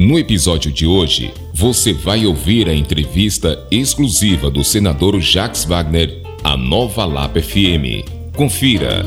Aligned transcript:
No 0.00 0.18
episódio 0.18 0.72
de 0.72 0.86
hoje, 0.86 1.30
você 1.52 1.92
vai 1.92 2.24
ouvir 2.24 2.70
a 2.70 2.74
entrevista 2.74 3.66
exclusiva 3.70 4.50
do 4.50 4.64
senador 4.64 5.20
Jacques 5.20 5.66
Wagner 5.66 6.22
à 6.42 6.56
Nova 6.56 7.04
Lapa 7.04 7.38
FM. 7.42 8.08
Confira. 8.34 9.04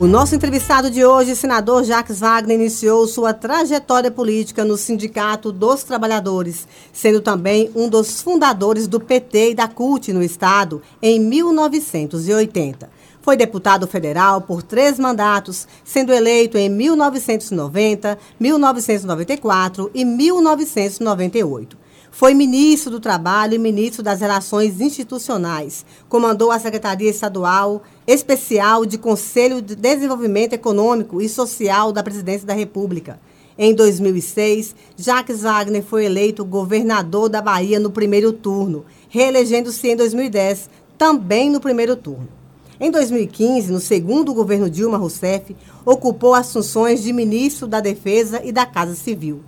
O 0.00 0.08
nosso 0.08 0.34
entrevistado 0.34 0.90
de 0.90 1.04
hoje, 1.04 1.36
senador 1.36 1.84
Jacques 1.84 2.18
Wagner, 2.18 2.58
iniciou 2.58 3.06
sua 3.06 3.32
trajetória 3.32 4.10
política 4.10 4.64
no 4.64 4.76
Sindicato 4.76 5.52
dos 5.52 5.84
Trabalhadores, 5.84 6.66
sendo 6.92 7.20
também 7.20 7.70
um 7.76 7.88
dos 7.88 8.20
fundadores 8.20 8.88
do 8.88 8.98
PT 8.98 9.50
e 9.50 9.54
da 9.54 9.68
CUT 9.68 10.12
no 10.12 10.24
Estado 10.24 10.82
em 11.00 11.20
1980. 11.20 12.90
Foi 13.24 13.38
deputado 13.38 13.86
federal 13.86 14.42
por 14.42 14.62
três 14.62 14.98
mandatos, 14.98 15.66
sendo 15.82 16.12
eleito 16.12 16.58
em 16.58 16.68
1990, 16.68 18.18
1994 18.38 19.90
e 19.94 20.04
1998. 20.04 21.78
Foi 22.10 22.34
ministro 22.34 22.90
do 22.90 23.00
Trabalho 23.00 23.54
e 23.54 23.58
ministro 23.58 24.02
das 24.02 24.20
Relações 24.20 24.78
Institucionais. 24.78 25.86
Comandou 26.06 26.50
a 26.50 26.58
Secretaria 26.58 27.08
Estadual 27.08 27.82
Especial 28.06 28.84
de 28.84 28.98
Conselho 28.98 29.62
de 29.62 29.74
Desenvolvimento 29.74 30.52
Econômico 30.52 31.22
e 31.22 31.26
Social 31.26 31.92
da 31.92 32.02
Presidência 32.02 32.46
da 32.46 32.52
República. 32.52 33.18
Em 33.56 33.74
2006, 33.74 34.76
Jacques 34.98 35.40
Wagner 35.40 35.82
foi 35.82 36.04
eleito 36.04 36.44
governador 36.44 37.30
da 37.30 37.40
Bahia 37.40 37.80
no 37.80 37.90
primeiro 37.90 38.34
turno, 38.34 38.84
reelegendo-se 39.08 39.88
em 39.88 39.96
2010, 39.96 40.68
também 40.98 41.48
no 41.48 41.58
primeiro 41.58 41.96
turno. 41.96 42.43
Em 42.80 42.90
2015, 42.90 43.70
no 43.70 43.78
segundo 43.78 44.34
governo 44.34 44.68
Dilma 44.68 44.98
Rousseff, 44.98 45.54
ocupou 45.86 46.34
as 46.34 46.52
funções 46.52 47.04
de 47.04 47.12
ministro 47.12 47.68
da 47.68 47.78
Defesa 47.78 48.40
e 48.44 48.50
da 48.50 48.66
Casa 48.66 48.96
Civil. 48.96 49.42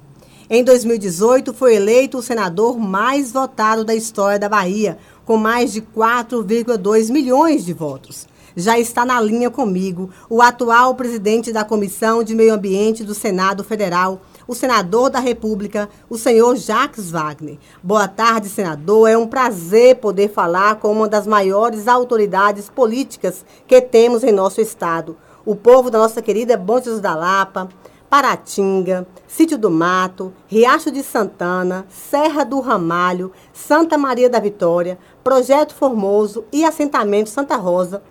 Em 0.48 0.62
2018, 0.62 1.52
foi 1.52 1.74
eleito 1.74 2.18
o 2.18 2.22
senador 2.22 2.78
mais 2.78 3.32
votado 3.32 3.84
da 3.84 3.96
história 3.96 4.38
da 4.38 4.48
Bahia, 4.48 4.96
com 5.24 5.36
mais 5.36 5.72
de 5.72 5.82
4,2 5.82 7.10
milhões 7.10 7.64
de 7.64 7.72
votos. 7.72 8.28
Já 8.54 8.78
está 8.78 9.04
na 9.04 9.20
linha 9.20 9.50
comigo 9.50 10.08
o 10.30 10.40
atual 10.40 10.94
presidente 10.94 11.52
da 11.52 11.64
Comissão 11.64 12.22
de 12.22 12.32
Meio 12.32 12.54
Ambiente 12.54 13.02
do 13.02 13.12
Senado 13.12 13.64
Federal, 13.64 14.22
o 14.46 14.54
senador 14.54 15.10
da 15.10 15.18
República, 15.18 15.88
o 16.08 16.16
senhor 16.16 16.56
Jacques 16.56 17.10
Wagner. 17.10 17.58
Boa 17.82 18.06
tarde, 18.06 18.48
senador. 18.48 19.08
É 19.08 19.16
um 19.16 19.26
prazer 19.26 19.96
poder 19.96 20.30
falar 20.30 20.76
com 20.76 20.92
uma 20.92 21.08
das 21.08 21.26
maiores 21.26 21.88
autoridades 21.88 22.68
políticas 22.68 23.44
que 23.66 23.80
temos 23.80 24.22
em 24.22 24.32
nosso 24.32 24.60
estado. 24.60 25.16
O 25.44 25.54
povo 25.54 25.90
da 25.90 25.98
nossa 25.98 26.22
querida 26.22 26.56
Bom 26.56 26.78
Jesus 26.78 27.00
da 27.00 27.14
Lapa, 27.14 27.68
Paratinga, 28.08 29.06
Sítio 29.26 29.58
do 29.58 29.70
Mato, 29.70 30.32
Riacho 30.46 30.90
de 30.90 31.02
Santana, 31.02 31.84
Serra 31.88 32.44
do 32.44 32.60
Ramalho, 32.60 33.32
Santa 33.52 33.98
Maria 33.98 34.30
da 34.30 34.38
Vitória, 34.38 34.98
Projeto 35.24 35.74
Formoso 35.74 36.44
e 36.52 36.64
Assentamento 36.64 37.30
Santa 37.30 37.56
Rosa 37.56 38.02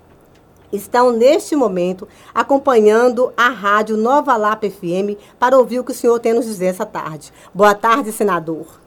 estão 0.76 1.12
neste 1.12 1.56
momento 1.56 2.08
acompanhando 2.34 3.31
a 3.36 3.50
rádio 3.50 3.98
Nova 3.98 4.36
Lapa 4.36 4.70
FM 4.70 5.17
para 5.40 5.58
ouvir 5.58 5.80
o 5.80 5.84
que 5.84 5.92
o 5.92 5.95
senhor 5.95 6.20
tem 6.20 6.34
a 6.34 6.36
nos 6.36 6.45
dizer 6.45 6.67
essa 6.67 6.86
tarde. 6.86 7.32
Boa 7.54 7.73
tarde, 7.73 8.12
senador. 8.12 8.86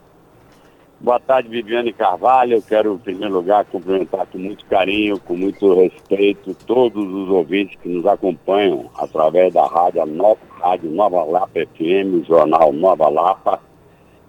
Boa 1.01 1.21
tarde, 1.21 1.49
Viviane 1.49 1.93
Carvalho. 1.93 2.55
Eu 2.55 2.63
quero, 2.63 2.95
em 2.95 2.99
primeiro 2.99 3.35
lugar, 3.35 3.65
cumprimentar 3.67 4.27
com 4.27 4.37
muito 4.37 4.65
carinho, 4.67 5.21
com 5.21 5.37
muito 5.37 5.73
respeito, 5.73 6.55
todos 6.67 7.07
os 7.07 7.29
ouvintes 7.29 7.79
que 7.81 7.89
nos 7.89 8.05
acompanham 8.05 8.91
através 8.97 9.55
da 9.55 9.65
rádio 9.65 10.05
Nova, 10.07 10.41
rádio 10.61 10.91
Nova 10.91 11.23
Lapa 11.23 11.53
FM, 11.55 12.21
o 12.21 12.25
jornal 12.25 12.73
Nova 12.73 13.09
Lapa, 13.09 13.61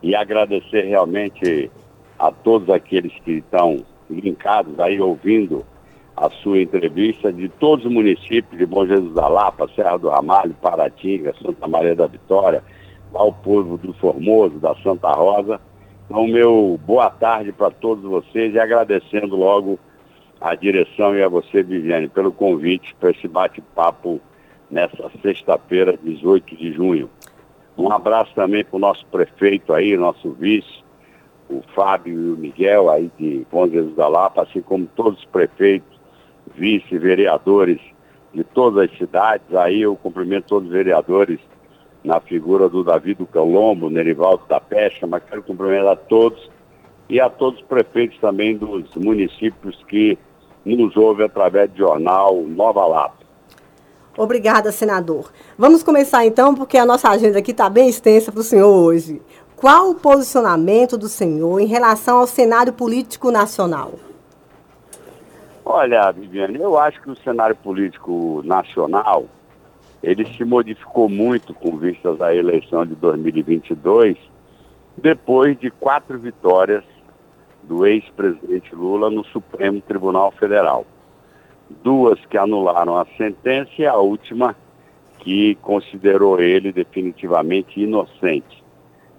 e 0.03 0.13
agradecer 0.13 0.83
realmente 0.83 1.71
a 2.19 2.31
todos 2.31 2.69
aqueles 2.69 3.13
que 3.21 3.39
estão 3.39 3.83
linkados 4.07 4.79
aí 4.79 5.01
ouvindo 5.01 5.65
a 6.19 6.29
sua 6.29 6.61
entrevista 6.61 7.31
de 7.31 7.47
todos 7.47 7.85
os 7.85 7.91
municípios 7.91 8.57
de 8.57 8.65
Bom 8.65 8.85
Jesus 8.85 9.13
da 9.13 9.25
Lapa, 9.29 9.69
Serra 9.73 9.97
do 9.97 10.09
Ramalho, 10.09 10.53
Paratinga, 10.61 11.33
Santa 11.41 11.65
Maria 11.65 11.95
da 11.95 12.07
Vitória, 12.07 12.61
ao 13.13 13.31
povo 13.31 13.77
do 13.77 13.93
Formoso, 13.93 14.59
da 14.59 14.75
Santa 14.83 15.09
Rosa. 15.13 15.61
Então, 16.05 16.27
meu 16.27 16.77
boa 16.85 17.09
tarde 17.09 17.53
para 17.53 17.71
todos 17.71 18.03
vocês 18.03 18.53
e 18.53 18.59
agradecendo 18.59 19.37
logo 19.37 19.79
a 20.41 20.53
direção 20.55 21.15
e 21.15 21.23
a 21.23 21.29
você, 21.29 21.63
Viviane, 21.63 22.09
pelo 22.09 22.33
convite 22.33 22.93
para 22.99 23.11
esse 23.11 23.27
bate-papo 23.27 24.19
nessa 24.69 25.09
sexta-feira, 25.21 25.97
18 26.03 26.53
de 26.53 26.73
junho. 26.73 27.09
Um 27.77 27.89
abraço 27.93 28.35
também 28.35 28.65
para 28.65 28.75
o 28.75 28.79
nosso 28.79 29.05
prefeito 29.05 29.73
aí, 29.73 29.95
nosso 29.95 30.31
vice, 30.33 30.83
o 31.49 31.61
Fábio 31.73 32.13
e 32.13 32.31
o 32.33 32.37
Miguel 32.37 32.89
aí 32.89 33.09
de 33.17 33.47
Bom 33.49 33.69
Jesus 33.69 33.95
da 33.95 34.09
Lapa, 34.09 34.43
assim 34.43 34.61
como 34.61 34.85
todos 34.85 35.19
os 35.19 35.25
prefeitos 35.25 35.98
vice-vereadores 36.55 37.79
de 38.33 38.43
todas 38.43 38.89
as 38.89 38.97
cidades. 38.97 39.53
Aí 39.55 39.81
eu 39.81 39.95
cumprimento 39.95 40.47
todos 40.47 40.67
os 40.67 40.73
vereadores 40.73 41.39
na 42.03 42.19
figura 42.19 42.69
do 42.69 42.83
Davi 42.83 43.13
do 43.13 43.25
Colombo, 43.25 43.89
Nerivaldo 43.89 44.43
da 44.47 44.59
Pesca, 44.59 45.05
mas 45.05 45.23
quero 45.23 45.43
cumprimentar 45.43 45.93
a 45.93 45.95
todos 45.95 46.49
e 47.09 47.19
a 47.19 47.29
todos 47.29 47.59
os 47.59 47.65
prefeitos 47.65 48.17
também 48.19 48.55
dos 48.55 48.93
municípios 48.95 49.83
que 49.87 50.17
nos 50.65 50.95
ouvem 50.95 51.25
através 51.25 51.69
do 51.71 51.77
jornal 51.77 52.43
Nova 52.43 52.85
Lapa. 52.85 53.19
Obrigada, 54.17 54.71
senador. 54.71 55.31
Vamos 55.57 55.81
começar 55.81 56.25
então, 56.25 56.53
porque 56.53 56.77
a 56.77 56.85
nossa 56.85 57.09
agenda 57.09 57.39
aqui 57.39 57.51
está 57.51 57.69
bem 57.69 57.89
extensa 57.89 58.31
para 58.31 58.41
o 58.41 58.43
senhor 58.43 58.67
hoje. 58.67 59.21
Qual 59.55 59.89
o 59.89 59.95
posicionamento 59.95 60.97
do 60.97 61.07
senhor 61.07 61.59
em 61.59 61.65
relação 61.65 62.17
ao 62.17 62.27
cenário 62.27 62.73
político 62.73 63.31
nacional? 63.31 63.93
Olha, 65.71 66.11
Viviane, 66.11 66.57
eu 66.59 66.79
acho 66.79 66.99
que 66.99 67.11
o 67.11 67.15
cenário 67.17 67.55
político 67.55 68.41
nacional, 68.43 69.25
ele 70.01 70.25
se 70.33 70.43
modificou 70.43 71.07
muito 71.07 71.53
com 71.53 71.77
vistas 71.77 72.19
à 72.19 72.33
eleição 72.33 72.87
de 72.87 72.95
2022, 72.95 74.17
depois 74.97 75.59
de 75.59 75.69
quatro 75.69 76.17
vitórias 76.17 76.83
do 77.61 77.85
ex-presidente 77.85 78.73
Lula 78.73 79.11
no 79.11 79.23
Supremo 79.25 79.79
Tribunal 79.79 80.31
Federal. 80.31 80.87
Duas 81.83 82.19
que 82.25 82.35
anularam 82.35 82.97
a 82.97 83.05
sentença 83.15 83.69
e 83.77 83.85
a 83.85 83.95
última 83.95 84.55
que 85.19 85.53
considerou 85.61 86.41
ele 86.41 86.71
definitivamente 86.71 87.79
inocente. 87.79 88.63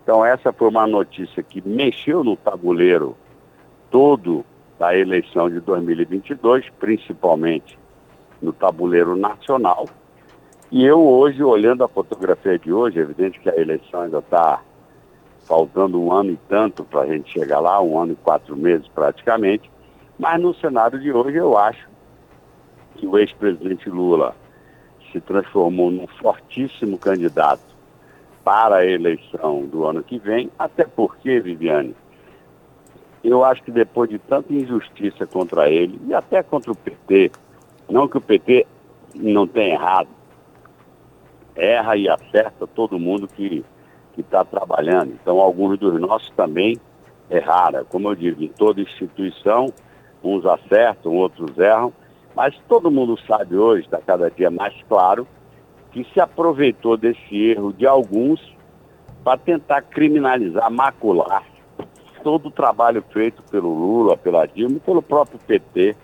Então 0.03 0.25
essa 0.25 0.53
foi 0.53 0.67
uma 0.67 0.89
notícia 0.89 1.45
que 1.45 1.63
mexeu 1.65 2.25
no 2.25 2.35
tabuleiro 2.35 3.17
todo 3.89 4.45
da 4.81 4.97
eleição 4.97 5.51
de 5.51 5.61
2022, 5.61 6.65
principalmente 6.81 7.79
no 8.41 8.51
tabuleiro 8.51 9.15
nacional. 9.15 9.87
E 10.73 10.83
eu 10.83 11.07
hoje, 11.07 11.45
olhando 11.45 11.85
a 11.85 11.89
fotografia 11.89 12.59
de 12.59 12.73
hoje, 12.73 12.99
é 12.99 13.03
evidente 13.03 13.39
que 13.41 13.51
a 13.51 13.61
eleição 13.61 14.01
ainda 14.01 14.21
está 14.21 14.63
faltando 15.47 16.01
um 16.01 16.11
ano 16.11 16.31
e 16.31 16.39
tanto 16.49 16.83
para 16.83 17.03
a 17.03 17.07
gente 17.07 17.31
chegar 17.31 17.61
lá, 17.61 17.79
um 17.83 18.01
ano 18.01 18.13
e 18.13 18.17
quatro 18.17 18.57
meses 18.57 18.89
praticamente, 18.89 19.71
mas 20.19 20.41
no 20.41 20.55
cenário 20.55 20.99
de 20.99 21.13
hoje 21.13 21.37
eu 21.37 21.59
acho 21.59 21.87
que 22.95 23.07
o 23.07 23.19
ex-presidente 23.19 23.91
Lula 23.91 24.35
se 25.13 25.21
transformou 25.21 25.91
num 25.91 26.07
fortíssimo 26.07 26.97
candidato 26.97 27.77
para 28.43 28.77
a 28.77 28.87
eleição 28.87 29.67
do 29.67 29.85
ano 29.85 30.03
que 30.03 30.19
vem, 30.19 30.51
até 30.59 30.85
porque, 30.85 31.39
Viviane, 31.39 31.95
eu 33.23 33.45
acho 33.45 33.63
que 33.63 33.71
depois 33.71 34.09
de 34.09 34.19
tanta 34.19 34.53
injustiça 34.53 35.27
contra 35.27 35.69
ele 35.69 36.01
e 36.07 36.15
até 36.15 36.43
contra 36.43 36.73
o 36.73 36.75
PT, 36.75 37.31
não 37.89 38.09
que 38.09 38.17
o 38.17 38.21
PT 38.21 38.67
não 39.15 39.47
tenha 39.47 39.75
errado, 39.75 40.09
erra 41.55 41.97
e 41.97 42.09
acerta 42.09 42.67
todo 42.67 42.99
mundo 42.99 43.29
que 43.29 43.65
está 44.17 44.45
trabalhando. 44.45 45.13
Então, 45.21 45.39
alguns 45.39 45.79
dos 45.79 46.01
nossos 46.01 46.31
também 46.31 46.79
erraram. 47.31 47.85
Como 47.85 48.09
eu 48.09 48.15
digo, 48.15 48.43
em 48.43 48.49
toda 48.49 48.81
instituição, 48.81 49.67
uns 50.23 50.45
acertam, 50.47 51.15
outros 51.15 51.59
erram, 51.59 51.93
mas 52.35 52.55
todo 52.69 52.91
mundo 52.91 53.19
sabe 53.27 53.57
hoje, 53.57 53.85
está 53.85 53.99
cada 53.99 54.31
dia 54.31 54.51
mais 54.51 54.75
claro, 54.89 55.27
que 55.93 56.05
se 56.13 56.21
aproveitou 56.21 56.97
desse 56.97 57.37
erro 57.37 57.73
de 57.73 57.87
alguns 57.87 58.41
para 59.25 59.37
tentar 59.37 59.83
criminalizar, 59.83 60.71
macular 60.71 61.50
todo 62.23 62.47
o 62.47 62.51
trabalho 62.51 63.03
feito 63.13 63.43
pelo 63.51 63.73
Lula, 63.73 64.17
pela 64.17 64.47
Dilma 64.47 64.79
pelo 64.81 65.03
próprio 65.03 65.39
PT 65.47 65.97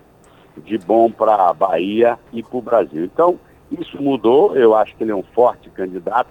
de 0.58 0.78
bom 0.78 1.10
para 1.10 1.48
a 1.48 1.52
Bahia 1.52 2.18
e 2.32 2.42
para 2.42 2.56
o 2.56 2.62
Brasil. 2.62 3.04
Então, 3.04 3.38
isso 3.70 4.00
mudou, 4.00 4.56
eu 4.56 4.74
acho 4.74 4.96
que 4.96 5.04
ele 5.04 5.12
é 5.12 5.16
um 5.16 5.22
forte 5.22 5.68
candidato, 5.70 6.30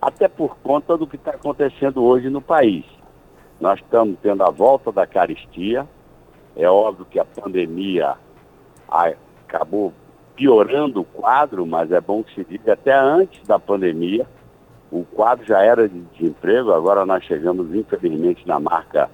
até 0.00 0.28
por 0.28 0.56
conta 0.58 0.96
do 0.96 1.06
que 1.06 1.16
está 1.16 1.32
acontecendo 1.32 2.02
hoje 2.02 2.28
no 2.28 2.40
país. 2.40 2.84
Nós 3.60 3.80
estamos 3.80 4.18
tendo 4.22 4.42
a 4.42 4.50
volta 4.50 4.92
da 4.92 5.06
caristia, 5.06 5.86
é 6.54 6.68
óbvio 6.68 7.06
que 7.06 7.18
a 7.18 7.24
pandemia 7.24 8.14
acabou 8.88 9.92
piorando 10.34 11.00
o 11.00 11.04
quadro, 11.04 11.66
mas 11.66 11.90
é 11.90 12.00
bom 12.00 12.22
que 12.22 12.34
se 12.34 12.44
diga 12.44 12.74
até 12.74 12.94
antes 12.94 13.42
da 13.46 13.58
pandemia, 13.58 14.26
o 14.90 15.04
quadro 15.04 15.44
já 15.46 15.62
era 15.62 15.88
de 15.88 15.98
desemprego, 15.98 16.72
agora 16.72 17.04
nós 17.04 17.24
chegamos, 17.24 17.74
infelizmente, 17.74 18.46
na 18.46 18.60
marca 18.60 19.10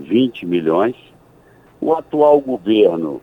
20 0.00 0.46
milhões. 0.46 0.94
O 1.80 1.92
atual 1.92 2.40
governo, 2.40 3.20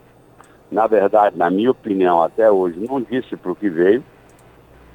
na 0.71 0.87
verdade, 0.87 1.37
na 1.37 1.49
minha 1.49 1.71
opinião, 1.71 2.21
até 2.21 2.51
hoje, 2.51 2.79
não 2.79 3.01
disse 3.01 3.35
para 3.35 3.51
o 3.51 3.55
que 3.55 3.69
veio. 3.69 4.03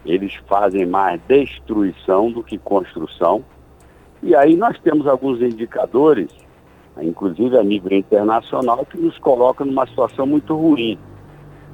Eles 0.04 0.34
fazem 0.48 0.86
mais 0.86 1.20
destruição 1.28 2.30
do 2.30 2.42
que 2.42 2.56
construção. 2.56 3.44
E 4.22 4.34
aí 4.34 4.56
nós 4.56 4.78
temos 4.80 5.06
alguns 5.06 5.40
indicadores, 5.40 6.28
inclusive 7.00 7.56
a 7.56 7.62
nível 7.62 7.96
internacional, 7.96 8.84
que 8.86 8.98
nos 8.98 9.18
colocam 9.18 9.66
numa 9.66 9.86
situação 9.86 10.26
muito 10.26 10.56
ruim. 10.56 10.98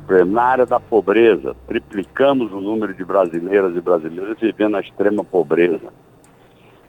Por 0.06 0.16
exemplo, 0.16 0.34
na 0.34 0.42
área 0.42 0.66
da 0.66 0.78
pobreza, 0.78 1.56
triplicamos 1.66 2.52
o 2.52 2.60
número 2.60 2.92
de 2.92 3.04
brasileiras 3.04 3.74
e 3.74 3.80
brasileiros 3.80 4.38
vivendo 4.38 4.72
na 4.72 4.80
extrema 4.80 5.24
pobreza. 5.24 5.92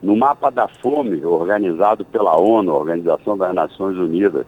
No 0.02 0.16
mapa 0.16 0.50
da 0.50 0.68
fome, 0.68 1.24
organizado 1.24 2.04
pela 2.04 2.36
ONU, 2.36 2.72
Organização 2.72 3.36
das 3.36 3.54
Nações 3.54 3.96
Unidas, 3.96 4.46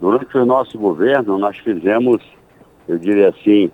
durante 0.00 0.36
o 0.36 0.44
nosso 0.44 0.78
governo, 0.78 1.38
nós 1.38 1.56
fizemos, 1.58 2.22
eu 2.88 2.98
diria 2.98 3.28
assim, 3.28 3.70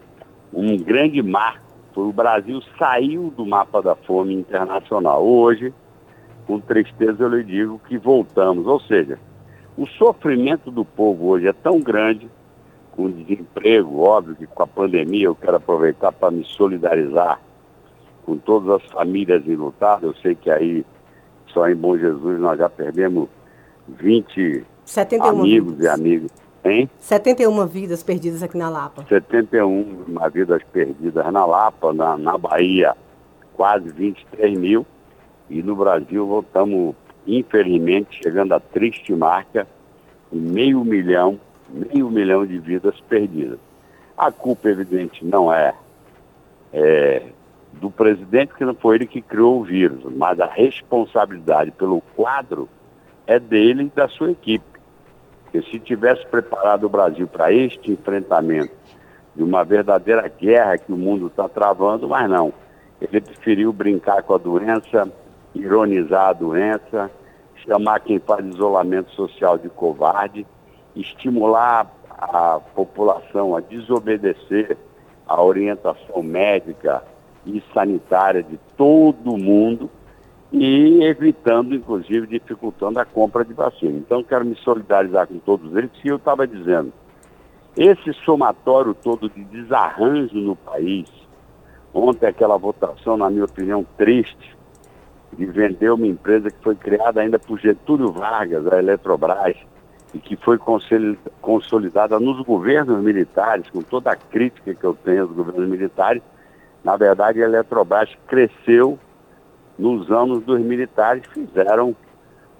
um 0.52 0.76
grande 0.76 1.22
marco. 1.22 1.64
O 1.94 2.12
Brasil 2.12 2.60
saiu 2.78 3.32
do 3.34 3.46
mapa 3.46 3.80
da 3.80 3.94
fome 3.94 4.34
internacional. 4.34 5.26
Hoje, 5.26 5.72
com 6.46 6.60
tristeza, 6.60 7.24
eu 7.24 7.28
lhe 7.28 7.42
digo 7.42 7.80
que 7.88 7.96
voltamos. 7.96 8.66
Ou 8.66 8.78
seja, 8.80 9.18
o 9.76 9.86
sofrimento 9.86 10.70
do 10.70 10.84
povo 10.84 11.28
hoje 11.28 11.48
é 11.48 11.52
tão 11.52 11.80
grande 11.80 12.28
com 12.92 13.10
desemprego, 13.10 14.00
óbvio 14.00 14.36
que 14.36 14.46
com 14.46 14.62
a 14.62 14.66
pandemia 14.66 15.26
eu 15.26 15.34
quero 15.34 15.56
aproveitar 15.56 16.12
para 16.12 16.30
me 16.30 16.44
solidarizar 16.44 17.38
com 18.24 18.38
todas 18.38 18.82
as 18.82 18.90
famílias 18.90 19.46
enlutadas. 19.46 20.02
Eu 20.02 20.14
sei 20.22 20.34
que 20.34 20.50
aí, 20.50 20.84
só 21.56 21.66
em 21.70 21.74
Bom 21.74 21.96
Jesus, 21.96 22.38
nós 22.38 22.58
já 22.58 22.68
perdemos 22.68 23.30
20 23.88 24.62
amigos 25.22 25.72
vidas. 25.72 25.86
e 25.86 25.88
amigas. 25.88 26.30
Hein? 26.62 26.90
71 26.98 27.66
vidas 27.66 28.02
perdidas 28.02 28.42
aqui 28.42 28.58
na 28.58 28.68
Lapa. 28.68 29.06
71 29.08 30.04
vidas 30.30 30.62
perdidas 30.70 31.32
na 31.32 31.46
Lapa, 31.46 31.94
na, 31.94 32.18
na 32.18 32.36
Bahia, 32.36 32.94
quase 33.54 33.88
23 33.88 34.58
mil. 34.58 34.84
E 35.48 35.62
no 35.62 35.74
Brasil 35.74 36.26
voltamos, 36.26 36.94
infelizmente, 37.26 38.20
chegando 38.22 38.52
à 38.52 38.60
triste 38.60 39.14
marca 39.14 39.66
de 40.30 40.38
meio 40.38 40.84
milhão 40.84 41.40
meio 41.68 42.10
milhão 42.10 42.46
de 42.46 42.58
vidas 42.58 42.94
perdidas. 43.08 43.58
A 44.16 44.30
culpa, 44.30 44.68
evidente, 44.68 45.24
não 45.24 45.52
é, 45.52 45.74
é 46.72 47.22
do 47.74 47.90
presidente, 47.90 48.54
que 48.54 48.64
não 48.64 48.74
foi 48.74 48.96
ele 48.96 49.06
que 49.06 49.20
criou 49.20 49.60
o 49.60 49.64
vírus, 49.64 50.04
mas 50.16 50.40
a 50.40 50.46
responsabilidade 50.46 51.70
pelo 51.72 52.00
quadro 52.14 52.68
é 53.26 53.38
dele 53.38 53.84
e 53.84 53.96
da 53.96 54.08
sua 54.08 54.30
equipe. 54.30 54.64
Porque 55.44 55.62
se 55.70 55.78
tivesse 55.78 56.26
preparado 56.26 56.84
o 56.84 56.88
Brasil 56.88 57.26
para 57.26 57.52
este 57.52 57.92
enfrentamento 57.92 58.72
de 59.34 59.42
uma 59.42 59.64
verdadeira 59.64 60.26
guerra 60.28 60.78
que 60.78 60.92
o 60.92 60.96
mundo 60.96 61.26
está 61.26 61.48
travando, 61.48 62.08
mas 62.08 62.28
não. 62.28 62.52
Ele 63.00 63.20
preferiu 63.20 63.72
brincar 63.72 64.22
com 64.22 64.34
a 64.34 64.38
doença, 64.38 65.12
ironizar 65.54 66.28
a 66.28 66.32
doença, 66.32 67.10
chamar 67.56 68.00
quem 68.00 68.18
faz 68.18 68.46
isolamento 68.46 69.10
social 69.12 69.58
de 69.58 69.68
covarde 69.68 70.46
estimular 70.96 71.92
a 72.10 72.58
população 72.74 73.54
a 73.54 73.60
desobedecer 73.60 74.76
a 75.28 75.42
orientação 75.42 76.22
médica 76.22 77.02
e 77.46 77.62
sanitária 77.72 78.42
de 78.42 78.58
todo 78.76 79.38
mundo 79.38 79.88
e 80.52 81.02
evitando, 81.04 81.74
inclusive, 81.74 82.26
dificultando 82.26 82.98
a 82.98 83.04
compra 83.04 83.44
de 83.44 83.52
vacina. 83.52 83.98
Então, 83.98 84.22
quero 84.22 84.44
me 84.44 84.56
solidarizar 84.56 85.26
com 85.26 85.38
todos 85.38 85.74
eles, 85.76 85.90
que 86.02 86.08
eu 86.08 86.16
estava 86.16 86.46
dizendo, 86.46 86.92
esse 87.76 88.12
somatório 88.24 88.94
todo 88.94 89.28
de 89.28 89.44
desarranjo 89.44 90.36
no 90.36 90.56
país, 90.56 91.08
ontem 91.92 92.26
aquela 92.26 92.56
votação, 92.56 93.16
na 93.16 93.28
minha 93.28 93.44
opinião, 93.44 93.84
triste, 93.96 94.56
de 95.32 95.44
vender 95.44 95.92
uma 95.92 96.06
empresa 96.06 96.50
que 96.50 96.62
foi 96.62 96.74
criada 96.74 97.20
ainda 97.20 97.38
por 97.38 97.58
Getúlio 97.58 98.10
Vargas, 98.12 98.66
a 98.66 98.78
Eletrobras, 98.78 99.56
e 100.14 100.18
que 100.18 100.36
foi 100.36 100.58
consolidada 101.42 102.18
nos 102.18 102.40
governos 102.46 103.02
militares, 103.02 103.68
com 103.68 103.82
toda 103.82 104.12
a 104.12 104.16
crítica 104.16 104.74
que 104.74 104.84
eu 104.84 104.94
tenho 104.94 105.22
aos 105.22 105.32
governos 105.32 105.68
militares, 105.68 106.22
na 106.86 106.96
verdade 106.96 107.42
a 107.42 107.46
Eletrobras 107.46 108.08
cresceu 108.28 108.96
nos 109.76 110.08
anos 110.08 110.44
dos 110.44 110.60
militares, 110.60 111.24
fizeram 111.34 111.96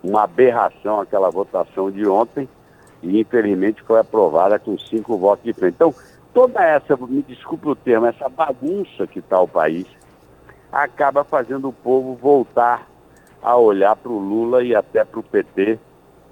uma 0.03 0.25
aberração 0.25 1.01
aquela 1.01 1.31
votação 1.31 1.93
de 1.93 2.05
ontem 2.09 2.49
e 3.05 3.21
infelizmente 3.21 3.85
foi 3.85 4.01
aprovada 4.01 4.59
com 4.59 4.77
cinco 4.77 5.17
votos 5.17 5.45
de 5.45 5.53
frente. 5.53 5.75
Então, 5.77 5.95
toda 6.35 6.61
essa, 6.61 6.97
me 6.97 7.23
desculpe 7.23 7.69
o 7.69 7.77
termo, 7.77 8.07
essa 8.07 8.29
bagunça 8.29 9.07
que 9.07 9.21
está 9.21 9.41
o 9.41 9.47
país, 9.47 9.87
acaba 10.73 11.23
fazendo 11.23 11.69
o 11.69 11.73
povo 11.73 12.17
voltar 12.17 12.85
a 13.41 13.57
olhar 13.57 13.95
para 13.95 14.11
o 14.11 14.19
Lula 14.19 14.65
e 14.65 14.75
até 14.75 15.05
para 15.05 15.21
o 15.21 15.23
PT 15.23 15.79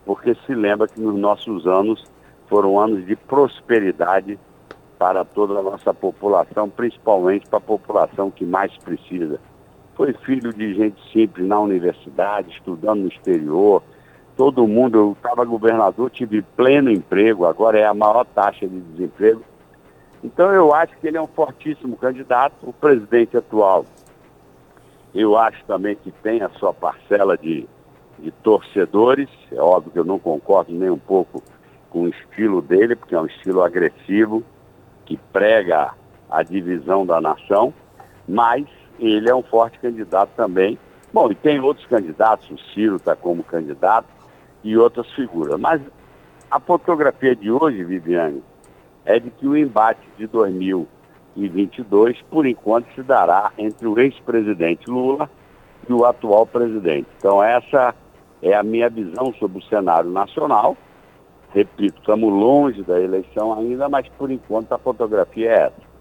porque 0.05 0.35
se 0.45 0.53
lembra 0.53 0.89
que 0.89 1.01
nos 1.01 1.15
nossos 1.15 1.65
anos 1.65 2.05
foram 2.49 2.77
anos 2.77 3.07
de 3.07 3.15
prosperidade 3.15 4.37
para 5.05 5.23
toda 5.23 5.59
a 5.59 5.63
nossa 5.63 5.93
população, 5.93 6.71
principalmente 6.71 7.47
para 7.47 7.59
a 7.59 7.61
população 7.61 8.31
que 8.31 8.43
mais 8.43 8.75
precisa. 8.79 9.39
Foi 9.95 10.15
filho 10.15 10.51
de 10.51 10.73
gente 10.73 10.97
simples 11.13 11.47
na 11.47 11.61
universidade, 11.61 12.49
estudando 12.49 13.01
no 13.01 13.09
exterior. 13.09 13.83
Todo 14.35 14.67
mundo, 14.67 14.97
eu 14.97 15.13
estava 15.13 15.45
governador, 15.45 16.09
tive 16.09 16.41
pleno 16.41 16.91
emprego, 16.91 17.45
agora 17.45 17.79
é 17.79 17.85
a 17.85 17.93
maior 17.93 18.25
taxa 18.25 18.67
de 18.67 18.81
desemprego. 18.81 19.43
Então 20.25 20.51
eu 20.51 20.73
acho 20.75 20.97
que 20.97 21.07
ele 21.07 21.19
é 21.19 21.21
um 21.21 21.27
fortíssimo 21.27 21.99
candidato. 21.99 22.55
O 22.63 22.73
presidente 22.73 23.37
atual, 23.37 23.85
eu 25.15 25.37
acho 25.37 25.63
também 25.67 25.97
que 25.97 26.11
tem 26.11 26.41
a 26.41 26.49
sua 26.49 26.73
parcela 26.73 27.37
de 27.37 27.69
de 28.19 28.31
torcedores. 28.31 29.29
É 29.53 29.61
óbvio 29.61 29.93
que 29.93 29.99
eu 29.99 30.05
não 30.05 30.19
concordo 30.19 30.73
nem 30.73 30.89
um 30.89 30.99
pouco 30.99 31.43
com 31.91 32.05
o 32.05 32.09
estilo 32.09 32.63
dele, 32.63 32.97
porque 32.97 33.15
é 33.15 33.21
um 33.21 33.27
estilo 33.27 33.63
agressivo, 33.63 34.43
que 35.05 35.17
prega 35.33 35.93
a 36.31 36.43
divisão 36.43 37.05
da 37.07 37.21
nação, 37.21 37.73
mas 38.29 38.65
ele 38.99 39.29
é 39.29 39.35
um 39.35 39.43
forte 39.43 39.79
candidato 39.79 40.31
também. 40.37 40.79
Bom, 41.13 41.31
e 41.31 41.35
tem 41.35 41.61
outros 41.61 41.87
candidatos, 41.87 42.51
o 42.51 42.59
Ciro 42.73 42.97
está 42.97 43.15
como 43.15 43.43
candidato 43.45 44.09
e 44.63 44.77
outras 44.77 45.11
figuras. 45.13 45.61
Mas 45.61 45.81
a 46.51 46.59
fotografia 46.59 47.37
de 47.37 47.51
hoje, 47.51 47.85
Viviane, 47.85 48.43
é 49.05 49.19
de 49.19 49.31
que 49.31 49.47
o 49.47 49.57
embate 49.57 50.01
de 50.17 50.27
2022, 50.27 52.21
por 52.31 52.47
enquanto, 52.47 52.87
se 52.95 53.03
dará 53.03 53.53
entre 53.59 53.87
o 53.87 53.99
ex-presidente 53.99 54.89
Lula 54.91 55.31
e 55.89 55.93
o 55.93 56.05
atual 56.05 56.47
presidente. 56.47 57.07
Então, 57.19 57.43
essa 57.43 57.95
é 58.43 58.55
a 58.55 58.63
minha 58.63 58.89
visão 58.89 59.33
sobre 59.35 59.59
o 59.59 59.63
cenário 59.63 60.11
nacional. 60.11 60.77
Repito, 61.55 62.01
estamos 62.01 62.33
longe 62.33 62.83
da 62.83 63.01
eleição 63.01 63.57
ainda, 63.57 63.89
mas 63.89 64.09
por 64.19 64.29
enquanto 64.29 64.73
a 64.73 64.79
fotografia 64.79 65.49
é 65.49 65.55
essa. 65.67 65.95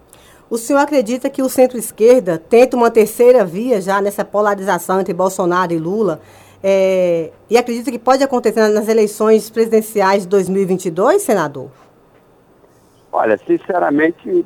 O 0.50 0.58
senhor 0.58 0.80
acredita 0.80 1.30
que 1.30 1.44
o 1.44 1.50
centro-esquerda 1.50 2.40
tenta 2.40 2.76
uma 2.76 2.90
terceira 2.90 3.46
via 3.46 3.80
já 3.80 4.02
nessa 4.02 4.26
polarização 4.26 5.00
entre 5.00 5.14
Bolsonaro 5.14 5.72
e 5.72 5.78
Lula? 5.78 6.20
É, 6.64 7.32
e 7.50 7.58
acredita 7.58 7.92
que 7.92 8.00
pode 8.00 8.24
acontecer 8.24 8.68
nas 8.70 8.88
eleições 8.88 9.50
presidenciais 9.50 10.24
de 10.24 10.30
2022, 10.30 11.22
senador? 11.22 11.70
Olha, 13.12 13.38
sinceramente, 13.38 14.44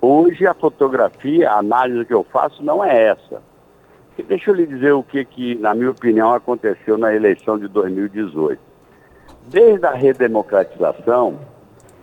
hoje 0.00 0.46
a 0.46 0.54
fotografia, 0.54 1.50
a 1.50 1.58
análise 1.58 2.06
que 2.06 2.14
eu 2.14 2.24
faço 2.32 2.62
não 2.62 2.82
é 2.82 3.08
essa. 3.08 3.42
E 4.16 4.22
deixa 4.22 4.50
eu 4.50 4.54
lhe 4.54 4.66
dizer 4.66 4.92
o 4.92 5.02
que, 5.02 5.24
que, 5.26 5.56
na 5.56 5.74
minha 5.74 5.90
opinião, 5.90 6.32
aconteceu 6.32 6.96
na 6.96 7.14
eleição 7.14 7.58
de 7.58 7.68
2018. 7.68 8.71
Desde 9.48 9.84
a 9.86 9.92
redemocratização, 9.92 11.38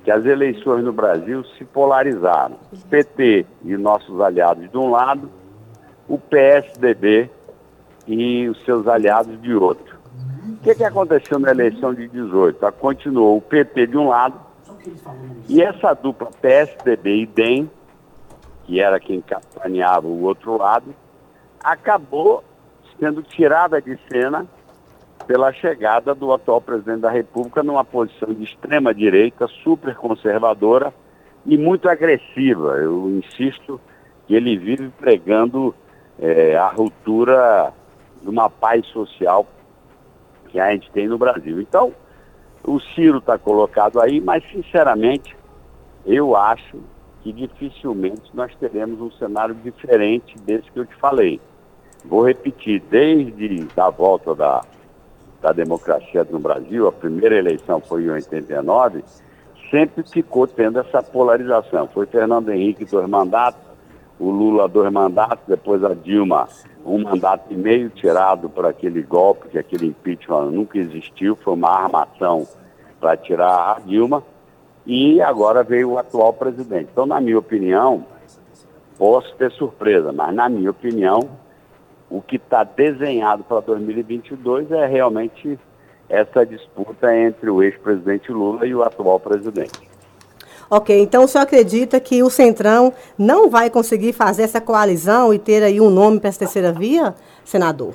que 0.04 0.12
as 0.12 0.26
eleições 0.26 0.84
no 0.84 0.94
Brasil 0.94 1.44
se 1.58 1.66
polarizaram. 1.66 2.58
PT 2.90 3.46
e 3.64 3.78
nossos 3.78 4.20
aliados 4.20 4.70
de 4.70 4.78
um 4.78 4.90
lado, 4.90 5.30
o 6.08 6.18
PSDB 6.18 7.30
e 8.08 8.48
os 8.50 8.64
seus 8.66 8.88
aliados 8.88 9.40
de 9.42 9.54
outro. 9.54 9.98
O 10.48 10.58
que, 10.64 10.76
que 10.76 10.84
aconteceu 10.84 11.40
na 11.40 11.52
eleição 11.52 11.94
de 11.94 12.08
18? 12.08 12.60
Continuou 12.74 13.38
o 13.38 13.42
PT 13.42 13.88
de 13.88 13.98
um 13.98 14.10
lado 14.10 14.40
e 15.48 15.62
essa 15.62 15.94
dupla 15.94 16.30
PSDB 16.42 17.22
e 17.22 17.26
DEM, 17.26 17.72
que 18.66 18.80
era 18.80 19.00
quem 19.00 19.22
capitaneava 19.22 20.08
o 20.08 20.24
outro 20.24 20.58
lado, 20.58 20.94
acabou 21.64 22.44
sendo 23.00 23.22
tirada 23.22 23.82
de 23.82 23.98
cena 24.12 24.46
pela 25.28 25.54
chegada 25.54 26.16
do 26.16 26.34
atual 26.34 26.62
presidente 26.62 27.02
da 27.02 27.10
República 27.10 27.62
numa 27.64 27.84
posição 27.84 28.34
de 28.34 28.44
extrema 28.44 28.94
direita, 28.94 29.48
super 29.64 29.96
conservadora 29.96 30.94
e 31.46 31.58
muito 31.58 31.88
agressiva. 31.88 32.78
Eu 32.78 33.10
insisto 33.10 33.80
que 34.28 34.36
ele 34.36 34.58
vive 34.58 34.90
pregando 34.90 35.74
é, 36.20 36.56
a 36.58 36.68
ruptura 36.68 37.74
de 38.22 38.30
uma 38.30 38.50
paz 38.50 38.86
social 38.88 39.46
que 40.48 40.60
a 40.60 40.72
gente 40.72 40.90
tem 40.92 41.08
no 41.08 41.18
Brasil. 41.18 41.62
Então, 41.62 41.94
o 42.64 42.80
Ciro 42.80 43.20
está 43.20 43.38
colocado 43.38 44.02
aí, 44.02 44.20
mas 44.20 44.44
sinceramente, 44.52 45.36
eu 46.06 46.36
acho 46.36 46.80
que 47.22 47.32
dificilmente 47.32 48.30
nós 48.34 48.54
teremos 48.56 49.00
um 49.00 49.12
cenário 49.12 49.56
diferente 49.56 50.36
desse 50.40 50.70
que 50.72 50.80
eu 50.80 50.86
te 50.86 50.96
falei. 50.96 51.40
Vou 52.06 52.26
repetir, 52.26 52.82
desde 52.90 53.68
a 53.78 53.90
volta 53.90 54.34
da, 54.34 54.62
da 55.42 55.52
democracia 55.52 56.26
no 56.30 56.40
Brasil, 56.40 56.88
a 56.88 56.92
primeira 56.92 57.38
eleição 57.38 57.80
foi 57.80 58.04
em 58.04 58.10
89, 58.10 59.04
sempre 59.72 60.04
ficou 60.04 60.48
tendo 60.48 60.80
essa 60.80 61.02
polarização. 61.02 61.88
Foi 61.88 62.06
Fernando 62.06 62.50
Henrique 62.50 62.86
dois 62.86 63.08
mandatos, 63.08 63.62
o 64.20 64.30
Lula 64.30 64.68
dois 64.68 64.92
mandatos, 64.92 65.46
depois 65.48 65.84
a 65.84 65.94
Dilma 65.94 66.48
um 66.86 67.04
mandato 67.04 67.52
e 67.52 67.56
meio 67.56 67.90
tirado 67.90 68.50
por 68.50 68.66
aquele 68.66 69.02
golpe, 69.02 69.50
que 69.50 69.60
aquele 69.60 69.88
impeachment 69.88 70.52
nunca 70.52 70.78
existiu, 70.78 71.36
foi 71.36 71.54
uma 71.54 71.70
armação 71.70 72.48
para 73.00 73.16
tirar 73.18 73.76
a 73.76 73.80
Dilma, 73.80 74.24
e 74.86 75.22
agora 75.22 75.64
veio 75.64 75.92
o 75.92 75.98
atual 75.98 76.34
presidente. 76.34 76.90
Então, 76.92 77.06
na 77.06 77.20
minha 77.22 77.38
opinião, 77.38 78.06
posso 78.98 79.34
ter 79.36 79.52
surpresa, 79.52 80.12
mas 80.12 80.34
na 80.34 80.50
minha 80.50 80.72
opinião, 80.72 81.30
o 82.10 82.22
que 82.22 82.38
está 82.38 82.64
desenhado 82.64 83.44
para 83.44 83.62
2022 83.62 84.72
é 84.72 84.86
realmente 84.86 85.60
essa 86.08 86.46
disputa 86.46 87.16
entre 87.16 87.50
o 87.50 87.62
ex-presidente 87.62 88.32
Lula 88.32 88.66
e 88.66 88.74
o 88.74 88.82
atual 88.82 89.20
presidente. 89.20 89.88
Ok, 90.72 91.00
então 91.00 91.24
o 91.24 91.28
senhor 91.28 91.44
acredita 91.44 92.00
que 92.00 92.22
o 92.22 92.30
Centrão 92.30 92.94
não 93.18 93.50
vai 93.50 93.70
conseguir 93.70 94.14
fazer 94.14 94.44
essa 94.44 94.62
coalizão 94.62 95.34
e 95.34 95.40
ter 95.40 95.64
aí 95.64 95.82
um 95.82 95.90
nome 95.90 96.20
para 96.20 96.30
essa 96.30 96.40
terceira 96.40 96.72
via, 96.72 97.16
senador? 97.44 97.94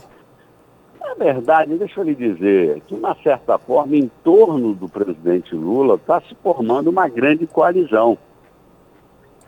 Na 1.00 1.14
verdade, 1.14 1.76
deixa 1.76 2.00
eu 2.00 2.04
lhe 2.04 2.14
dizer 2.14 2.80
que, 2.80 2.94
de 2.94 3.00
uma 3.00 3.16
certa 3.22 3.58
forma, 3.58 3.94
em 3.94 4.10
torno 4.24 4.74
do 4.74 4.88
presidente 4.88 5.54
Lula 5.54 5.94
está 5.94 6.20
se 6.22 6.34
formando 6.42 6.88
uma 6.88 7.08
grande 7.08 7.46
coalizão. 7.46 8.18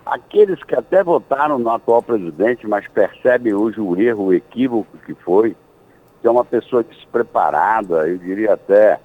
Aqueles 0.06 0.62
que 0.62 0.76
até 0.76 1.02
votaram 1.02 1.58
no 1.58 1.68
atual 1.68 2.00
presidente, 2.00 2.64
mas 2.64 2.86
percebem 2.86 3.52
hoje 3.52 3.80
o 3.80 4.00
erro, 4.00 4.26
o 4.26 4.32
equívoco 4.32 4.96
que 5.04 5.14
foi, 5.14 5.56
que 6.20 6.28
é 6.28 6.30
uma 6.30 6.44
pessoa 6.44 6.84
despreparada, 6.84 8.08
eu 8.08 8.16
diria 8.16 8.54
até 8.54 9.00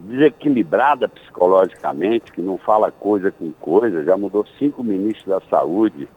desequilibrada 0.00 1.08
psicologicamente, 1.08 2.32
que 2.32 2.42
não 2.42 2.58
fala 2.58 2.90
coisa 2.90 3.30
com 3.30 3.52
coisa, 3.52 4.02
já 4.02 4.16
mudou 4.16 4.44
cinco 4.58 4.82
ministros 4.82 5.26
da 5.26 5.40
saúde, 5.48 6.08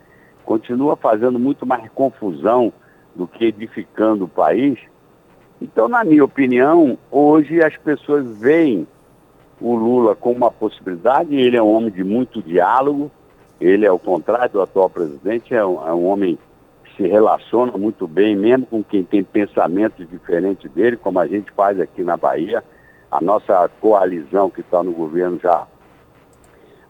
continua 0.44 0.96
fazendo 0.96 1.38
muito 1.38 1.64
mais 1.64 1.88
confusão 1.92 2.74
do 3.16 3.28
que 3.28 3.46
edificando 3.46 4.26
o 4.26 4.28
país. 4.28 4.80
Então, 5.62 5.88
na 5.88 6.04
minha 6.04 6.26
opinião, 6.26 6.98
hoje 7.12 7.64
as 7.64 7.78
pessoas 7.78 8.26
veem 8.40 8.88
o 9.60 9.76
Lula 9.76 10.16
como 10.16 10.38
uma 10.38 10.52
possibilidade, 10.52 11.36
ele 11.36 11.56
é 11.56 11.62
um 11.62 11.72
homem 11.72 11.92
de 11.92 12.04
muito 12.04 12.42
diálogo, 12.42 13.12
ele 13.62 13.86
é 13.86 13.90
ao 13.90 14.00
contrário 14.00 14.52
do 14.52 14.62
atual 14.62 14.90
presidente, 14.90 15.54
é 15.54 15.64
um, 15.64 15.88
é 15.88 15.94
um 15.94 16.08
homem 16.08 16.38
que 16.84 16.96
se 16.96 17.08
relaciona 17.08 17.78
muito 17.78 18.08
bem, 18.08 18.36
mesmo 18.36 18.66
com 18.66 18.84
quem 18.84 19.04
tem 19.04 19.24
pensamentos 19.24 20.10
diferentes 20.10 20.70
dele, 20.72 20.98
como 20.98 21.20
a 21.20 21.28
gente 21.28 21.52
faz 21.52 21.80
aqui 21.80 22.04
na 22.04 22.18
Bahia. 22.18 22.64
A 23.12 23.22
nossa 23.22 23.70
coalizão 23.80 24.50
que 24.50 24.62
está 24.62 24.82
no 24.82 24.92
governo 24.92 25.40
já 25.42 25.68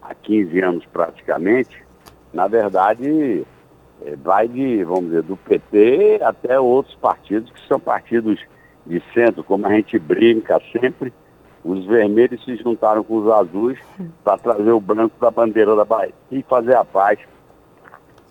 há 0.01 0.15
15 0.15 0.59
anos 0.61 0.85
praticamente, 0.85 1.83
na 2.33 2.47
verdade, 2.47 3.45
é, 4.05 4.15
vai 4.15 4.47
de, 4.47 4.83
vamos 4.85 5.05
dizer, 5.07 5.23
do 5.23 5.35
PT 5.35 6.21
até 6.23 6.57
outros 6.59 6.95
partidos 6.95 7.51
que 7.51 7.67
são 7.67 7.79
partidos 7.79 8.39
de 8.85 9.03
centro, 9.13 9.43
como 9.43 9.67
a 9.67 9.73
gente 9.73 9.99
brinca 9.99 10.61
sempre, 10.71 11.13
os 11.63 11.85
vermelhos 11.85 12.43
se 12.43 12.55
juntaram 12.57 13.03
com 13.03 13.17
os 13.17 13.31
azuis 13.31 13.79
para 14.23 14.37
trazer 14.37 14.71
o 14.71 14.79
branco 14.79 15.15
da 15.19 15.29
bandeira 15.29 15.75
da 15.75 15.85
Bahia 15.85 16.13
e 16.31 16.41
fazer 16.43 16.75
a 16.75 16.83
paz 16.83 17.19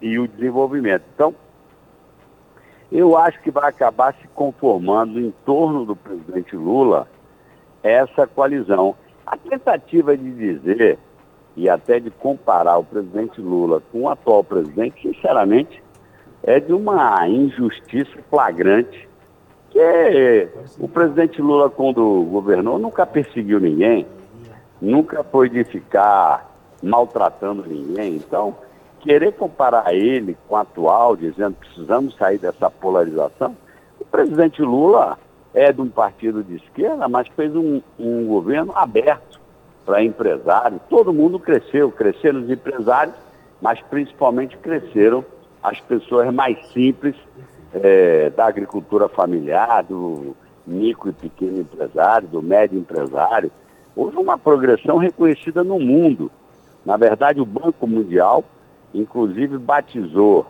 e 0.02 0.18
o 0.18 0.26
desenvolvimento. 0.26 1.04
Então, 1.14 1.34
eu 2.90 3.16
acho 3.16 3.40
que 3.40 3.50
vai 3.50 3.68
acabar 3.68 4.14
se 4.14 4.26
conformando 4.28 5.20
em 5.20 5.32
torno 5.44 5.84
do 5.84 5.94
presidente 5.94 6.56
Lula 6.56 7.06
essa 7.82 8.26
coalizão. 8.26 8.96
A 9.24 9.36
tentativa 9.36 10.16
de 10.16 10.30
dizer 10.32 10.98
e 11.56 11.68
até 11.68 12.00
de 12.00 12.10
comparar 12.10 12.78
o 12.78 12.84
presidente 12.84 13.40
Lula 13.40 13.82
com 13.92 14.02
o 14.02 14.08
atual 14.08 14.42
presidente, 14.42 15.02
sinceramente, 15.02 15.82
é 16.42 16.58
de 16.58 16.72
uma 16.72 17.28
injustiça 17.28 18.18
flagrante. 18.28 19.08
Que 19.70 20.48
o 20.78 20.88
presidente 20.88 21.40
Lula, 21.40 21.70
quando 21.70 22.26
governou, 22.30 22.78
nunca 22.78 23.06
perseguiu 23.06 23.60
ninguém, 23.60 24.06
nunca 24.80 25.22
foi 25.22 25.48
de 25.48 25.62
ficar 25.64 26.50
maltratando 26.82 27.64
ninguém. 27.66 28.16
Então, 28.16 28.56
querer 29.00 29.32
comparar 29.32 29.94
ele 29.94 30.36
com 30.48 30.54
o 30.54 30.58
atual, 30.58 31.16
dizendo 31.16 31.56
que 31.60 31.68
precisamos 31.68 32.16
sair 32.16 32.38
dessa 32.38 32.70
polarização, 32.70 33.56
o 34.00 34.04
presidente 34.04 34.60
Lula 34.62 35.18
é 35.54 35.72
de 35.72 35.80
um 35.80 35.88
partido 35.88 36.42
de 36.42 36.56
esquerda, 36.56 37.08
mas 37.08 37.28
fez 37.28 37.54
um, 37.54 37.80
um 37.98 38.26
governo 38.26 38.72
aberto 38.76 39.40
para 39.84 40.02
empresários. 40.02 40.80
Todo 40.88 41.12
mundo 41.12 41.38
cresceu, 41.38 41.90
cresceram 41.90 42.40
os 42.40 42.50
empresários, 42.50 43.14
mas 43.60 43.80
principalmente 43.82 44.56
cresceram 44.56 45.24
as 45.62 45.80
pessoas 45.80 46.32
mais 46.32 46.58
simples 46.72 47.14
é, 47.74 48.30
da 48.30 48.46
agricultura 48.46 49.08
familiar, 49.08 49.82
do 49.82 50.36
micro 50.66 51.10
e 51.10 51.12
pequeno 51.12 51.60
empresário, 51.60 52.28
do 52.28 52.42
médio 52.42 52.78
empresário. 52.78 53.50
Houve 53.94 54.16
uma 54.16 54.38
progressão 54.38 54.98
reconhecida 54.98 55.64
no 55.64 55.78
mundo. 55.78 56.30
Na 56.84 56.96
verdade, 56.96 57.40
o 57.40 57.46
Banco 57.46 57.86
Mundial, 57.86 58.44
inclusive, 58.94 59.58
batizou 59.58 60.46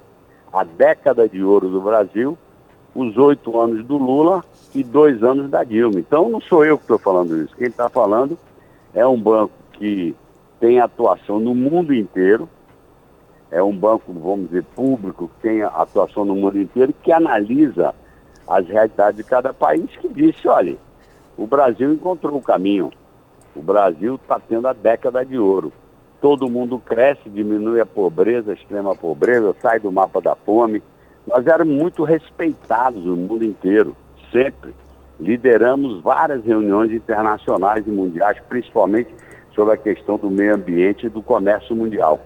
a 0.53 0.65
década 0.65 1.29
de 1.29 1.43
ouro 1.43 1.69
do 1.69 1.81
Brasil 1.81 2.37
os 2.95 3.17
oito 3.17 3.59
anos 3.59 3.85
do 3.85 3.97
Lula 3.97 4.45
e 4.75 4.83
dois 4.83 5.23
anos 5.23 5.49
da 5.50 5.62
Dilma. 5.65 5.99
Então 6.00 6.29
não 6.29 6.41
sou 6.41 6.65
eu 6.65 6.77
que 6.77 6.85
estou 6.85 6.99
falando 6.99 7.41
isso. 7.43 7.55
Quem 7.57 7.69
está 7.69 7.89
falando 7.89 8.39
é 8.95 9.07
um 9.07 9.21
banco 9.21 9.53
que 9.73 10.15
tem 10.59 10.81
atuação 10.81 11.39
no 11.39 11.55
mundo 11.55 11.95
inteiro, 11.95 12.49
é 13.50 13.62
um 13.62 13.76
banco, 13.76 14.12
vamos 14.12 14.47
dizer, 14.47 14.64
público, 14.75 15.28
que 15.28 15.49
tem 15.49 15.62
atuação 15.62 16.25
no 16.25 16.35
mundo 16.35 16.59
inteiro, 16.59 16.95
que 17.02 17.12
analisa 17.12 17.95
as 18.47 18.66
realidades 18.66 19.16
de 19.16 19.25
cada 19.25 19.52
país, 19.52 19.90
que 19.97 20.09
disse, 20.09 20.47
olha, 20.47 20.76
o 21.37 21.47
Brasil 21.47 21.92
encontrou 21.92 22.37
o 22.37 22.42
caminho. 22.42 22.90
O 23.54 23.62
Brasil 23.62 24.14
está 24.16 24.38
tendo 24.38 24.69
a 24.69 24.73
década 24.73 25.25
de 25.25 25.38
ouro. 25.38 25.73
Todo 26.21 26.50
mundo 26.50 26.78
cresce, 26.78 27.28
diminui 27.28 27.80
a 27.80 27.87
pobreza, 27.87 28.52
a 28.52 28.54
extrema 28.54 28.95
pobreza, 28.95 29.54
sai 29.61 29.80
do 29.80 29.90
mapa 29.90 30.21
da 30.21 30.37
fome, 30.37 30.83
nós 31.26 31.47
éramos 31.47 31.75
muito 31.75 32.04
respeitados 32.04 33.04
no 33.04 33.16
mundo 33.16 33.45
inteiro, 33.45 33.97
sempre. 34.33 34.75
Lideramos 35.19 36.02
várias 36.02 36.45
reuniões 36.45 36.92
internacionais 36.92 37.87
e 37.87 37.90
mundiais, 37.90 38.38
principalmente 38.49 39.14
sobre 39.54 39.75
a 39.75 39.76
questão 39.76 40.16
do 40.16 40.30
meio 40.30 40.54
ambiente 40.54 41.07
e 41.07 41.11
do 41.11 41.23
comércio 41.23 41.75
mundial. 41.75 42.21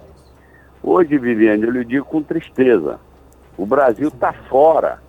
Hoje, 0.86 1.16
Viviane, 1.16 1.62
eu 1.62 1.70
lhe 1.70 1.82
digo 1.82 2.04
com 2.04 2.22
tristeza, 2.22 3.00
o 3.56 3.64
Brasil 3.64 4.08
está 4.08 4.34
fora 4.34 5.02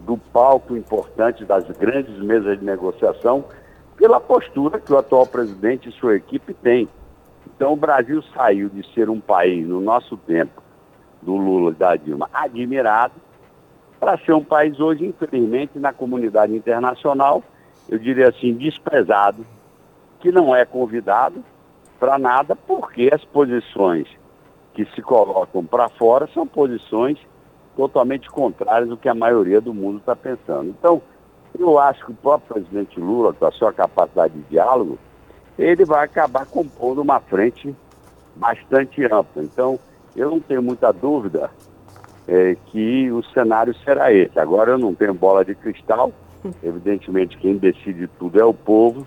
do 0.00 0.18
palco 0.18 0.76
importante 0.76 1.42
das 1.42 1.66
grandes 1.70 2.18
mesas 2.18 2.58
de 2.58 2.66
negociação 2.66 3.46
pela 3.96 4.20
postura 4.20 4.78
que 4.78 4.92
o 4.92 4.98
atual 4.98 5.26
presidente 5.26 5.88
e 5.88 5.92
sua 5.92 6.16
equipe 6.16 6.52
têm. 6.52 6.86
Então, 7.46 7.72
o 7.72 7.76
Brasil 7.76 8.22
saiu 8.34 8.68
de 8.68 8.86
ser 8.92 9.08
um 9.08 9.20
país, 9.20 9.66
no 9.66 9.80
nosso 9.80 10.18
tempo, 10.18 10.62
do 11.22 11.34
Lula 11.34 11.70
e 11.70 11.74
da 11.74 11.96
Dilma 11.96 12.28
admirado, 12.30 13.14
para 13.98 14.18
ser 14.18 14.34
um 14.34 14.44
país 14.44 14.78
hoje, 14.78 15.06
infelizmente, 15.06 15.78
na 15.78 15.94
comunidade 15.94 16.54
internacional, 16.54 17.42
eu 17.88 17.98
diria 17.98 18.28
assim, 18.28 18.52
desprezado, 18.52 19.46
que 20.20 20.30
não 20.30 20.54
é 20.54 20.66
convidado 20.66 21.42
para 21.98 22.18
nada, 22.18 22.54
porque 22.54 23.08
as 23.10 23.24
posições 23.24 24.06
que 24.74 24.84
se 24.94 25.00
colocam 25.00 25.64
para 25.64 25.88
fora 25.88 26.28
são 26.34 26.46
posições 26.46 27.18
totalmente 27.76 28.28
contrárias 28.28 28.88
do 28.88 28.96
que 28.96 29.08
a 29.08 29.14
maioria 29.14 29.60
do 29.60 29.72
mundo 29.72 29.98
está 29.98 30.14
pensando. 30.14 30.68
Então, 30.68 31.00
eu 31.58 31.78
acho 31.78 32.04
que 32.04 32.12
o 32.12 32.16
próprio 32.16 32.54
presidente 32.54 32.98
Lula, 32.98 33.32
com 33.32 33.46
a 33.46 33.52
sua 33.52 33.72
capacidade 33.72 34.34
de 34.34 34.42
diálogo, 34.50 34.98
ele 35.58 35.84
vai 35.84 36.04
acabar 36.04 36.46
compondo 36.46 37.00
uma 37.00 37.20
frente 37.20 37.74
bastante 38.36 39.04
ampla. 39.04 39.42
Então, 39.42 39.78
eu 40.16 40.30
não 40.30 40.40
tenho 40.40 40.62
muita 40.62 40.92
dúvida 40.92 41.50
é, 42.26 42.56
que 42.66 43.10
o 43.10 43.22
cenário 43.24 43.74
será 43.84 44.12
esse. 44.12 44.38
Agora 44.38 44.72
eu 44.72 44.78
não 44.78 44.94
tenho 44.94 45.14
bola 45.14 45.44
de 45.44 45.54
cristal, 45.54 46.12
evidentemente 46.62 47.38
quem 47.38 47.56
decide 47.56 48.08
tudo 48.18 48.40
é 48.40 48.44
o 48.44 48.54
povo, 48.54 49.06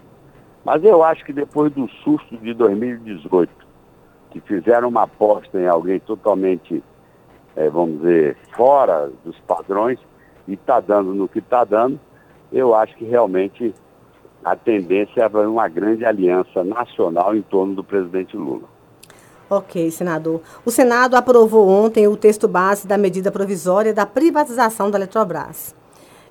mas 0.63 0.83
eu 0.83 1.03
acho 1.03 1.25
que 1.25 1.33
depois 1.33 1.71
do 1.73 1.87
susto 2.03 2.37
de 2.37 2.53
2018, 2.53 3.66
que 4.31 4.39
fizeram 4.41 4.89
uma 4.89 5.03
aposta 5.03 5.59
em 5.59 5.67
alguém 5.67 5.99
totalmente 5.99 6.83
é, 7.57 7.69
vamos 7.69 7.97
dizer, 7.97 8.37
fora 8.55 9.11
dos 9.25 9.37
padrões 9.39 9.99
e 10.47 10.53
está 10.53 10.79
dando 10.79 11.13
no 11.13 11.27
que 11.27 11.39
está 11.39 11.63
dando, 11.63 11.99
eu 12.53 12.75
acho 12.75 12.95
que 12.95 13.03
realmente 13.03 13.73
a 14.45 14.55
tendência 14.55 15.21
é 15.21 15.23
haver 15.23 15.47
uma 15.47 15.67
grande 15.67 16.05
aliança 16.05 16.63
nacional 16.63 17.35
em 17.35 17.41
torno 17.41 17.73
do 17.73 17.83
presidente 17.83 18.37
Lula. 18.37 18.69
Ok, 19.49 19.89
senador. 19.89 20.41
O 20.63 20.69
Senado 20.69 21.15
aprovou 21.15 21.67
ontem 21.67 22.07
o 22.07 22.15
texto 22.15 22.47
base 22.47 22.87
da 22.87 22.97
medida 22.97 23.31
provisória 23.31 23.93
da 23.93 24.05
privatização 24.05 24.91
da 24.91 24.97
Eletrobras. 24.99 25.75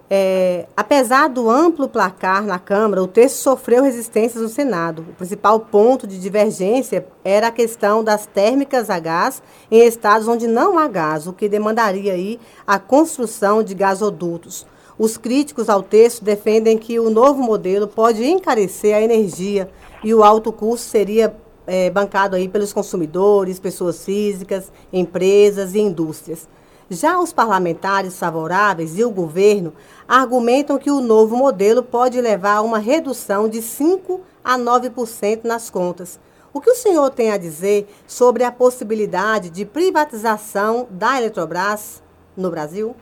É, 0.09 0.67
apesar 0.77 1.29
do 1.29 1.51
amplo 1.51 1.89
placar 1.89 2.45
na 2.45 2.61
Câmara, 2.61 3.03
o 3.03 3.09
texto 3.09 3.37
sofreu 3.39 3.83
resistências 3.83 4.41
no 4.41 4.49
Senado. 4.49 5.05
O 5.11 5.15
principal 5.15 5.59
ponto 5.59 6.07
de 6.07 6.21
divergência 6.21 7.07
era 7.25 7.49
a 7.49 7.51
questão 7.51 8.05
das 8.05 8.25
térmicas 8.25 8.89
a 8.89 9.01
gás 9.01 9.43
em 9.69 9.85
estados 9.85 10.29
onde 10.29 10.47
não 10.47 10.79
há 10.79 10.87
gás, 10.87 11.27
o 11.27 11.33
que 11.33 11.49
demandaria 11.49 12.13
aí 12.13 12.39
a 12.65 12.79
construção 12.79 13.65
de 13.65 13.75
gasodutos. 13.75 14.65
Os 14.97 15.17
críticos 15.19 15.69
ao 15.69 15.83
texto 15.83 16.25
defendem 16.25 16.79
que 16.79 16.99
o 16.99 17.11
novo 17.11 17.43
modelo 17.43 17.89
pode 17.89 18.25
encarecer 18.25 18.95
a 18.95 19.03
energia 19.03 19.69
e 20.05 20.15
o 20.15 20.23
alto 20.23 20.53
custo 20.53 20.89
seria 20.89 21.35
é, 21.67 21.91
bancado 21.91 22.37
aí 22.37 22.49
pelos 22.49 22.73
consumidores, 22.73 23.59
pessoas 23.59 24.05
físicas, 24.05 24.71
empresas 24.93 25.75
e 25.75 25.81
indústrias. 25.81 26.49
Já 26.89 27.19
os 27.19 27.33
parlamentares 27.33 28.17
favoráveis 28.17 28.97
e 28.97 29.03
o 29.03 29.11
governo 29.11 29.73
argumentam 30.07 30.79
que 30.79 30.91
o 30.91 31.01
novo 31.01 31.37
modelo 31.37 31.83
pode 31.83 32.21
levar 32.21 32.59
a 32.59 32.63
uma 32.63 32.79
redução 32.79 33.49
de 33.49 33.61
5 33.61 34.21
a 34.45 34.57
9% 34.57 35.45
nas 35.45 35.69
contas. 35.69 36.21
O 36.55 36.61
que 36.61 36.71
o 36.71 36.77
senhor 36.77 37.11
tem 37.11 37.33
a 37.33 37.37
dizer 37.37 37.89
sobre 38.07 38.45
a 38.45 38.53
possibilidade 38.53 39.51
de 39.51 39.65
privatização 39.65 40.87
da 40.89 41.19
Eletrobras 41.19 42.01
no 42.37 42.51
Brasil? 42.51 42.95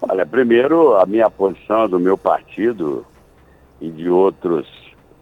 Olha, 0.00 0.26
primeiro, 0.26 0.96
a 0.96 1.06
minha 1.06 1.30
posição 1.30 1.88
do 1.88 2.00
meu 2.00 2.18
partido 2.18 3.06
e 3.80 3.88
de 3.88 4.10
outros 4.10 4.66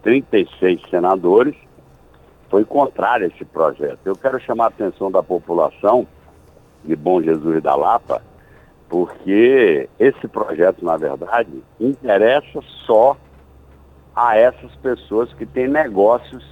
36 0.01 0.81
senadores 0.89 1.55
foi 2.49 2.65
contrária 2.65 3.27
a 3.27 3.29
esse 3.29 3.45
projeto. 3.45 3.99
Eu 4.03 4.15
quero 4.15 4.39
chamar 4.41 4.65
a 4.65 4.67
atenção 4.69 5.11
da 5.11 5.21
população 5.21 6.07
de 6.83 6.95
Bom 6.95 7.21
Jesus 7.21 7.61
da 7.61 7.75
Lapa, 7.75 8.21
porque 8.89 9.89
esse 9.99 10.27
projeto, 10.27 10.83
na 10.83 10.97
verdade, 10.97 11.63
interessa 11.79 12.61
só 12.85 13.15
a 14.15 14.37
essas 14.37 14.75
pessoas 14.75 15.33
que 15.33 15.45
têm 15.45 15.67
negócios 15.67 16.43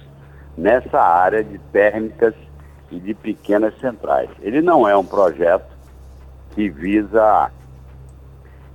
nessa 0.56 0.98
área 0.98 1.44
de 1.44 1.58
térmicas 1.72 2.34
e 2.90 2.98
de 2.98 3.14
pequenas 3.14 3.78
centrais. 3.78 4.30
Ele 4.40 4.60
não 4.60 4.88
é 4.88 4.96
um 4.96 5.04
projeto 5.04 5.70
que 6.54 6.68
visa, 6.68 7.50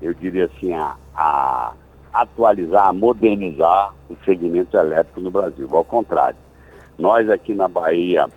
eu 0.02 0.14
diria 0.14 0.46
assim, 0.46 0.74
a, 0.74 0.96
a 1.16 1.74
atualizar, 2.14 2.88
a 2.88 2.94
modernizar 2.94 3.94
o 4.10 4.16
segmento 4.24 4.78
elétrico 4.78 5.20
no 5.20 5.32
Brasil. 5.32 5.68
Ao 5.72 5.84
contrário, 5.84 6.38
nós 6.98 7.30
aqui 7.30 7.54
na 7.54 7.68
Bahia, 7.68 8.28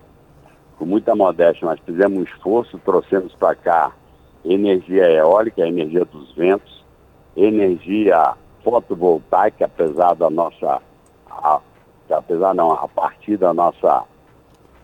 com 0.79 0.87
muita 0.87 1.15
modéstia, 1.15 1.67
nós 1.67 1.81
fizemos 1.85 2.19
um 2.19 2.23
esforço, 2.23 2.79
trouxemos 2.79 3.35
para 3.35 3.55
cá 3.55 3.93
energia 4.45 5.11
eólica, 5.11 5.67
energia 5.67 6.05
dos 6.05 6.33
ventos, 6.35 6.85
energia 7.37 8.35
fotovoltaica, 8.63 9.65
apesar 9.67 10.15
da 10.15 10.31
nossa, 10.31 10.81
a, 11.29 11.61
apesar 12.11 12.55
não, 12.55 12.73
a 12.73 12.87
partir 12.89 13.37
da 13.37 13.53
nossa 13.53 14.05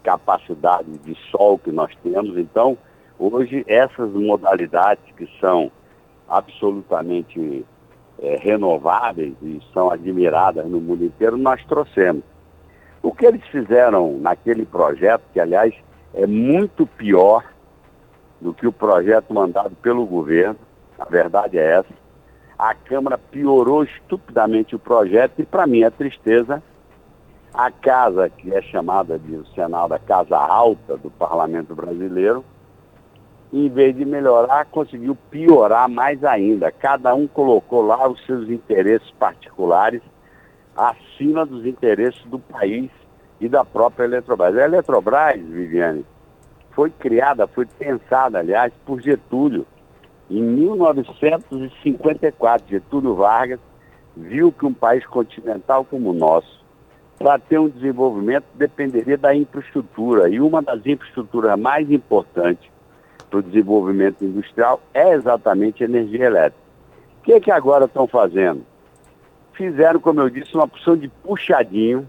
capacidade 0.03 0.91
de 0.99 1.17
sol 1.31 1.59
que 1.59 1.71
nós 1.71 1.95
temos. 2.03 2.37
Então, 2.37 2.77
hoje 3.19 3.65
essas 3.69 4.11
modalidades 4.13 5.05
que 5.17 5.29
são 5.41 5.71
absolutamente 6.29 7.65
é, 8.21 8.37
renováveis 8.37 9.35
e 9.43 9.61
são 9.73 9.91
admiradas 9.91 10.67
no 10.67 10.81
mundo 10.81 11.05
inteiro, 11.05 11.37
nós 11.37 11.65
trouxemos. 11.65 12.23
O 13.03 13.13
que 13.13 13.27
eles 13.27 13.45
fizeram 13.49 14.19
naquele 14.19 14.65
projeto, 14.65 15.23
que 15.33 15.39
aliás 15.39 15.75
é 16.15 16.27
muito 16.27 16.87
pior 16.87 17.45
do 18.41 18.55
que 18.55 18.67
o 18.67 18.73
projeto 18.73 19.33
mandado 19.35 19.75
pelo 19.77 20.07
governo, 20.07 20.59
a 20.99 21.05
verdade 21.05 21.59
é 21.59 21.79
essa. 21.79 21.93
A 22.59 22.75
Câmara 22.75 23.19
piorou 23.19 23.83
estupidamente 23.83 24.77
o 24.77 24.79
projeto 24.79 25.41
e, 25.41 25.45
para 25.45 25.67
mim, 25.67 25.83
a 25.83 25.91
tristeza, 25.91 26.63
a 27.53 27.71
casa 27.71 28.29
que 28.31 28.55
é 28.55 28.63
chamada 28.63 29.19
de 29.19 29.35
o 29.35 29.47
Senado 29.47 29.93
a 29.93 29.99
Casa 29.99 30.37
Alta 30.37 30.97
do 30.97 31.11
Parlamento 31.11 31.75
Brasileiro, 31.75 32.45
em 33.53 33.69
vez 33.69 33.97
de 33.97 34.05
melhorar, 34.05 34.67
conseguiu 34.67 35.17
piorar 35.31 35.89
mais 35.89 36.25
ainda. 36.25 36.71
Cada 36.73 37.15
um 37.15 37.27
colocou 37.27 37.83
lá 37.83 38.09
os 38.09 38.25
seus 38.25 38.49
interesses 38.49 39.11
particulares 39.13 40.03
acima 40.77 41.47
dos 41.47 41.65
interesses 41.65 42.21
do 42.25 42.39
país 42.39 42.91
e 43.41 43.49
da 43.49 43.65
própria 43.65 44.05
Eletrobras. 44.05 44.57
A 44.57 44.65
Eletrobras, 44.65 45.41
Viviane, 45.41 46.07
foi 46.73 46.91
criada, 46.91 47.47
foi 47.47 47.65
pensada, 47.67 48.39
aliás, 48.39 48.73
por 48.85 49.01
Getúlio. 49.01 49.67
Em 50.31 50.43
1954, 50.43 52.69
Getúlio 52.69 53.15
Vargas 53.15 53.61
viu 54.17 54.53
que 54.53 54.65
um 54.65 54.73
país 54.73 55.05
continental 55.07 55.85
como 55.85 56.11
o 56.11 56.15
nosso, 56.15 56.65
para 57.19 57.37
ter 57.39 57.59
um 57.59 57.69
desenvolvimento, 57.69 58.45
dependeria 58.55 59.19
da 59.19 59.35
infraestrutura. 59.35 60.29
E 60.29 60.41
uma 60.41 60.63
das 60.63 60.87
infraestruturas 60.87 61.59
mais 61.59 61.91
importantes 61.91 62.71
para 63.31 63.39
o 63.39 63.43
desenvolvimento 63.43 64.25
industrial 64.25 64.81
é 64.93 65.13
exatamente 65.13 65.83
a 65.83 65.87
energia 65.87 66.25
elétrica. 66.25 66.65
O 67.21 67.25
que, 67.25 67.33
é 67.33 67.41
que 67.41 67.51
agora 67.51 67.87
estão 67.87 68.07
fazendo? 68.07 68.63
fizeram, 69.55 70.01
como 70.01 70.21
eu 70.21 70.29
disse, 70.29 70.55
uma 70.55 70.65
opção 70.65 70.97
de 70.97 71.09
puxadinho 71.09 72.09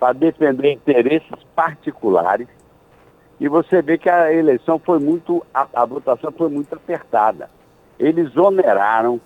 para 0.00 0.14
defender 0.14 0.72
interesses 0.72 1.30
particulares. 1.54 2.48
E 3.38 3.46
você 3.48 3.82
vê 3.82 3.98
que 3.98 4.08
a 4.08 4.32
eleição 4.32 4.78
foi 4.78 4.98
muito, 4.98 5.44
a, 5.52 5.66
a 5.74 5.84
votação 5.84 6.32
foi 6.32 6.48
muito 6.48 6.74
apertada. 6.74 7.50
Eles 7.98 8.34
oneraram, 8.36 9.20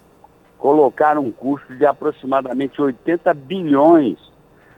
colocaram 0.59 1.23
um 1.23 1.31
custo 1.31 1.75
de 1.77 1.87
aproximadamente 1.87 2.83
80 2.83 3.33
bilhões 3.35 4.19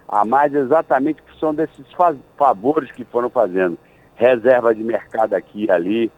a 0.09 0.25
mais, 0.25 0.55
exatamente 0.55 1.23
que 1.23 1.39
são 1.41 1.53
desses 1.53 1.87
favores 2.37 2.93
que 2.93 3.05
foram 3.05 3.31
fazendo. 3.31 3.77
Reserva 4.15 4.75
de 4.75 4.85
mercado 4.85 5.35
aqui 5.35 5.65
e 5.65 5.71
ali, 5.71 6.13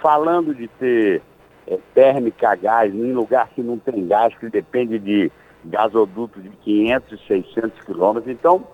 falando 0.00 0.54
de 0.54 0.68
ter 0.68 1.20
é, 1.66 1.78
térmica 1.94 2.54
gás 2.54 2.94
em 2.94 3.12
lugar 3.12 3.48
que 3.48 3.62
não 3.62 3.78
tem 3.78 4.06
gás, 4.06 4.34
que 4.38 4.48
depende 4.48 4.98
de 4.98 5.32
gasoduto 5.64 6.40
de 6.40 6.48
500 6.48 7.12
e 7.12 7.26
600 7.26 7.80
quilômetros. 7.84 8.32
Então, 8.32 8.64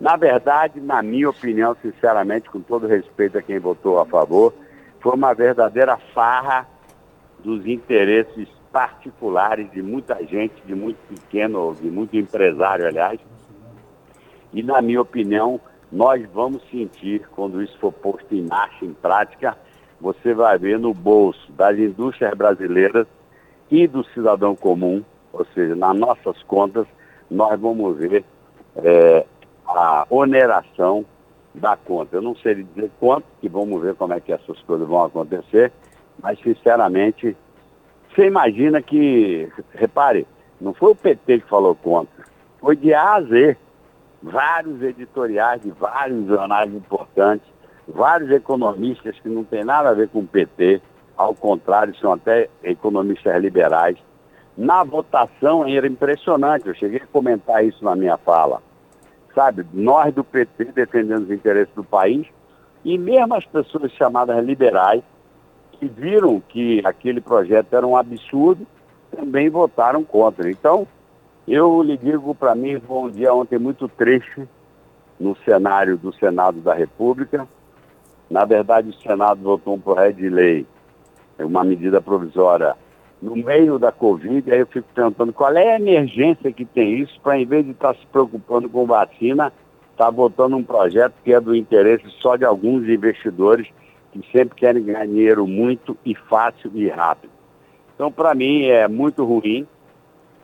na 0.00 0.16
verdade, 0.16 0.80
na 0.80 1.02
minha 1.02 1.30
opinião, 1.30 1.76
sinceramente, 1.80 2.50
com 2.50 2.60
todo 2.60 2.86
respeito 2.86 3.38
a 3.38 3.42
quem 3.42 3.58
votou 3.58 3.98
a 3.98 4.06
favor, 4.06 4.52
foi 5.00 5.14
uma 5.14 5.34
verdadeira 5.34 5.96
farra 6.14 6.66
dos 7.38 7.66
interesses 7.66 8.48
particulares 8.72 9.70
de 9.70 9.82
muita 9.82 10.16
gente, 10.26 10.54
de 10.66 10.74
muito 10.74 10.98
pequeno, 11.08 11.74
de 11.80 11.88
muito 11.88 12.16
empresário, 12.16 12.86
aliás. 12.86 13.18
E, 14.52 14.62
na 14.62 14.82
minha 14.82 15.00
opinião, 15.00 15.60
nós 15.90 16.26
vamos 16.32 16.62
sentir, 16.70 17.26
quando 17.34 17.62
isso 17.62 17.78
for 17.78 17.92
posto 17.92 18.34
em 18.34 18.42
marcha, 18.42 18.84
em 18.84 18.92
prática, 18.92 19.56
você 20.00 20.34
vai 20.34 20.58
ver 20.58 20.78
no 20.78 20.92
bolso 20.92 21.50
das 21.52 21.78
indústrias 21.78 22.34
brasileiras 22.34 23.06
e 23.70 23.86
do 23.86 24.04
cidadão 24.04 24.54
comum 24.54 25.02
ou 25.38 25.46
seja, 25.54 25.76
nas 25.76 25.96
nossas 25.96 26.42
contas, 26.44 26.86
nós 27.30 27.60
vamos 27.60 27.98
ver 27.98 28.24
é, 28.76 29.26
a 29.66 30.06
oneração 30.10 31.04
da 31.54 31.76
conta. 31.76 32.16
Eu 32.16 32.22
não 32.22 32.36
sei 32.36 32.62
dizer 32.62 32.90
quanto, 32.98 33.24
que 33.40 33.48
vamos 33.48 33.80
ver 33.82 33.94
como 33.94 34.12
é 34.12 34.20
que 34.20 34.32
essas 34.32 34.60
coisas 34.62 34.86
vão 34.86 35.04
acontecer, 35.04 35.72
mas 36.22 36.38
sinceramente, 36.40 37.36
você 38.10 38.26
imagina 38.26 38.80
que, 38.80 39.50
repare, 39.72 40.26
não 40.60 40.72
foi 40.72 40.92
o 40.92 40.96
PT 40.96 41.40
que 41.40 41.48
falou 41.48 41.74
contra, 41.74 42.24
foi 42.60 42.76
de 42.76 42.92
A 42.94 43.14
a 43.14 43.22
Z. 43.22 43.56
Vários 44.22 44.82
editoriais 44.82 45.60
de 45.60 45.70
vários 45.70 46.26
jornais 46.26 46.72
importantes, 46.72 47.46
vários 47.86 48.30
economistas 48.30 49.20
que 49.20 49.28
não 49.28 49.44
tem 49.44 49.62
nada 49.62 49.90
a 49.90 49.94
ver 49.94 50.08
com 50.08 50.20
o 50.20 50.26
PT, 50.26 50.80
ao 51.16 51.34
contrário, 51.34 51.94
são 51.96 52.14
até 52.14 52.48
economistas 52.64 53.40
liberais, 53.40 53.98
na 54.56 54.82
votação 54.82 55.68
era 55.68 55.86
impressionante, 55.86 56.66
eu 56.66 56.74
cheguei 56.74 56.98
a 56.98 57.06
comentar 57.06 57.62
isso 57.64 57.84
na 57.84 57.94
minha 57.94 58.16
fala. 58.16 58.62
Sabe, 59.36 59.66
nós 59.74 60.14
do 60.14 60.24
PT 60.24 60.72
defendendo 60.72 61.24
os 61.24 61.30
interesses 61.30 61.74
do 61.74 61.84
país 61.84 62.26
e 62.82 62.96
mesmo 62.96 63.34
as 63.34 63.44
pessoas 63.44 63.92
chamadas 63.92 64.42
liberais, 64.42 65.02
que 65.72 65.86
viram 65.86 66.40
que 66.40 66.80
aquele 66.82 67.20
projeto 67.20 67.74
era 67.74 67.86
um 67.86 67.98
absurdo, 67.98 68.66
também 69.14 69.50
votaram 69.50 70.02
contra. 70.02 70.50
Então, 70.50 70.88
eu 71.46 71.82
lhe 71.82 71.98
digo, 71.98 72.34
para 72.34 72.54
mim, 72.54 72.80
foi 72.80 72.96
um 72.96 73.10
dia 73.10 73.34
ontem 73.34 73.58
muito 73.58 73.86
triste 73.88 74.48
no 75.20 75.36
cenário 75.44 75.98
do 75.98 76.14
Senado 76.14 76.62
da 76.62 76.72
República, 76.72 77.46
Na 78.30 78.46
verdade, 78.46 78.88
o 78.88 79.02
Senado 79.02 79.42
votou 79.42 79.74
um 79.74 79.80
projeto 79.80 80.16
de 80.16 80.30
lei, 80.30 80.66
uma 81.38 81.62
medida 81.62 82.00
provisória, 82.00 82.74
no 83.20 83.34
meio 83.36 83.78
da 83.78 83.90
Covid, 83.90 84.52
aí 84.52 84.60
eu 84.60 84.66
fico 84.66 84.86
perguntando 84.94 85.32
qual 85.32 85.52
é 85.56 85.72
a 85.72 85.80
emergência 85.80 86.52
que 86.52 86.64
tem 86.64 87.00
isso, 87.00 87.18
para 87.22 87.38
em 87.38 87.46
vez 87.46 87.64
de 87.64 87.70
estar 87.70 87.94
tá 87.94 88.00
se 88.00 88.06
preocupando 88.06 88.68
com 88.68 88.86
vacina, 88.86 89.52
estar 89.92 90.04
tá 90.06 90.10
votando 90.10 90.56
um 90.56 90.62
projeto 90.62 91.14
que 91.24 91.32
é 91.32 91.40
do 91.40 91.54
interesse 91.54 92.04
só 92.20 92.36
de 92.36 92.44
alguns 92.44 92.86
investidores 92.88 93.66
que 94.12 94.20
sempre 94.30 94.56
querem 94.56 94.84
ganhar 94.84 95.06
dinheiro 95.06 95.46
muito 95.46 95.96
e 96.04 96.14
fácil 96.14 96.70
e 96.74 96.88
rápido. 96.88 97.32
Então, 97.94 98.12
para 98.12 98.34
mim, 98.34 98.66
é 98.66 98.86
muito 98.86 99.24
ruim. 99.24 99.66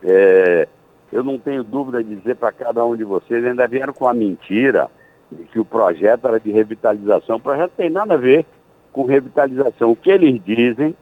É, 0.03 0.67
eu 1.13 1.23
não 1.23 1.39
tenho 1.39 1.63
dúvida 1.63 2.03
de 2.03 2.17
dizer 2.17 2.37
para 2.37 2.51
cada 2.51 2.85
um 2.85 2.97
de 2.97 3.05
vocês, 3.05 3.45
ainda 3.45 3.69
vieram 3.69 3.93
com 3.93 4.09
a 4.09 4.15
mentira 4.15 4.91
de 5.31 5.45
que 5.45 5.61
o 5.61 5.65
projeto 5.65 6.27
era 6.27 6.41
de 6.41 6.51
revitalização. 6.51 7.37
O 7.37 7.41
projeto 7.41 7.73
tem 7.77 7.91
nada 7.91 8.15
a 8.15 8.19
ver 8.19 8.47
com 8.93 9.05
revitalização. 9.05 9.91
O 9.91 9.97
que 9.97 10.11
eles 10.11 10.41
dizem, 10.45 10.97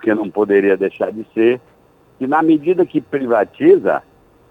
porque 0.00 0.14
não 0.14 0.30
poderia 0.30 0.78
deixar 0.78 1.12
de 1.12 1.26
ser, 1.34 1.60
que 2.18 2.26
na 2.26 2.42
medida 2.42 2.86
que 2.86 3.02
privatiza, 3.02 4.02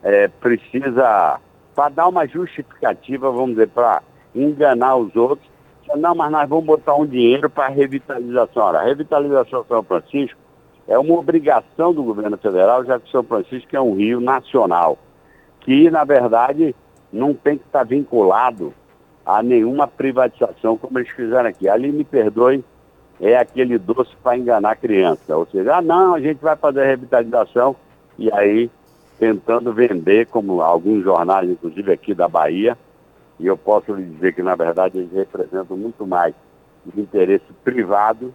é, 0.04 0.28
precisa, 0.28 1.40
para 1.76 1.90
dar 1.90 2.08
uma 2.08 2.28
justificativa, 2.28 3.32
vamos 3.32 3.52
dizer, 3.52 3.70
para 3.70 4.04
enganar 4.36 4.96
os 4.96 5.16
outros, 5.16 5.50
não, 5.96 6.14
mas 6.14 6.32
nós 6.32 6.48
vamos 6.48 6.66
botar 6.66 6.94
um 6.94 7.06
dinheiro 7.06 7.50
para 7.50 7.66
a 7.66 7.70
revitalização. 7.70 8.62
Ora, 8.64 8.80
a 8.80 8.84
revitalização 8.84 9.64
de 9.64 9.68
São 9.70 9.82
Francisco 9.82 10.40
é 10.88 11.00
uma 11.00 11.16
obrigação 11.16 11.92
do 11.92 12.04
governo 12.04 12.38
federal, 12.38 12.86
já 12.86 13.00
que 13.00 13.10
São 13.10 13.24
Francisco 13.24 13.76
é 13.76 13.82
um 13.82 13.96
rio 13.96 14.22
nacional, 14.22 15.00
que, 15.62 15.90
na 15.90 16.04
verdade, 16.04 16.76
não 17.12 17.34
tem 17.34 17.58
que 17.58 17.66
estar 17.66 17.84
vinculado 17.84 18.72
a 19.26 19.42
nenhuma 19.42 19.88
privatização, 19.88 20.78
como 20.78 21.00
eles 21.00 21.10
fizeram 21.10 21.50
aqui. 21.50 21.68
Ali, 21.68 21.92
me 21.92 22.04
perdoe, 22.04 22.64
é 23.19 23.38
aquele 23.38 23.77
doce 23.77 24.15
para 24.23 24.38
enganar 24.38 24.71
a 24.71 24.75
criança. 24.75 25.36
Ou 25.36 25.45
seja, 25.47 25.77
ah, 25.77 25.82
não, 25.82 26.15
a 26.15 26.21
gente 26.21 26.39
vai 26.39 26.55
fazer 26.55 26.82
a 26.82 26.86
revitalização 26.86 27.75
e 28.17 28.32
aí 28.32 28.69
tentando 29.19 29.73
vender, 29.73 30.27
como 30.27 30.62
alguns 30.62 31.03
jornais, 31.03 31.49
inclusive 31.49 31.91
aqui 31.91 32.13
da 32.13 32.27
Bahia, 32.27 32.77
e 33.38 33.45
eu 33.45 33.58
posso 33.58 33.93
lhe 33.93 34.05
dizer 34.05 34.34
que, 34.34 34.41
na 34.41 34.55
verdade, 34.55 34.97
eles 34.97 35.12
representam 35.12 35.75
muito 35.75 36.08
mais 36.08 36.34
o 36.86 36.99
interesse 36.99 37.45
privado 37.63 38.34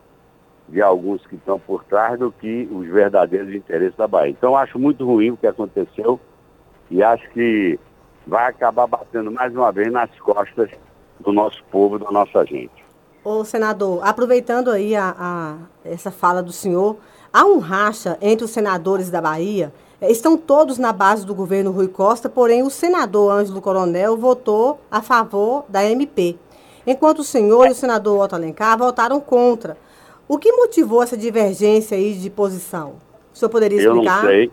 de 0.68 0.82
alguns 0.82 1.26
que 1.26 1.36
estão 1.36 1.58
por 1.58 1.84
trás 1.84 2.18
do 2.18 2.30
que 2.30 2.68
os 2.70 2.86
verdadeiros 2.86 3.54
interesses 3.54 3.96
da 3.96 4.06
Bahia. 4.06 4.30
Então, 4.30 4.56
acho 4.56 4.78
muito 4.78 5.06
ruim 5.06 5.30
o 5.30 5.36
que 5.36 5.46
aconteceu 5.46 6.20
e 6.90 7.02
acho 7.02 7.28
que 7.30 7.78
vai 8.26 8.48
acabar 8.48 8.86
batendo 8.86 9.30
mais 9.30 9.54
uma 9.54 9.72
vez 9.72 9.90
nas 9.90 10.10
costas 10.20 10.70
do 11.20 11.32
nosso 11.32 11.62
povo, 11.64 11.98
da 11.98 12.10
nossa 12.10 12.44
gente. 12.44 12.83
Ô, 13.24 13.42
senador, 13.42 14.06
aproveitando 14.06 14.70
aí 14.70 14.94
a, 14.94 15.14
a, 15.18 15.56
essa 15.82 16.10
fala 16.10 16.42
do 16.42 16.52
senhor, 16.52 16.98
há 17.32 17.46
um 17.46 17.58
racha 17.58 18.18
entre 18.20 18.44
os 18.44 18.50
senadores 18.50 19.10
da 19.10 19.18
Bahia. 19.18 19.72
Estão 20.02 20.36
todos 20.36 20.76
na 20.76 20.92
base 20.92 21.24
do 21.24 21.34
governo 21.34 21.70
Rui 21.70 21.88
Costa, 21.88 22.28
porém 22.28 22.62
o 22.62 22.68
senador 22.68 23.32
Ângelo 23.32 23.62
Coronel 23.62 24.14
votou 24.18 24.78
a 24.90 25.00
favor 25.00 25.64
da 25.70 25.82
MP, 25.82 26.36
enquanto 26.86 27.20
o 27.20 27.24
senhor 27.24 27.66
e 27.66 27.70
o 27.70 27.74
senador 27.74 28.22
Otto 28.22 28.34
Alencar 28.34 28.76
votaram 28.76 29.18
contra. 29.22 29.74
O 30.28 30.36
que 30.36 30.52
motivou 30.52 31.02
essa 31.02 31.16
divergência 31.16 31.96
aí 31.96 32.12
de 32.12 32.28
posição? 32.28 32.96
O 33.32 33.38
senhor 33.38 33.48
poderia 33.48 33.78
explicar? 33.78 34.18
Eu 34.18 34.22
não 34.22 34.28
sei. 34.28 34.52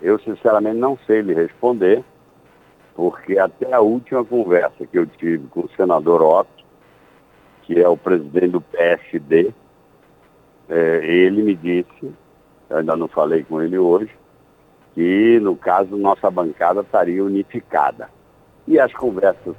Eu, 0.00 0.18
sinceramente, 0.20 0.78
não 0.78 0.98
sei 1.06 1.20
lhe 1.20 1.34
responder 1.34 2.02
porque 2.94 3.38
até 3.38 3.72
a 3.74 3.80
última 3.80 4.24
conversa 4.24 4.86
que 4.86 4.98
eu 4.98 5.06
tive 5.06 5.46
com 5.48 5.60
o 5.60 5.70
senador 5.76 6.22
Otto, 6.22 6.61
que 7.72 7.80
é 7.80 7.88
o 7.88 7.96
presidente 7.96 8.48
do 8.48 8.60
PSD, 8.60 9.50
é, 10.68 11.06
ele 11.06 11.42
me 11.42 11.54
disse, 11.54 12.12
ainda 12.68 12.94
não 12.94 13.08
falei 13.08 13.44
com 13.44 13.62
ele 13.62 13.78
hoje, 13.78 14.10
que 14.92 15.40
no 15.40 15.56
caso 15.56 15.96
nossa 15.96 16.30
bancada 16.30 16.82
estaria 16.82 17.24
unificada. 17.24 18.10
E 18.68 18.78
as 18.78 18.92
conversas 18.92 19.56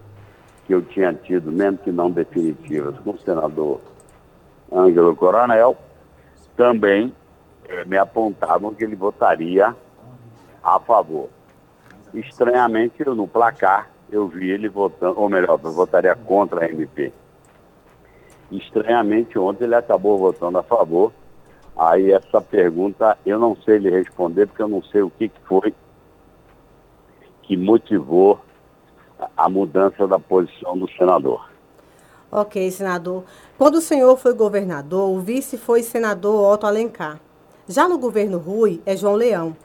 que 0.67 0.75
eu 0.75 0.83
tinha 0.83 1.11
tido, 1.11 1.51
mesmo 1.51 1.79
que 1.79 1.91
não 1.91 2.11
definitivas, 2.11 2.95
com 2.99 3.11
o 3.11 3.19
senador 3.19 3.81
Ângelo 4.71 5.15
Coronel, 5.15 5.75
também 6.55 7.11
é, 7.67 7.83
me 7.85 7.97
apontavam 7.97 8.75
que 8.75 8.83
ele 8.83 8.95
votaria 8.95 9.75
a 10.63 10.79
favor. 10.79 11.29
Estranhamente, 12.13 13.03
no 13.03 13.27
placar, 13.27 13.89
eu 14.11 14.27
vi 14.27 14.51
ele 14.51 14.69
votando, 14.69 15.19
ou 15.19 15.27
melhor, 15.27 15.59
eu 15.63 15.71
votaria 15.71 16.15
contra 16.15 16.65
a 16.65 16.69
MP. 16.69 17.11
Estranhamente, 18.53 19.37
ontem 19.37 19.63
ele 19.63 19.75
acabou 19.75 20.17
votando 20.17 20.59
a 20.59 20.63
favor. 20.63 21.11
Aí 21.75 22.11
essa 22.11 22.39
pergunta 22.39 23.17
eu 23.25 23.39
não 23.39 23.55
sei 23.55 23.79
lhe 23.79 23.89
responder, 23.89 24.47
porque 24.47 24.61
eu 24.61 24.67
não 24.67 24.83
sei 24.83 25.01
o 25.01 25.09
que, 25.09 25.27
que 25.29 25.41
foi 25.41 25.73
que 27.41 27.57
motivou 27.57 28.39
a 29.35 29.49
mudança 29.49 30.07
da 30.07 30.19
posição 30.19 30.77
do 30.77 30.89
senador. 30.91 31.49
Ok, 32.31 32.71
senador. 32.71 33.23
Quando 33.57 33.75
o 33.75 33.81
senhor 33.81 34.17
foi 34.17 34.33
governador, 34.33 35.09
o 35.09 35.19
vice 35.19 35.57
foi 35.57 35.83
senador 35.83 36.53
Otto 36.53 36.65
Alencar. 36.65 37.19
Já 37.67 37.87
no 37.87 37.97
governo 37.97 38.37
Rui, 38.37 38.81
é 38.85 38.95
João 38.95 39.15
Leão. 39.15 39.55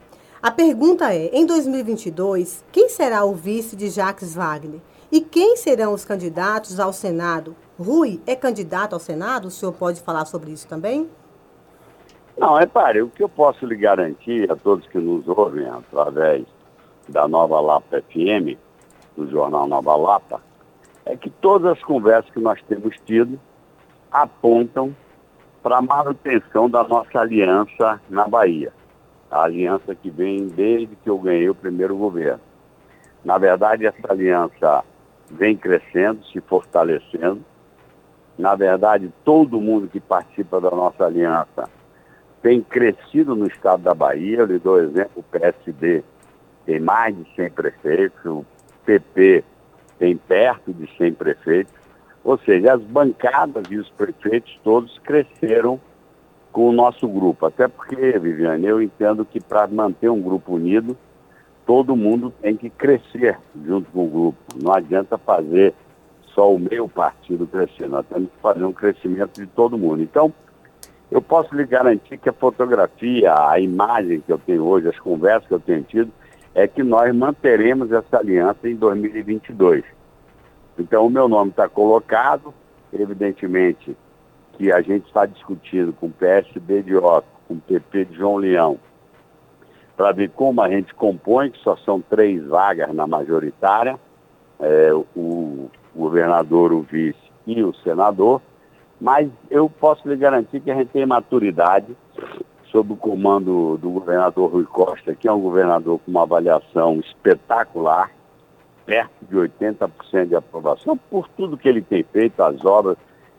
A 0.43 0.51
pergunta 0.51 1.13
é: 1.13 1.31
em 1.33 1.47
2022, 1.47 2.65
quem 2.71 2.89
será 2.89 3.25
o 3.25 3.35
vice 3.35 3.75
de 3.75 3.89
Jacques 3.89 4.35
Wagner? 4.35 4.81
E 5.11 5.21
quem 5.21 5.57
serão 5.57 5.95
os 5.95 6.05
candidatos 6.05 6.79
ao 6.79 6.93
Senado? 6.93 7.57
Rui 7.79 8.21
é 8.27 8.35
candidato 8.35 8.95
ao 8.95 9.01
Senado? 9.01 9.49
O 9.49 9.51
senhor 9.51 9.73
pode 9.73 10.01
falar 10.01 10.25
sobre 10.25 10.51
isso 10.51 10.67
também? 10.67 11.09
Não, 12.37 12.55
repare, 12.55 13.03
o 13.03 13.09
que 13.09 13.23
eu 13.23 13.29
posso 13.29 13.67
lhe 13.67 13.77
garantir 13.77 14.51
a 14.51 14.57
todos 14.57 14.87
que 14.89 14.99
nos 14.99 15.27
ouvem 15.29 15.69
através 15.69 16.45
da 17.09 17.27
Nova 17.27 17.61
Lapa 17.61 18.03
FM, 18.03 18.57
do 19.17 19.29
jornal 19.31 19.67
Nova 19.67 19.97
Lapa, 19.97 20.41
é 21.05 21.17
que 21.17 21.31
todas 21.31 21.73
as 21.73 21.83
conversas 21.83 22.31
que 22.31 22.41
nós 22.41 22.61
temos 22.69 22.97
tido 23.07 23.41
apontam 24.11 24.95
para 25.63 25.79
a 25.79 25.83
manutenção 25.83 26.69
da 26.69 26.85
nossa 26.85 27.21
aliança 27.21 28.01
na 28.09 28.29
Bahia 28.29 28.73
a 29.31 29.43
aliança 29.43 29.95
que 29.95 30.11
vem 30.11 30.49
desde 30.49 30.95
que 30.97 31.09
eu 31.09 31.19
ganhei 31.19 31.49
o 31.49 31.55
primeiro 31.55 31.97
governo. 31.97 32.41
Na 33.25 33.37
verdade, 33.37 33.87
essa 33.87 34.11
aliança 34.11 34.85
vem 35.31 35.57
crescendo, 35.57 36.25
se 36.27 36.41
fortalecendo. 36.41 37.45
Na 38.39 38.55
verdade, 38.55 39.13
todo 39.25 39.61
mundo 39.61 39.89
que 39.89 39.99
participa 39.99 40.61
da 40.61 40.71
nossa 40.71 41.05
aliança 41.05 41.69
tem 42.41 42.63
crescido 42.63 43.35
no 43.35 43.47
estado 43.49 43.83
da 43.83 43.93
Bahia. 43.93 44.39
Eu 44.39 44.47
lhe 44.47 44.59
dou 44.59 44.81
exemplo, 44.81 45.11
o 45.17 45.23
PSD 45.25 46.05
tem 46.65 46.79
mais 46.79 47.17
de 47.17 47.27
100 47.35 47.51
prefeitos, 47.51 48.25
o 48.25 48.47
PP 48.87 49.43
tem 49.99 50.17
perto 50.17 50.73
de 50.73 50.89
100 50.97 51.15
prefeitos. 51.15 51.73
Ou 52.23 52.39
seja, 52.39 52.75
as 52.75 52.83
bancadas 52.83 53.65
e 53.71 53.77
os 53.77 53.89
prefeitos 53.91 54.57
todos 54.63 54.99
cresceram 55.01 55.81
com 56.53 56.69
o 56.69 56.73
nosso 56.73 57.09
grupo. 57.09 57.47
Até 57.47 57.67
porque, 57.67 57.97
Viviane, 58.19 58.67
eu 58.67 58.81
entendo 58.81 59.25
que 59.25 59.41
para 59.41 59.67
manter 59.67 60.09
um 60.09 60.21
grupo 60.21 60.55
unido, 60.55 60.97
todo 61.67 61.97
mundo 61.97 62.33
tem 62.41 62.57
que 62.57 62.71
crescer 62.71 63.39
junto 63.67 63.91
com 63.91 64.05
o 64.05 64.09
grupo. 64.09 64.39
Não 64.63 64.73
adianta 64.73 65.19
fazer 65.19 65.75
só 66.35 66.53
o 66.53 66.59
meu 66.59 66.89
partido 66.89 67.47
crescer, 67.47 67.89
nós 67.89 68.07
temos 68.07 68.31
que 68.31 68.41
fazer 68.41 68.65
um 68.65 68.73
crescimento 68.73 69.41
de 69.41 69.47
todo 69.47 69.79
mundo. 69.79 70.03
Então, 70.03 70.33
eu 71.11 71.23
posso 71.23 71.55
lhe 71.55 71.65
garantir 71.65 72.19
que 72.19 72.29
a 72.29 72.33
fotografia, 72.33 73.35
a 73.35 73.59
imagem 73.59 74.21
que 74.21 74.33
eu 74.33 74.39
tenho 74.39 74.65
hoje, 74.65 74.89
as 74.89 74.99
conversas 74.99 75.49
que 75.49 75.55
eu 75.55 75.61
tenho 75.61 75.83
tido, 75.83 76.13
é 76.55 76.67
que 76.67 76.83
nós 76.83 77.15
manteremos 77.15 77.91
essa 77.93 78.19
aliança 78.19 78.69
em 78.69 78.77
2022. 78.77 79.85
Então, 80.79 81.07
o 81.07 81.11
meu 81.11 81.29
nome 81.29 81.51
está 81.51 81.69
colocado, 81.69 82.53
evidentemente, 82.93 83.97
que 84.55 84.71
a 84.73 84.81
gente 84.81 85.07
está 85.07 85.25
discutindo 85.25 85.93
com 85.93 86.07
o 86.07 86.13
PSB 86.13 86.83
de 86.83 86.97
Otto, 86.97 87.29
com 87.47 87.55
o 87.55 87.61
PP 87.61 88.07
de 88.07 88.17
João 88.17 88.37
Leão, 88.37 88.79
para 89.97 90.13
ver 90.13 90.31
como 90.31 90.61
a 90.61 90.69
gente 90.69 90.95
compõe, 90.95 91.51
que 91.51 91.59
só 91.61 91.77
são 91.79 92.01
três 92.01 92.45
vagas 92.45 92.95
na 92.95 93.07
majoritária, 93.07 93.99
é, 94.61 94.91
o 95.99 96.05
governador, 96.05 96.73
o 96.73 96.83
vice 96.83 97.19
e 97.47 97.63
o 97.63 97.75
senador, 97.83 98.41
mas 99.01 99.29
eu 99.51 99.69
posso 99.69 100.09
lhe 100.09 100.17
garantir 100.17 100.61
que 100.61 100.71
a 100.71 100.75
gente 100.75 100.89
tem 100.89 101.05
maturidade 101.05 101.97
sob 102.71 102.93
o 102.93 102.97
comando 102.97 103.77
do 103.79 103.91
governador 103.91 104.51
Rui 104.51 104.65
Costa, 104.65 105.15
que 105.15 105.27
é 105.27 105.33
um 105.33 105.41
governador 105.41 105.99
com 105.99 106.11
uma 106.11 106.23
avaliação 106.23 107.01
espetacular, 107.01 108.11
perto 108.87 109.13
de 109.23 109.37
80% 109.37 110.29
de 110.29 110.37
aprovação, 110.37 110.97
por 110.97 111.29
tudo 111.29 111.57
que 111.57 111.69
ele 111.69 111.83
tem 111.83 112.03
feito, 112.03 112.43
as 112.43 112.65
obras, 112.65 112.97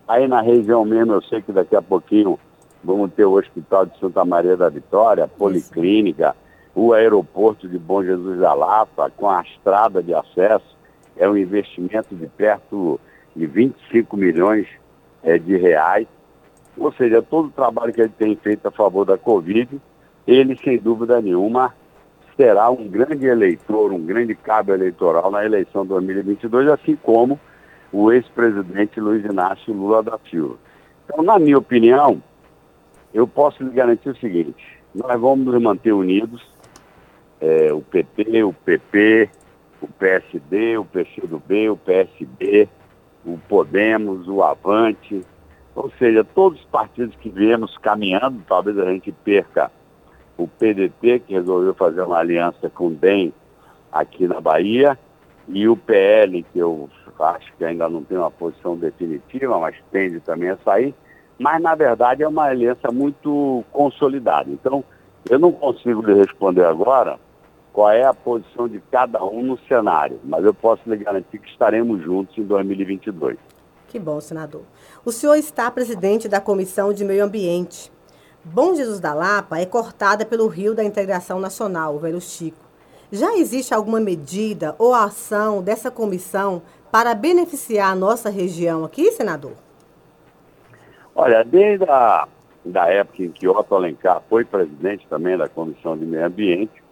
Aí 0.10 0.28
na 0.28 0.42
região 0.42 0.84
mesmo, 0.84 1.14
eu 1.14 1.22
sei 1.22 1.40
que 1.40 1.52
daqui 1.52 1.76
a 1.76 1.84
pouquinho 1.84 2.40
vamos 2.84 3.14
ter 3.14 3.26
o 3.26 3.38
Hospital 3.38 3.86
de 3.86 4.00
Santa 4.00 4.26
Maria 4.26 4.58
da 4.58 4.68
Vitória, 4.68 5.26
a 5.26 5.28
Policlínica, 5.28 6.36
o 6.74 6.94
aeroporto 6.94 7.68
de 7.68 7.78
Bom 7.78 8.04
Jesus 8.04 8.40
da 8.40 8.56
Lapa, 8.56 9.12
com 9.16 9.30
a 9.30 9.44
estrada 9.44 10.02
de 10.02 10.12
acesso. 10.12 10.79
É 11.20 11.30
um 11.30 11.38
investimento 11.38 12.16
de 12.16 12.26
perto 12.26 13.00
de 13.36 13.46
25 13.46 14.18
milhões 14.18 14.66
é, 15.22 15.38
de 15.38 15.56
reais. 15.58 16.08
Ou 16.76 16.92
seja, 16.94 17.22
todo 17.22 17.50
o 17.50 17.52
trabalho 17.52 17.94
que 17.94 18.02
ele 18.02 18.14
tem 18.18 18.36
feito 18.36 18.68
a 18.68 18.72
favor 18.72 19.06
da 19.06 19.18
Covid, 19.18 19.80
ele, 20.26 20.58
sem 20.64 20.80
dúvida 20.80 21.22
nenhuma, 21.22 21.76
será 22.36 22.70
um 22.70 22.88
grande 22.88 23.26
eleitor, 23.26 23.92
um 23.92 24.02
grande 24.02 24.34
cabo 24.34 24.74
eleitoral 24.74 25.30
na 25.30 25.46
eleição 25.46 25.86
2022, 25.86 26.70
assim 26.70 26.96
como 26.96 27.38
o 27.92 28.12
ex-presidente 28.12 29.00
Luiz 29.00 29.26
Inácio 29.26 29.74
Lula 29.74 30.02
da 30.02 30.18
Silva. 30.30 30.56
Então, 31.06 31.24
na 31.24 31.38
minha 31.38 31.58
opinião, 31.58 32.22
eu 33.14 33.28
posso 33.28 33.64
lhe 33.64 33.72
garantir 33.72 34.10
o 34.10 34.18
seguinte: 34.18 34.80
nós 34.96 35.20
vamos 35.20 35.46
nos 35.46 35.62
manter 35.62 35.92
unidos, 35.92 36.42
é, 37.42 37.74
o 37.74 37.82
PT, 37.82 38.44
o 38.44 38.54
PP, 38.54 39.30
o 39.82 39.88
PSD, 39.88 40.78
o 40.78 40.86
PCdoB, 40.86 41.70
o 41.70 41.78
PSB, 41.78 42.68
o 43.26 43.38
Podemos, 43.48 44.28
o 44.28 44.44
Avante, 44.44 45.22
ou 45.76 45.92
seja, 45.98 46.24
todos 46.24 46.60
os 46.60 46.66
partidos 46.66 47.16
que 47.16 47.30
viemos 47.30 47.78
caminhando, 47.78 48.44
talvez 48.48 48.78
a 48.78 48.86
gente 48.86 49.12
perca 49.12 49.72
o 50.38 50.48
PDT, 50.48 51.20
que 51.20 51.34
resolveu 51.34 51.74
fazer 51.74 52.02
uma 52.02 52.18
aliança 52.18 52.70
com 52.70 52.88
o 52.88 52.92
DEM 52.92 53.34
aqui 53.92 54.28
na 54.28 54.40
Bahia, 54.40 54.98
e 55.48 55.68
o 55.68 55.76
PL, 55.76 56.44
que 56.44 56.60
eu 56.60 56.90
acho 57.20 57.52
que 57.58 57.66
ainda 57.66 57.90
não 57.90 58.04
tem 58.04 58.18
uma 58.18 58.32
posição 58.32 58.78
definitiva, 58.78 59.58
mas 59.60 59.76
tende 59.92 60.20
também 60.20 60.50
a 60.50 60.58
sair, 60.58 60.94
mas 61.38 61.62
na 61.62 61.76
verdade 61.76 62.24
é 62.24 62.28
uma 62.28 62.46
aliança 62.46 62.92
muito 62.92 63.64
consolidada. 63.72 64.50
Então, 64.50 64.84
eu 65.30 65.40
não 65.40 65.52
consigo 65.52 66.02
lhe 66.02 66.14
responder 66.14 66.66
agora 66.66 67.20
qual 67.72 67.92
é 67.92 68.04
a 68.04 68.14
posição 68.14 68.68
de 68.68 68.80
cada 68.92 69.24
um 69.24 69.44
no 69.44 69.58
cenário, 69.68 70.20
mas 70.24 70.44
eu 70.44 70.54
posso 70.54 70.82
lhe 70.90 70.98
garantir 70.98 71.40
que 71.40 71.50
estaremos 71.50 72.02
juntos 72.02 72.38
em 72.38 72.44
2022. 72.44 73.38
Que 73.88 73.98
bom, 73.98 74.20
senador. 74.20 74.64
O 75.04 75.12
senhor 75.12 75.36
está 75.36 75.70
presidente 75.72 76.28
da 76.28 76.40
Comissão 76.40 76.94
de 76.94 77.04
Meio 77.04 77.24
Ambiente. 77.24 77.92
Bom 78.44 78.76
Jesus 78.76 79.00
da 79.00 79.14
Lapa 79.14 79.60
é 79.60 79.66
cortada 79.66 80.26
pelo 80.26 80.48
Rio 80.48 80.74
da 80.76 80.84
Integração 80.84 81.40
Nacional, 81.40 81.96
o 81.96 82.00
Velho 82.00 82.22
Chico. 82.22 82.70
Já 83.12 83.36
existe 83.36 83.74
alguma 83.74 84.00
medida 84.00 84.76
ou 84.78 84.94
ação 84.94 85.64
dessa 85.64 85.90
comissão 85.90 86.62
para 86.92 87.16
beneficiar 87.16 87.92
a 87.92 87.96
nossa 87.96 88.30
região 88.30 88.84
aqui, 88.84 89.12
senador? 89.12 89.54
Olha, 91.16 91.44
desde 91.44 91.86
a 91.90 92.28
da 92.64 92.88
época 92.88 93.24
em 93.24 93.32
que 93.32 93.48
Otto 93.48 93.74
Alencar 93.74 94.22
foi 94.30 94.46
presidente 94.46 95.08
também 95.10 95.38
da 95.38 95.48
Comissão 95.48 95.98
de 95.98 96.06
Meio 96.06 96.26
Ambiente, 96.26 96.84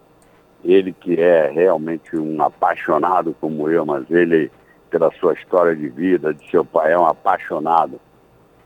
ele 0.64 0.92
que 0.92 1.20
é 1.20 1.50
realmente 1.50 2.16
um 2.16 2.42
apaixonado 2.42 3.34
como 3.40 3.68
eu, 3.68 3.86
mas 3.86 4.10
ele, 4.10 4.50
pela 4.90 5.10
sua 5.12 5.34
história 5.34 5.74
de 5.74 5.88
vida, 5.88 6.34
de 6.34 6.50
seu 6.50 6.64
pai, 6.64 6.92
é 6.92 6.98
um 6.98 7.06
apaixonado 7.06 8.00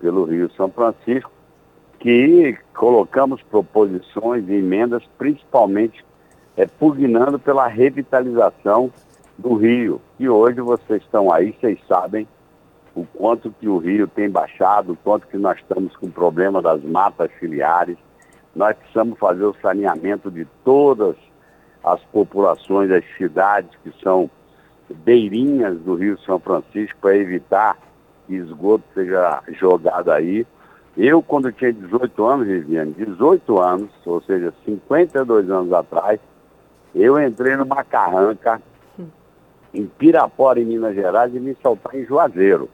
pelo 0.01 0.25
Rio 0.25 0.51
São 0.57 0.71
Francisco, 0.71 1.31
que 1.99 2.59
colocamos 2.75 3.41
proposições 3.43 4.49
e 4.49 4.55
emendas, 4.55 5.05
principalmente 5.17 6.05
é, 6.57 6.67
pugnando 6.67 7.39
pela 7.39 7.69
revitalização 7.69 8.93
do 9.39 9.55
Rio. 9.55 10.01
E 10.19 10.29
hoje 10.29 10.61
vocês 10.61 11.03
estão 11.03 11.33
aí, 11.33 11.55
vocês 11.61 11.79
sabem 11.87 12.27
o 12.95 13.05
quanto 13.05 13.55
que 13.59 13.69
o 13.69 13.79
Rio 13.79 14.07
tem 14.09 14.29
baixado, 14.29 14.93
o 14.93 14.97
quanto 14.97 15.27
que 15.29 15.39
nós 15.39 15.59
estamos 15.59 15.97
com 15.97 16.11
problema 16.11 16.61
das 16.61 16.83
matas 16.83 17.31
ciliares. 17.39 17.97
Nós 18.55 18.77
precisamos 18.77 19.19
fazer 19.19 19.45
o 19.45 19.57
saneamento 19.63 20.31
de 20.31 20.47
todas 20.65 21.17
as 21.85 22.01
populações 22.05 22.89
das 22.89 23.05
cidades 23.17 23.71
que 23.83 23.93
são 24.03 24.31
beirinhas 24.89 25.79
do 25.81 25.95
Rio 25.95 26.19
São 26.21 26.39
Francisco 26.39 26.99
para 27.01 27.17
evitar 27.17 27.77
que 28.27 28.35
esgoto 28.35 28.85
seja 28.95 29.43
jogado 29.59 30.11
aí. 30.11 30.47
Eu, 30.97 31.23
quando 31.23 31.51
tinha 31.53 31.73
18 31.73 32.25
anos, 32.25 32.47
Viviane, 32.47 32.93
18 32.93 33.59
anos, 33.59 33.91
ou 34.05 34.21
seja, 34.23 34.53
52 34.65 35.51
anos 35.51 35.73
atrás, 35.73 36.21
eu 36.95 37.21
entrei 37.21 37.57
numa 37.57 37.83
carranca 37.83 38.61
em 39.73 39.87
Pirapora, 39.87 40.61
em 40.61 40.67
Minas 40.67 40.95
Gerais, 40.95 41.35
e 41.35 41.41
me 41.41 41.57
soltar 41.63 41.95
em 41.95 42.05
Juazeiro. 42.05 42.69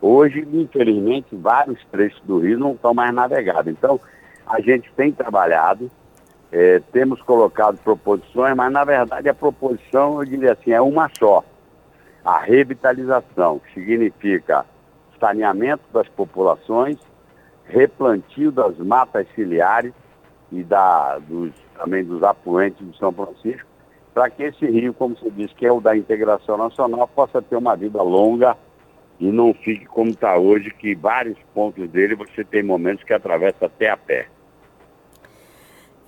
Hoje, 0.00 0.46
infelizmente, 0.52 1.36
vários 1.36 1.84
trechos 1.90 2.20
do 2.24 2.38
rio 2.38 2.58
não 2.58 2.72
estão 2.72 2.94
mais 2.94 3.12
navegados. 3.12 3.70
Então, 3.70 4.00
a 4.46 4.60
gente 4.60 4.90
tem 4.96 5.12
trabalhado, 5.12 5.90
é, 6.50 6.80
temos 6.92 7.20
colocado 7.22 7.78
proposições, 7.78 8.56
mas 8.56 8.72
na 8.72 8.84
verdade 8.84 9.28
a 9.28 9.34
proposição, 9.34 10.20
eu 10.20 10.24
diria 10.24 10.52
assim, 10.52 10.72
é 10.72 10.80
uma 10.80 11.10
só. 11.18 11.44
A 12.24 12.38
revitalização, 12.38 13.58
que 13.60 13.74
significa 13.74 14.64
saneamento 15.20 15.82
das 15.92 16.08
populações, 16.08 16.98
replantio 17.64 18.50
das 18.50 18.76
matas 18.78 19.26
ciliares 19.34 19.92
e 20.50 20.62
da, 20.62 21.18
dos, 21.18 21.52
também 21.76 22.04
dos 22.04 22.22
afluentes 22.22 22.84
do 22.84 22.94
São 22.96 23.12
Francisco, 23.12 23.68
para 24.14 24.30
que 24.30 24.42
esse 24.42 24.66
rio, 24.66 24.94
como 24.94 25.16
você 25.16 25.30
disse, 25.30 25.54
que 25.54 25.66
é 25.66 25.72
o 25.72 25.80
da 25.80 25.96
integração 25.96 26.56
nacional, 26.56 27.06
possa 27.08 27.42
ter 27.42 27.56
uma 27.56 27.76
vida 27.76 28.02
longa 28.02 28.56
e 29.20 29.30
não 29.30 29.52
fique 29.52 29.84
como 29.86 30.10
está 30.10 30.36
hoje, 30.36 30.70
que 30.70 30.94
vários 30.94 31.38
pontos 31.54 31.88
dele 31.90 32.14
você 32.14 32.42
tem 32.44 32.62
momentos 32.62 33.04
que 33.04 33.12
atravessa 33.12 33.66
até 33.66 33.90
a 33.90 33.96
pé. 33.96 34.28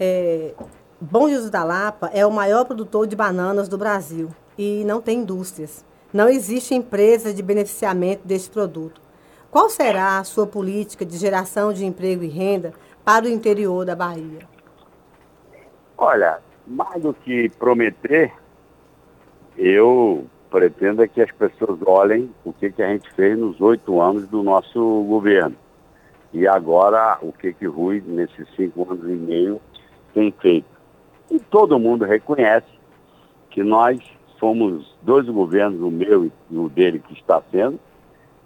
É, 0.03 0.55
Bom 0.99 1.29
Jesus 1.29 1.51
da 1.51 1.63
Lapa 1.63 2.11
é 2.15 2.25
o 2.25 2.33
maior 2.33 2.65
produtor 2.65 3.07
de 3.07 3.15
bananas 3.15 3.69
do 3.69 3.77
Brasil 3.77 4.31
e 4.57 4.83
não 4.87 4.99
tem 4.99 5.19
indústrias. 5.19 5.85
Não 6.11 6.27
existe 6.27 6.75
empresa 6.75 7.35
de 7.35 7.43
beneficiamento 7.43 8.27
desse 8.27 8.51
produto. 8.51 8.99
Qual 9.51 9.69
será 9.69 10.19
a 10.19 10.25
sua 10.25 10.47
política 10.47 11.05
de 11.05 11.19
geração 11.19 11.71
de 11.71 11.85
emprego 11.85 12.25
e 12.25 12.29
renda 12.29 12.73
para 13.05 13.27
o 13.27 13.29
interior 13.29 13.85
da 13.85 13.95
Bahia? 13.95 14.41
Olha, 15.99 16.39
mais 16.67 17.03
do 17.03 17.13
que 17.13 17.51
prometer, 17.59 18.33
eu 19.59 20.25
pretendo 20.51 21.07
que 21.09 21.21
as 21.21 21.31
pessoas 21.31 21.79
olhem 21.87 22.31
o 22.43 22.55
que, 22.55 22.71
que 22.73 22.83
a 22.83 22.89
gente 22.89 23.11
fez 23.13 23.39
nos 23.39 23.61
oito 23.61 24.01
anos 24.01 24.27
do 24.29 24.43
nosso 24.43 25.05
governo. 25.05 25.57
E 26.33 26.47
agora 26.47 27.19
o 27.21 27.33
que, 27.33 27.53
que 27.53 27.67
Rui, 27.67 28.03
nesses 28.07 28.49
cinco 28.55 28.87
anos 28.91 29.05
e 29.05 29.15
meio, 29.15 29.61
tem 30.15 30.33
feito. 30.41 30.69
E 31.31 31.39
todo 31.39 31.79
mundo 31.79 32.05
reconhece 32.05 32.67
que 33.51 33.63
nós 33.63 33.99
fomos 34.39 34.97
dois 35.03 35.27
governos, 35.29 35.81
o 35.81 35.91
meu 35.91 36.31
e 36.51 36.57
o 36.57 36.69
dele 36.69 36.99
que 36.99 37.15
está 37.15 37.43
sendo, 37.51 37.79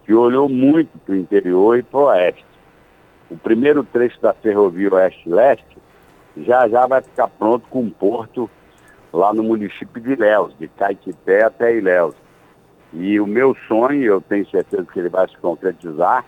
que 0.04 0.12
olhou 0.12 0.48
muito 0.48 0.98
para 0.98 1.14
o 1.14 1.16
interior 1.16 1.78
e 1.78 1.82
para 1.82 1.98
o 1.98 2.04
oeste. 2.04 2.44
O 3.30 3.36
primeiro 3.36 3.84
trecho 3.84 4.20
da 4.20 4.34
ferrovia 4.34 4.92
oeste-leste 4.92 5.78
já 6.36 6.68
já 6.68 6.86
vai 6.86 7.00
ficar 7.00 7.28
pronto 7.28 7.66
com 7.68 7.80
um 7.80 7.90
porto 7.90 8.50
lá 9.12 9.32
no 9.32 9.44
município 9.44 10.02
de 10.02 10.12
Ilhéus, 10.12 10.54
de 10.58 10.68
Caetité 10.68 11.44
até 11.44 11.76
Ilhéus. 11.76 12.14
E 12.92 13.18
o 13.20 13.26
meu 13.26 13.56
sonho, 13.68 14.02
eu 14.02 14.20
tenho 14.20 14.48
certeza 14.50 14.86
que 14.92 14.98
ele 14.98 15.08
vai 15.08 15.28
se 15.28 15.36
concretizar, 15.38 16.24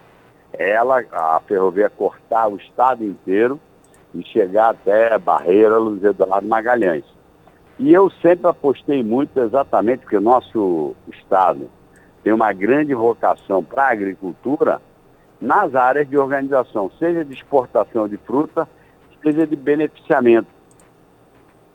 é 0.53 0.71
ela, 0.71 1.05
a 1.13 1.41
ferrovia 1.47 1.91
cortar 1.91 2.49
o 2.49 2.57
estado 2.57 3.05
inteiro 3.05 3.61
e 4.15 4.23
chegar 4.25 4.71
até 4.71 5.19
Barreira, 5.19 5.79
Luiz 5.79 6.03
Eduardo 6.03 6.49
Magalhães. 6.49 7.05
E 7.79 7.93
eu 7.93 8.11
sempre 8.23 8.49
apostei 8.49 9.03
muito 9.03 9.39
exatamente 9.39 10.01
porque 10.01 10.17
o 10.17 10.21
nosso 10.21 10.95
estado 11.13 11.69
tem 12.23 12.33
uma 12.33 12.53
grande 12.53 12.95
vocação 12.95 13.63
para 13.63 13.85
a 13.85 13.93
agricultura 13.93 14.81
nas 15.41 15.75
áreas 15.75 16.09
de 16.09 16.17
organização, 16.17 16.91
seja 16.99 17.25
de 17.25 17.35
exportação 17.35 18.09
de 18.09 18.17
fruta, 18.17 18.67
seja 19.23 19.47
de 19.47 19.55
beneficiamento, 19.55 20.49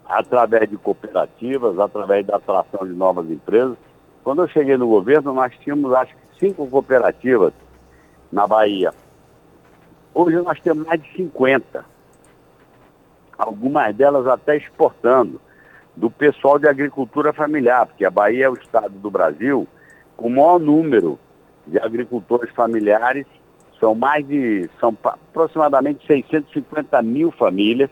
através 0.05 0.69
de 0.69 0.77
cooperativas, 0.77 1.77
através 1.77 2.25
da 2.25 2.37
atração 2.37 2.87
de 2.87 2.93
novas 2.93 3.29
empresas. 3.29 3.77
Quando 4.23 4.41
eu 4.41 4.47
cheguei 4.47 4.77
no 4.77 4.87
governo, 4.87 5.33
nós 5.33 5.53
tínhamos 5.59 5.93
acho 5.93 6.13
que 6.15 6.39
cinco 6.39 6.67
cooperativas 6.67 7.53
na 8.31 8.47
Bahia. 8.47 8.91
Hoje 10.13 10.37
nós 10.41 10.59
temos 10.59 10.85
mais 10.85 11.01
de 11.01 11.09
50. 11.15 11.85
Algumas 13.41 13.95
delas 13.95 14.27
até 14.27 14.57
exportando, 14.57 15.41
do 15.95 16.09
pessoal 16.09 16.57
de 16.57 16.67
agricultura 16.67 17.33
familiar, 17.33 17.85
porque 17.85 18.05
a 18.05 18.09
Bahia 18.09 18.45
é 18.45 18.49
o 18.49 18.53
estado 18.53 18.97
do 18.97 19.11
Brasil 19.11 19.67
o 20.21 20.29
maior 20.29 20.59
número 20.59 21.19
de 21.65 21.79
agricultores 21.79 22.51
familiares, 22.53 23.25
são 23.79 23.95
mais 23.95 24.27
de, 24.27 24.69
são 24.79 24.95
aproximadamente 25.03 26.05
650 26.05 27.01
mil 27.01 27.31
famílias, 27.31 27.89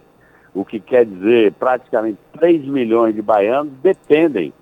o 0.53 0.63
que 0.63 0.79
quer 0.79 1.05
dizer 1.05 1.53
praticamente 1.53 2.19
3 2.33 2.65
milhões 2.65 3.15
de 3.15 3.21
baianos 3.21 3.73
dependem 3.81 4.53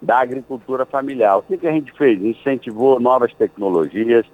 da 0.00 0.18
agricultura 0.18 0.84
familiar. 0.84 1.38
O 1.38 1.42
que, 1.42 1.56
que 1.56 1.66
a 1.66 1.72
gente 1.72 1.92
fez? 1.92 2.22
Incentivou 2.22 3.00
novas 3.00 3.32
tecnologias, 3.34 4.26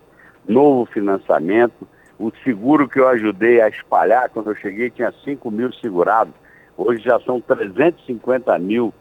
novo 0.46 0.84
financiamento, 0.86 1.86
o 2.22 2.32
seguro 2.44 2.88
que 2.88 3.00
eu 3.00 3.08
ajudei 3.08 3.61
a 3.61 3.68
espalhar, 3.68 4.30
quando 4.30 4.50
eu 4.50 4.54
cheguei 4.54 4.90
tinha 4.90 5.12
5 5.24 5.50
mil 5.50 5.72
segurados, 5.72 6.32
hoje 6.76 7.02
já 7.02 7.18
são 7.20 7.40
350 7.40 8.56
mil 8.61 8.94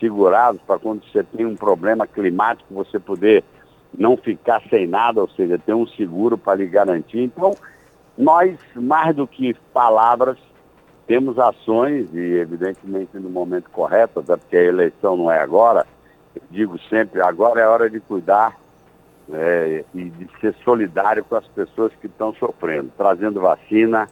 segurados 0.00 0.60
para 0.66 0.80
quando 0.80 1.04
você 1.04 1.22
tem 1.22 1.46
um 1.46 1.54
problema 1.54 2.04
climático 2.04 2.74
você 2.74 2.98
poder 2.98 3.44
não 3.96 4.16
ficar 4.16 4.60
sem 4.68 4.88
nada, 4.88 5.20
ou 5.20 5.28
seja, 5.28 5.56
ter 5.56 5.72
um 5.72 5.86
seguro 5.86 6.36
para 6.36 6.56
lhe 6.56 6.66
garantir. 6.66 7.20
Então, 7.20 7.54
nós, 8.18 8.58
mais 8.74 9.14
do 9.14 9.24
que 9.24 9.54
palavras, 9.72 10.36
temos 11.06 11.38
ações, 11.38 12.12
e 12.12 12.18
evidentemente 12.18 13.16
no 13.18 13.30
momento 13.30 13.70
correto, 13.70 14.18
até 14.18 14.36
porque 14.36 14.56
a 14.56 14.64
eleição 14.64 15.16
não 15.16 15.30
é 15.30 15.38
agora, 15.38 15.86
eu 16.34 16.42
digo 16.50 16.76
sempre, 16.90 17.20
agora 17.22 17.60
é 17.60 17.68
hora 17.68 17.88
de 17.88 18.00
cuidar 18.00 18.56
é, 19.32 19.84
e 19.94 20.10
de 20.10 20.28
ser 20.40 20.54
solidário 20.64 21.24
com 21.24 21.36
as 21.36 21.46
pessoas 21.48 21.92
que 22.00 22.06
estão 22.06 22.34
sofrendo, 22.34 22.90
trazendo 22.96 23.40
vacina, 23.40 24.06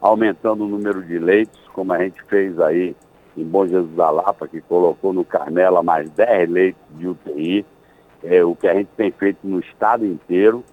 aumentando 0.00 0.64
o 0.64 0.68
número 0.68 1.02
de 1.02 1.18
leitos, 1.18 1.60
como 1.72 1.92
a 1.92 1.98
gente 1.98 2.22
fez 2.24 2.58
aí 2.60 2.94
em 3.36 3.44
Bom 3.44 3.66
Jesus 3.66 3.94
da 3.94 4.10
Lapa, 4.10 4.48
que 4.48 4.60
colocou 4.60 5.12
no 5.12 5.24
Carmela 5.24 5.82
mais 5.82 6.10
10 6.10 6.50
leitos 6.50 6.82
de 6.90 7.06
UTI, 7.06 7.66
é, 8.24 8.44
o 8.44 8.56
que 8.56 8.66
a 8.66 8.74
gente 8.74 8.88
tem 8.96 9.12
feito 9.12 9.38
no 9.44 9.60
estado 9.60 10.04
inteiro, 10.04 10.64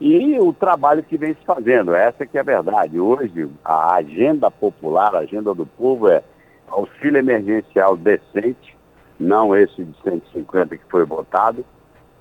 e 0.00 0.38
o 0.38 0.52
trabalho 0.52 1.02
que 1.02 1.16
vem 1.16 1.34
se 1.34 1.44
fazendo. 1.44 1.94
Essa 1.94 2.26
que 2.26 2.36
é 2.36 2.40
a 2.40 2.44
verdade. 2.44 2.98
Hoje, 2.98 3.48
a 3.64 3.94
agenda 3.96 4.50
popular, 4.50 5.14
a 5.14 5.20
agenda 5.20 5.54
do 5.54 5.66
povo 5.66 6.08
é 6.08 6.22
auxílio 6.66 7.18
emergencial 7.18 7.96
decente, 7.96 8.76
não 9.18 9.54
esse 9.54 9.84
de 9.84 9.94
150 10.02 10.76
que 10.76 10.84
foi 10.90 11.04
votado, 11.04 11.64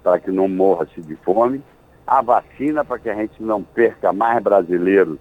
para 0.04 0.20
que 0.20 0.30
não 0.30 0.48
morra-se 0.48 1.02
de 1.02 1.16
fome, 1.16 1.64
a 2.06 2.22
vacina 2.22 2.84
para 2.84 3.00
que 3.00 3.10
a 3.10 3.16
gente 3.16 3.42
não 3.42 3.64
perca 3.64 4.12
mais 4.12 4.44
brasileiros 4.44 5.18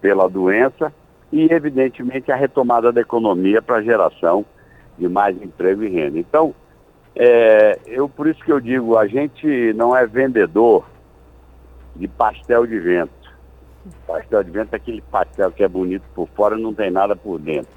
pela 0.00 0.28
doença 0.28 0.92
e, 1.32 1.50
evidentemente, 1.50 2.30
a 2.30 2.36
retomada 2.36 2.92
da 2.92 3.00
economia 3.00 3.62
para 3.62 3.76
a 3.76 3.82
geração 3.82 4.44
de 4.98 5.08
mais 5.08 5.40
emprego 5.40 5.82
e 5.82 5.88
renda. 5.88 6.18
Então, 6.18 6.54
é, 7.16 7.78
eu 7.86 8.08
por 8.08 8.26
isso 8.26 8.44
que 8.44 8.52
eu 8.52 8.60
digo, 8.60 8.98
a 8.98 9.06
gente 9.06 9.72
não 9.72 9.96
é 9.96 10.06
vendedor 10.06 10.84
de 11.96 12.06
pastel 12.06 12.66
de 12.66 12.78
vento. 12.78 13.10
Pastel 14.06 14.44
de 14.44 14.50
vento 14.50 14.74
é 14.74 14.76
aquele 14.76 15.00
pastel 15.00 15.50
que 15.50 15.64
é 15.64 15.68
bonito 15.68 16.04
por 16.14 16.28
fora 16.28 16.58
e 16.58 16.62
não 16.62 16.74
tem 16.74 16.90
nada 16.90 17.16
por 17.16 17.38
dentro. 17.38 17.72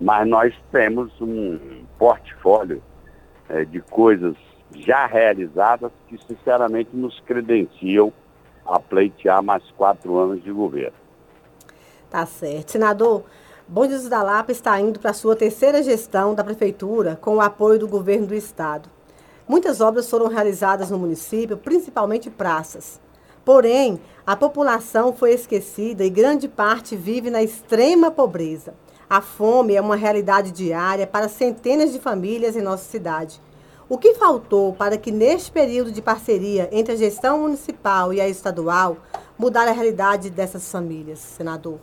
Mas 0.00 0.28
nós 0.28 0.54
temos 0.72 1.12
um 1.20 1.84
portfólio 1.96 2.82
é, 3.48 3.64
de 3.64 3.80
coisas 3.80 4.34
já 4.74 5.06
realizadas 5.06 5.90
que 6.08 6.18
sinceramente 6.26 6.90
nos 6.92 7.18
credenciam 7.20 8.12
a 8.64 8.78
pleitear 8.78 9.42
mais 9.42 9.62
quatro 9.76 10.16
anos 10.16 10.42
de 10.42 10.52
governo. 10.52 10.96
Tá 12.10 12.26
certo. 12.26 12.72
Senador, 12.72 13.24
Bom 13.68 13.86
Jesus 13.86 14.08
da 14.08 14.22
Lapa 14.22 14.52
está 14.52 14.78
indo 14.80 15.00
para 15.00 15.12
a 15.12 15.14
sua 15.14 15.34
terceira 15.34 15.82
gestão 15.82 16.34
da 16.34 16.44
Prefeitura 16.44 17.16
com 17.18 17.36
o 17.36 17.40
apoio 17.40 17.78
do 17.78 17.88
governo 17.88 18.26
do 18.26 18.34
Estado. 18.34 18.88
Muitas 19.48 19.80
obras 19.80 20.10
foram 20.10 20.26
realizadas 20.26 20.90
no 20.90 20.98
município, 20.98 21.56
principalmente 21.56 22.28
praças. 22.28 23.00
Porém, 23.44 23.98
a 24.26 24.36
população 24.36 25.12
foi 25.12 25.32
esquecida 25.32 26.04
e 26.04 26.10
grande 26.10 26.48
parte 26.48 26.96
vive 26.96 27.30
na 27.30 27.42
extrema 27.42 28.10
pobreza. 28.10 28.74
A 29.08 29.20
fome 29.20 29.74
é 29.74 29.80
uma 29.80 29.96
realidade 29.96 30.50
diária 30.50 31.06
para 31.06 31.28
centenas 31.28 31.92
de 31.92 31.98
famílias 31.98 32.56
em 32.56 32.62
nossa 32.62 32.84
cidade. 32.84 33.40
O 33.92 33.98
que 33.98 34.14
faltou 34.14 34.72
para 34.72 34.96
que, 34.96 35.12
neste 35.12 35.52
período 35.52 35.92
de 35.92 36.00
parceria 36.00 36.66
entre 36.72 36.94
a 36.94 36.96
gestão 36.96 37.40
municipal 37.40 38.10
e 38.10 38.22
a 38.22 38.26
estadual, 38.26 38.96
mudar 39.38 39.68
a 39.68 39.70
realidade 39.70 40.30
dessas 40.30 40.72
famílias, 40.72 41.18
senador? 41.18 41.78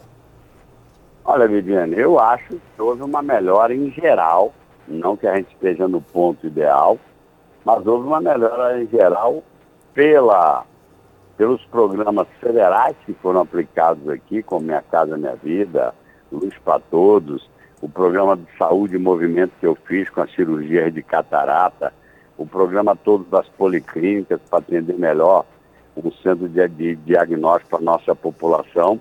Olha, 1.24 1.48
Viviane, 1.48 1.96
eu 1.96 2.18
acho 2.18 2.48
que 2.48 2.82
houve 2.82 3.04
uma 3.04 3.22
melhora 3.22 3.76
em 3.76 3.92
geral, 3.92 4.52
não 4.88 5.16
que 5.16 5.28
a 5.28 5.36
gente 5.36 5.54
esteja 5.54 5.88
no 5.88 6.02
ponto 6.02 6.48
ideal, 6.48 6.98
mas 7.64 7.86
houve 7.86 8.08
uma 8.08 8.20
melhora 8.20 8.82
em 8.82 8.88
geral 8.88 9.44
pela, 9.94 10.66
pelos 11.38 11.64
programas 11.66 12.28
federais 12.42 12.96
que 13.06 13.14
foram 13.22 13.42
aplicados 13.42 14.10
aqui, 14.10 14.42
como 14.42 14.66
Minha 14.66 14.82
Casa 14.82 15.16
Minha 15.16 15.36
Vida, 15.36 15.94
Luz 16.32 16.56
para 16.66 16.80
Todos, 16.80 17.48
o 17.80 17.88
programa 17.88 18.36
de 18.36 18.48
saúde 18.58 18.96
e 18.96 19.00
movimento 19.00 19.54
que 19.60 19.68
eu 19.68 19.78
fiz 19.86 20.10
com 20.10 20.22
a 20.22 20.28
cirurgia 20.28 20.90
de 20.90 21.04
catarata, 21.04 21.94
o 22.40 22.46
programa 22.46 22.96
todo 22.96 23.26
das 23.26 23.48
policlínicas 23.50 24.40
para 24.50 24.60
atender 24.60 24.98
melhor 24.98 25.46
o 25.94 26.10
centro 26.24 26.48
de, 26.48 26.66
de 26.70 26.96
diagnóstico 26.96 27.70
para 27.70 27.80
a 27.80 27.82
nossa 27.82 28.16
população 28.16 29.00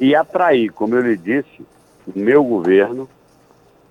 e 0.00 0.16
atrair, 0.16 0.70
como 0.70 0.94
eu 0.94 1.02
lhe 1.02 1.16
disse, 1.16 1.66
no 2.06 2.24
meu 2.24 2.42
governo, 2.42 3.06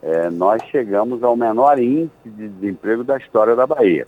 é, 0.01 0.31
nós 0.31 0.63
chegamos 0.71 1.21
ao 1.23 1.35
menor 1.35 1.77
índice 1.77 2.11
de 2.25 2.47
desemprego 2.47 3.03
da 3.03 3.17
história 3.17 3.55
da 3.55 3.67
Bahia. 3.67 4.07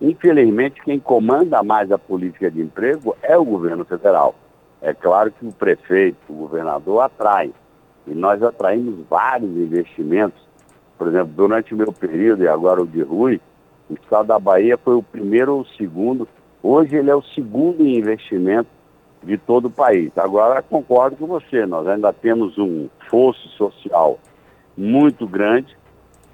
Infelizmente, 0.00 0.80
quem 0.82 1.00
comanda 1.00 1.62
mais 1.64 1.90
a 1.90 1.98
política 1.98 2.48
de 2.48 2.60
emprego 2.60 3.16
é 3.20 3.36
o 3.36 3.44
governo 3.44 3.84
federal. 3.84 4.36
É 4.80 4.94
claro 4.94 5.32
que 5.32 5.44
o 5.44 5.52
prefeito, 5.52 6.18
o 6.28 6.34
governador 6.34 7.00
atrai. 7.00 7.52
E 8.06 8.14
nós 8.14 8.42
atraímos 8.42 9.04
vários 9.08 9.50
investimentos. 9.50 10.40
Por 10.96 11.08
exemplo, 11.08 11.32
durante 11.34 11.74
o 11.74 11.76
meu 11.76 11.92
período, 11.92 12.44
e 12.44 12.48
agora 12.48 12.82
o 12.82 12.86
de 12.86 13.02
Rui, 13.02 13.40
o 13.88 13.94
estado 13.94 14.26
da 14.26 14.38
Bahia 14.38 14.76
foi 14.78 14.94
o 14.94 15.02
primeiro 15.02 15.54
ou 15.54 15.60
o 15.62 15.66
segundo. 15.76 16.28
Hoje 16.62 16.96
ele 16.96 17.10
é 17.10 17.14
o 17.14 17.22
segundo 17.22 17.84
em 17.84 17.98
investimento 17.98 18.68
de 19.22 19.36
todo 19.38 19.66
o 19.66 19.70
país. 19.70 20.10
Agora, 20.16 20.62
concordo 20.62 21.16
com 21.16 21.26
você, 21.26 21.66
nós 21.66 21.86
ainda 21.86 22.12
temos 22.12 22.58
um 22.58 22.88
fosso 23.10 23.48
social 23.50 24.18
muito 24.76 25.26
grande 25.26 25.76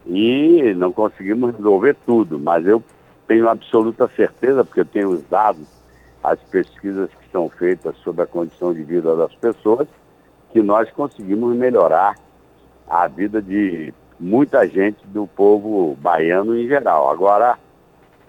e 0.06 0.74
não 0.74 0.92
conseguimos 0.92 1.54
resolver 1.54 1.96
tudo, 2.06 2.38
mas 2.38 2.66
eu 2.66 2.82
tenho 3.26 3.48
absoluta 3.48 4.08
certeza, 4.08 4.64
porque 4.64 4.80
eu 4.80 4.84
tenho 4.84 5.10
os 5.10 5.22
dados, 5.24 5.68
as 6.22 6.40
pesquisas 6.44 7.08
que 7.10 7.30
são 7.30 7.48
feitas 7.48 7.96
sobre 7.98 8.22
a 8.22 8.26
condição 8.26 8.74
de 8.74 8.82
vida 8.82 9.14
das 9.14 9.34
pessoas, 9.36 9.86
que 10.52 10.60
nós 10.62 10.90
conseguimos 10.90 11.54
melhorar 11.56 12.16
a 12.88 13.06
vida 13.06 13.40
de 13.40 13.94
muita 14.20 14.68
gente 14.68 15.04
do 15.06 15.26
povo 15.26 15.96
baiano 15.98 16.56
em 16.56 16.68
geral. 16.68 17.08
Agora, 17.10 17.58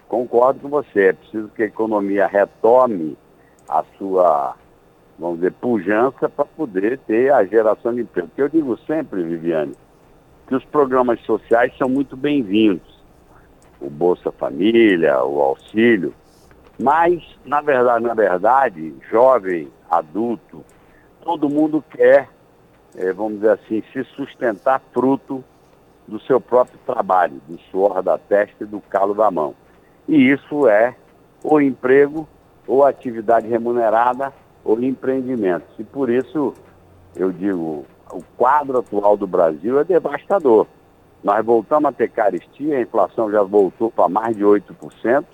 concordo 0.08 0.60
com 0.60 0.68
você, 0.70 1.08
é 1.08 1.12
preciso 1.12 1.48
que 1.48 1.62
a 1.62 1.66
economia 1.66 2.26
retome 2.26 3.16
a 3.68 3.84
sua, 3.98 4.56
vamos 5.18 5.36
dizer, 5.36 5.52
pujança 5.52 6.28
para 6.30 6.46
poder 6.46 6.98
ter 7.00 7.30
a 7.30 7.44
geração 7.44 7.94
de 7.94 8.00
emprego. 8.00 8.28
Porque 8.28 8.42
eu 8.42 8.48
digo 8.48 8.76
sempre, 8.86 9.22
Viviane, 9.22 9.74
que 10.48 10.54
os 10.54 10.64
programas 10.64 11.20
sociais 11.20 11.76
são 11.76 11.88
muito 11.88 12.16
bem-vindos. 12.16 13.02
O 13.78 13.90
Bolsa 13.90 14.32
Família, 14.32 15.22
o 15.22 15.42
auxílio, 15.42 16.14
mas, 16.80 17.22
na 17.44 17.60
verdade, 17.60 18.04
na 18.04 18.14
verdade, 18.14 18.94
jovem, 19.10 19.68
adulto, 19.90 20.64
todo 21.20 21.50
mundo 21.50 21.84
quer, 21.90 22.28
é, 22.96 23.12
vamos 23.12 23.34
dizer 23.34 23.50
assim, 23.50 23.82
se 23.92 24.04
sustentar 24.16 24.80
fruto 24.92 25.44
do 26.06 26.20
seu 26.20 26.40
próprio 26.40 26.78
trabalho, 26.84 27.40
do 27.48 27.58
suor 27.70 28.02
da 28.02 28.18
testa 28.18 28.64
e 28.64 28.66
do 28.66 28.80
calo 28.80 29.14
da 29.14 29.30
mão. 29.30 29.54
E 30.08 30.30
isso 30.30 30.66
é 30.68 30.94
o 31.42 31.60
emprego 31.60 32.28
ou 32.66 32.84
atividade 32.84 33.48
remunerada 33.48 34.32
ou 34.64 34.80
empreendimento. 34.82 35.66
E 35.78 35.84
por 35.84 36.10
isso, 36.10 36.54
eu 37.16 37.32
digo, 37.32 37.84
o 38.10 38.22
quadro 38.36 38.78
atual 38.78 39.16
do 39.16 39.26
Brasil 39.26 39.78
é 39.78 39.84
devastador. 39.84 40.66
Nós 41.22 41.44
voltamos 41.44 41.88
a 41.88 41.92
ter 41.92 42.10
caristia, 42.10 42.78
a 42.78 42.82
inflação 42.82 43.30
já 43.30 43.42
voltou 43.42 43.90
para 43.90 44.08
mais 44.08 44.36
de 44.36 44.42
8%, 44.42 45.24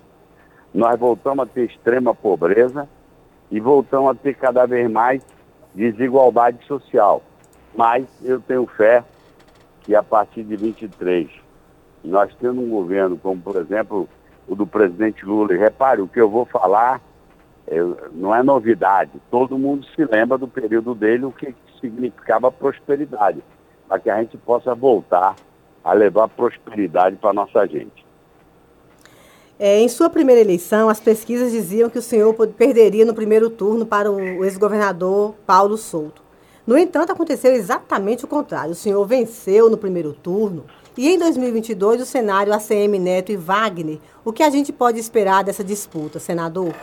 nós 0.74 1.00
voltamos 1.00 1.48
a 1.48 1.50
ter 1.50 1.64
extrema 1.64 2.14
pobreza 2.14 2.88
e 3.50 3.58
voltamos 3.58 4.10
a 4.10 4.14
ter 4.14 4.34
cada 4.34 4.66
vez 4.66 4.90
mais 4.90 5.22
desigualdade 5.74 6.64
social. 6.66 7.22
Mas 7.74 8.06
eu 8.22 8.40
tenho 8.40 8.66
fé 8.66 9.02
que 9.82 9.94
a 9.94 10.02
partir 10.02 10.42
de 10.42 10.56
23, 10.56 11.28
nós 12.04 12.34
tendo 12.40 12.60
um 12.60 12.68
governo 12.68 13.16
como, 13.16 13.40
por 13.40 13.56
exemplo, 13.56 14.08
o 14.46 14.54
do 14.54 14.66
presidente 14.66 15.24
Lula, 15.24 15.54
e 15.54 15.58
repare, 15.58 16.00
o 16.00 16.08
que 16.08 16.20
eu 16.20 16.28
vou 16.28 16.44
falar 16.44 17.00
não 18.12 18.34
é 18.34 18.42
novidade. 18.42 19.10
Todo 19.30 19.58
mundo 19.58 19.86
se 19.94 20.04
lembra 20.04 20.38
do 20.38 20.48
período 20.48 20.94
dele, 20.94 21.26
o 21.26 21.32
que 21.32 21.54
significava 21.80 22.50
prosperidade, 22.50 23.42
para 23.86 23.98
que 23.98 24.10
a 24.10 24.20
gente 24.20 24.36
possa 24.38 24.74
voltar 24.74 25.36
a 25.84 25.92
levar 25.92 26.28
prosperidade 26.28 27.16
para 27.16 27.30
a 27.30 27.34
nossa 27.34 27.66
gente. 27.66 28.06
É, 29.58 29.80
em 29.80 29.88
sua 29.88 30.08
primeira 30.08 30.40
eleição, 30.40 30.88
as 30.88 31.00
pesquisas 31.00 31.50
diziam 31.50 31.90
que 31.90 31.98
o 31.98 32.02
senhor 32.02 32.32
perderia 32.56 33.04
no 33.04 33.14
primeiro 33.14 33.50
turno 33.50 33.84
para 33.84 34.10
o 34.10 34.44
ex-governador 34.44 35.34
Paulo 35.46 35.76
Souto. 35.76 36.22
No 36.68 36.76
entanto, 36.76 37.10
aconteceu 37.10 37.54
exatamente 37.54 38.26
o 38.26 38.28
contrário. 38.28 38.72
O 38.72 38.74
senhor 38.74 39.02
venceu 39.06 39.70
no 39.70 39.78
primeiro 39.78 40.12
turno 40.12 40.66
e 40.98 41.08
em 41.08 41.18
2022 41.18 42.02
o 42.02 42.04
cenário 42.04 42.52
ACM 42.52 42.98
Neto 42.98 43.32
e 43.32 43.36
Wagner. 43.38 43.98
O 44.22 44.34
que 44.34 44.42
a 44.42 44.50
gente 44.50 44.70
pode 44.70 44.98
esperar 45.00 45.42
dessa 45.42 45.64
disputa, 45.64 46.18
senador? 46.18 46.74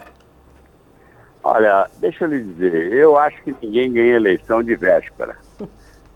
Olha, 1.43 1.87
deixa 1.99 2.25
eu 2.25 2.29
lhe 2.29 2.41
dizer, 2.41 2.93
eu 2.93 3.15
acho 3.15 3.39
que 3.43 3.55
ninguém 3.61 3.93
ganha 3.93 4.15
eleição 4.15 4.63
de 4.63 4.75
véspera. 4.75 5.37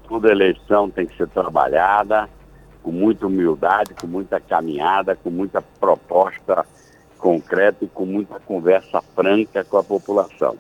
Toda 0.09 0.31
eleição 0.31 0.89
tem 0.89 1.05
que 1.05 1.15
ser 1.15 1.27
trabalhada 1.27 2.27
com 2.81 2.91
muita 2.91 3.27
humildade, 3.27 3.93
com 3.93 4.07
muita 4.07 4.39
caminhada, 4.39 5.15
com 5.15 5.29
muita 5.29 5.61
proposta 5.61 6.65
concreta 7.19 7.85
e 7.85 7.87
com 7.87 8.07
muita 8.07 8.39
conversa 8.39 8.99
franca 9.13 9.63
com 9.63 9.77
a 9.77 9.83
população. 9.83 10.57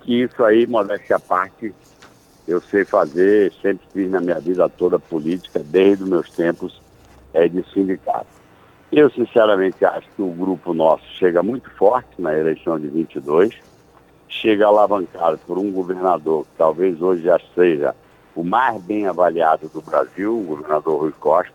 Que 0.00 0.22
isso 0.22 0.42
aí, 0.42 0.66
modéstia 0.66 1.16
à 1.16 1.20
parte, 1.20 1.74
eu 2.46 2.60
sei 2.60 2.84
fazer, 2.84 3.52
sempre 3.60 3.86
fiz 3.92 4.10
na 4.10 4.20
minha 4.20 4.40
vida 4.40 4.68
toda 4.68 4.98
política, 4.98 5.60
desde 5.60 6.04
os 6.04 6.08
meus 6.08 6.30
tempos 6.30 6.80
é, 7.32 7.48
de 7.48 7.62
sindicato. 7.72 8.26
Eu, 8.90 9.08
sinceramente, 9.10 9.84
acho 9.84 10.08
que 10.16 10.22
o 10.22 10.30
grupo 10.30 10.74
nosso 10.74 11.04
chega 11.18 11.42
muito 11.42 11.70
forte 11.70 12.20
na 12.20 12.36
eleição 12.36 12.78
de 12.78 12.88
22, 12.88 13.54
chega 14.28 14.66
alavancado 14.66 15.38
por 15.46 15.58
um 15.58 15.70
governador 15.70 16.44
que 16.44 16.50
talvez 16.58 17.00
hoje 17.00 17.22
já 17.22 17.38
seja 17.54 17.94
o 18.34 18.42
mais 18.42 18.82
bem 18.82 19.06
avaliado 19.06 19.68
do 19.68 19.80
Brasil, 19.80 20.36
o 20.36 20.42
governador 20.42 21.00
Rui 21.00 21.12
Costa, 21.12 21.52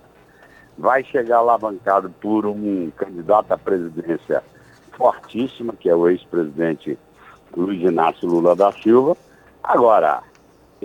vai 0.77 1.03
chegar 1.03 1.37
alavancado 1.37 2.09
por 2.21 2.45
um 2.45 2.91
candidato 2.95 3.51
à 3.51 3.57
presidência 3.57 4.43
fortíssima, 4.91 5.73
que 5.73 5.89
é 5.89 5.95
o 5.95 6.07
ex-presidente 6.07 6.97
Luiz 7.55 7.81
Inácio 7.81 8.27
Lula 8.27 8.55
da 8.55 8.71
Silva. 8.71 9.15
Agora, 9.63 10.21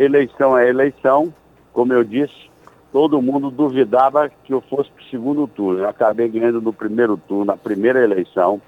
eleição 0.04 0.56
é 0.56 0.68
eleição, 0.68 1.32
como 1.72 1.92
eu 1.92 2.02
disse, 2.02 2.50
todo 2.90 3.20
mundo 3.20 3.50
duvidava 3.50 4.30
que 4.44 4.52
eu 4.52 4.60
fosse 4.62 4.90
para 4.90 5.02
o 5.02 5.08
segundo 5.08 5.46
turno. 5.46 5.80
Eu 5.80 5.88
acabei 5.88 6.28
ganhando 6.28 6.60
no 6.60 6.72
primeiro 6.72 7.16
turno, 7.16 7.44
na 7.44 7.56
primeira 7.56 8.02
eleição, 8.02 8.60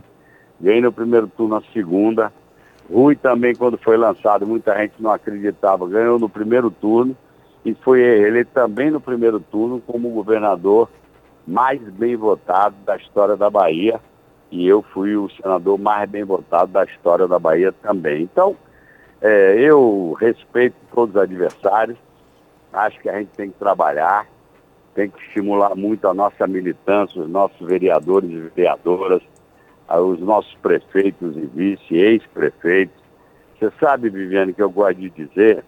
ganhei 0.61 0.83
no 0.83 0.93
primeiro 0.93 1.27
turno 1.27 1.55
na 1.55 1.63
segunda. 1.73 2.33
Rui 2.93 3.17
também, 3.17 3.55
quando 3.55 3.79
foi 3.79 3.97
lançado, 3.97 4.47
muita 4.47 4.77
gente 4.77 4.95
não 4.99 5.11
acreditava, 5.11 5.89
ganhou 5.89 6.19
no 6.19 6.29
primeiro 6.29 6.71
turno 6.71 7.17
e 7.65 7.75
foi 7.75 8.01
ele 8.01 8.45
também 8.45 8.91
no 8.91 9.01
primeiro 9.01 9.41
turno 9.41 9.81
como 9.87 10.11
governador 10.11 10.91
mais 11.47 11.81
bem 11.81 12.15
votado 12.15 12.77
da 12.85 12.97
história 12.97 13.37
da 13.37 13.49
Bahia. 13.49 13.99
E 14.51 14.67
eu 14.67 14.83
fui 14.83 15.17
o 15.17 15.31
senador 15.31 15.79
mais 15.79 16.09
bem 16.11 16.25
votado 16.25 16.71
da 16.73 16.85
história 16.85 17.27
da 17.27 17.39
Bahia 17.39 17.73
também. 17.73 18.23
Então, 18.23 18.55
é, 19.23 19.55
eu 19.57 20.17
respeito 20.19 20.75
todos 20.93 21.15
os 21.15 21.23
adversários, 21.23 21.97
acho 22.73 23.01
que 23.01 23.09
a 23.09 23.19
gente 23.19 23.31
tem 23.37 23.51
que 23.51 23.59
trabalhar, 23.59 24.27
tem 24.95 25.09
que 25.09 25.23
estimular 25.23 25.77
muito 25.77 26.09
a 26.09 26.13
nossa 26.13 26.45
militância, 26.47 27.23
os 27.23 27.31
nossos 27.31 27.65
vereadores 27.65 28.29
e 28.29 28.41
vereadoras, 28.41 29.23
os 29.89 30.19
nossos 30.21 30.53
prefeitos 30.57 31.37
e 31.37 31.47
vice, 31.47 31.95
ex-prefeitos. 31.95 33.01
Você 33.59 33.71
sabe, 33.79 34.11
Viviane, 34.11 34.53
que 34.53 34.63
eu 34.63 34.71
gosto 34.71 34.99
de 34.99 35.11
dizer 35.11 35.65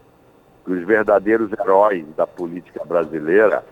que 0.64 0.72
os 0.72 0.84
verdadeiros 0.84 1.52
heróis 1.52 2.04
da 2.16 2.26
política 2.26 2.84
brasileira 2.84 3.64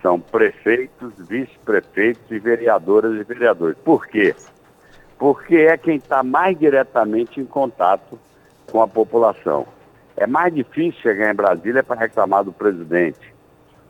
são 0.00 0.18
prefeitos, 0.18 1.12
vice-prefeitos 1.18 2.22
e 2.30 2.38
vereadoras 2.38 3.14
e 3.14 3.24
vereadores. 3.24 3.76
Por 3.84 4.06
quê? 4.06 4.34
Porque 5.18 5.56
é 5.56 5.76
quem 5.76 5.96
está 5.96 6.22
mais 6.22 6.58
diretamente 6.58 7.40
em 7.40 7.44
contato 7.44 8.18
com 8.70 8.82
a 8.82 8.88
população. 8.88 9.66
É 10.16 10.26
mais 10.26 10.54
difícil 10.54 11.00
chegar 11.00 11.32
em 11.32 11.36
Brasília 11.36 11.82
para 11.82 12.00
reclamar 12.00 12.44
do 12.44 12.52
presidente. 12.52 13.34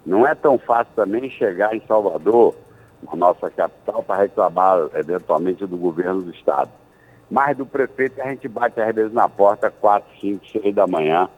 Não 0.05 0.27
é 0.27 0.35
tão 0.35 0.59
fácil 0.59 0.93
também 0.95 1.31
chegar 1.31 1.75
em 1.75 1.83
Salvador, 1.87 2.55
na 3.03 3.17
nossa 3.17 3.51
capital, 3.51 4.03
para 4.03 4.23
reclamar 4.23 4.89
eventualmente 4.95 5.67
do 5.67 5.77
governo 5.77 6.23
do 6.23 6.31
estado. 6.31 6.71
Mas 7.31 7.57
do 7.57 7.67
prefeito 7.67 8.21
a 8.21 8.29
gente 8.31 8.49
bate 8.49 8.81
às 8.81 8.95
vezes 8.95 9.13
na 9.13 9.29
porta 9.29 9.71
4, 9.71 10.09
5, 10.21 10.47
6 10.63 10.75
da 10.75 10.87
manhã 10.87 11.29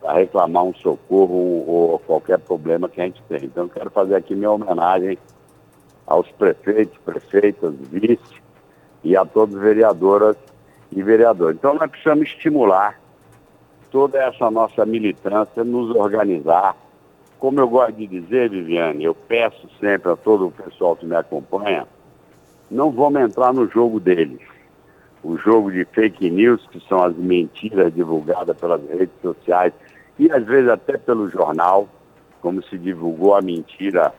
para 0.00 0.14
reclamar 0.14 0.64
um 0.64 0.74
socorro 0.74 1.64
ou 1.66 1.98
qualquer 2.00 2.38
problema 2.38 2.88
que 2.88 3.00
a 3.00 3.04
gente 3.04 3.22
tem. 3.28 3.44
Então 3.44 3.68
quero 3.68 3.90
fazer 3.90 4.14
aqui 4.14 4.34
minha 4.34 4.50
homenagem 4.50 5.18
aos 6.06 6.30
prefeitos, 6.32 6.98
prefeitas, 7.04 7.74
vice 7.90 8.40
e 9.04 9.16
a 9.16 9.24
todos 9.24 9.58
vereadoras 9.58 10.36
e 10.92 11.02
vereadores. 11.02 11.56
Então 11.56 11.74
nós 11.74 11.90
precisamos 11.90 12.28
estimular 12.28 13.00
toda 13.90 14.18
essa 14.22 14.50
nossa 14.50 14.84
militância, 14.84 15.64
nos 15.64 15.94
organizar. 15.94 16.76
Como 17.38 17.58
eu 17.58 17.68
gosto 17.68 17.92
de 17.92 18.06
dizer, 18.06 18.50
Viviane, 18.50 19.04
eu 19.04 19.14
peço 19.14 19.68
sempre 19.80 20.12
a 20.12 20.16
todo 20.16 20.48
o 20.48 20.52
pessoal 20.52 20.94
que 20.94 21.06
me 21.06 21.16
acompanha, 21.16 21.86
não 22.70 22.90
vamos 22.90 23.20
entrar 23.20 23.52
no 23.52 23.66
jogo 23.68 23.98
deles. 23.98 24.40
O 25.22 25.36
jogo 25.36 25.70
de 25.70 25.84
fake 25.84 26.30
news, 26.30 26.66
que 26.70 26.80
são 26.88 27.02
as 27.02 27.14
mentiras 27.16 27.92
divulgadas 27.92 28.56
pelas 28.56 28.80
redes 28.88 29.14
sociais 29.20 29.72
e 30.18 30.30
às 30.30 30.44
vezes 30.44 30.68
até 30.68 30.96
pelo 30.96 31.28
jornal, 31.28 31.88
como 32.40 32.62
se 32.62 32.78
divulgou 32.78 33.34
a 33.34 33.42
mentira 33.42 34.14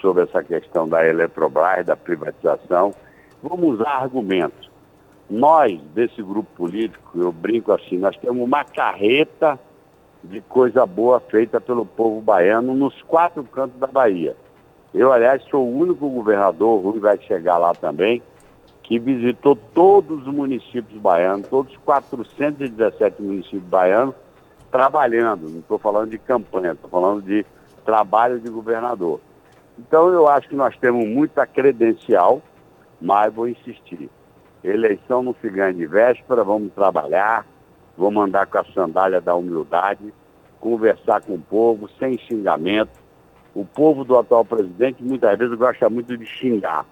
sobre 0.00 0.24
essa 0.24 0.42
questão 0.42 0.88
da 0.88 1.06
Eletrobras, 1.06 1.86
da 1.86 1.96
privatização. 1.96 2.92
Vamos 3.42 3.78
usar 3.78 4.02
argumentos 4.02 4.73
nós, 5.28 5.80
desse 5.94 6.22
grupo 6.22 6.48
político, 6.54 7.18
eu 7.18 7.32
brinco 7.32 7.72
assim, 7.72 7.98
nós 7.98 8.16
temos 8.16 8.42
uma 8.42 8.64
carreta 8.64 9.58
de 10.22 10.40
coisa 10.40 10.86
boa 10.86 11.20
feita 11.20 11.60
pelo 11.60 11.84
povo 11.84 12.20
baiano 12.20 12.74
nos 12.74 13.00
quatro 13.02 13.42
cantos 13.44 13.78
da 13.78 13.86
Bahia. 13.86 14.36
Eu, 14.92 15.12
aliás, 15.12 15.42
sou 15.50 15.66
o 15.66 15.76
único 15.76 16.08
governador, 16.08 16.78
o 16.78 16.90
Rui 16.90 17.00
vai 17.00 17.18
chegar 17.18 17.58
lá 17.58 17.74
também, 17.74 18.22
que 18.82 18.98
visitou 18.98 19.56
todos 19.56 20.26
os 20.26 20.32
municípios 20.32 21.00
baianos, 21.00 21.48
todos 21.48 21.72
os 21.72 21.78
417 21.78 23.20
municípios 23.20 23.62
baianos, 23.64 24.14
trabalhando. 24.70 25.48
Não 25.48 25.60
estou 25.60 25.78
falando 25.78 26.10
de 26.10 26.18
campanha, 26.18 26.72
estou 26.72 26.90
falando 26.90 27.22
de 27.22 27.44
trabalho 27.84 28.38
de 28.38 28.48
governador. 28.50 29.20
Então, 29.78 30.08
eu 30.08 30.28
acho 30.28 30.48
que 30.48 30.54
nós 30.54 30.76
temos 30.76 31.06
muita 31.06 31.46
credencial, 31.46 32.40
mas 33.00 33.34
vou 33.34 33.48
insistir. 33.48 34.08
Eleição 34.64 35.22
não 35.22 35.34
se 35.42 35.50
ganha 35.50 35.74
de 35.74 35.86
véspera, 35.86 36.42
vamos 36.42 36.72
trabalhar, 36.72 37.46
vamos 37.98 38.24
andar 38.24 38.46
com 38.46 38.56
a 38.56 38.64
sandália 38.64 39.20
da 39.20 39.34
humildade, 39.34 40.12
conversar 40.58 41.20
com 41.20 41.34
o 41.34 41.38
povo 41.38 41.86
sem 41.98 42.16
xingamento. 42.16 43.04
O 43.54 43.64
povo 43.64 44.04
do 44.04 44.18
atual 44.18 44.44
presidente 44.44 45.04
muitas 45.04 45.38
vezes 45.38 45.56
gosta 45.56 45.90
muito 45.90 46.16
de 46.16 46.24
xingar. 46.24 46.86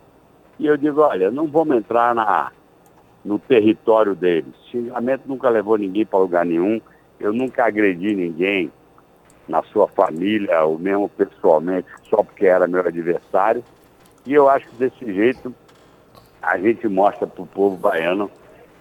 E 0.58 0.66
eu 0.66 0.76
digo, 0.76 1.00
olha, 1.00 1.30
não 1.30 1.48
vamos 1.48 1.78
entrar 1.78 2.14
na, 2.14 2.52
no 3.24 3.38
território 3.38 4.14
deles. 4.14 4.54
Xingamento 4.70 5.22
nunca 5.26 5.48
levou 5.48 5.78
ninguém 5.78 6.04
para 6.04 6.18
lugar 6.18 6.44
nenhum. 6.44 6.78
Eu 7.18 7.32
nunca 7.32 7.64
agredi 7.64 8.14
ninguém 8.14 8.70
na 9.48 9.62
sua 9.64 9.88
família, 9.88 10.62
ou 10.62 10.78
mesmo 10.78 11.08
pessoalmente, 11.08 11.88
só 12.08 12.22
porque 12.22 12.46
era 12.46 12.68
meu 12.68 12.86
adversário. 12.86 13.64
E 14.26 14.34
eu 14.34 14.48
acho 14.48 14.68
que 14.68 14.76
desse 14.76 15.12
jeito 15.12 15.52
a 16.42 16.58
gente 16.58 16.88
mostra 16.88 17.26
para 17.26 17.42
o 17.42 17.46
povo 17.46 17.76
baiano 17.76 18.30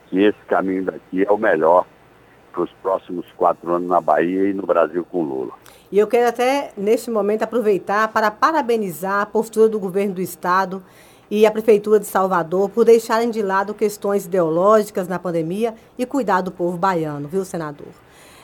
que 0.10 0.20
esse 0.24 0.40
caminho 0.48 0.86
daqui 0.86 1.24
é 1.24 1.32
o 1.32 1.38
melhor 1.38 1.86
para 2.52 2.64
os 2.64 2.72
próximos 2.82 3.26
quatro 3.38 3.72
anos 3.72 3.88
na 3.88 4.02
Bahia 4.02 4.50
e 4.50 4.54
no 4.54 4.66
Brasil 4.66 5.06
com 5.10 5.24
Lula. 5.24 5.54
E 5.92 5.98
eu 5.98 6.08
quero 6.08 6.28
até, 6.28 6.72
neste 6.76 7.10
momento, 7.10 7.44
aproveitar 7.44 8.08
para 8.10 8.32
parabenizar 8.32 9.22
a 9.22 9.26
postura 9.26 9.70
do 9.70 9.80
governo 9.80 10.16
do 10.16 10.22
Estado 10.22 10.84
e 11.30 11.46
a 11.46 11.52
Prefeitura 11.52 12.00
de 12.00 12.06
Salvador 12.06 12.70
por 12.70 12.84
deixarem 12.84 13.30
de 13.30 13.42
lado 13.42 13.74
questões 13.74 14.26
ideológicas 14.26 15.08
na 15.08 15.18
pandemia 15.18 15.74
e 15.98 16.06
cuidar 16.06 16.42
do 16.42 16.52
povo 16.52 16.78
baiano, 16.78 17.28
viu, 17.28 17.46
senador? 17.46 17.88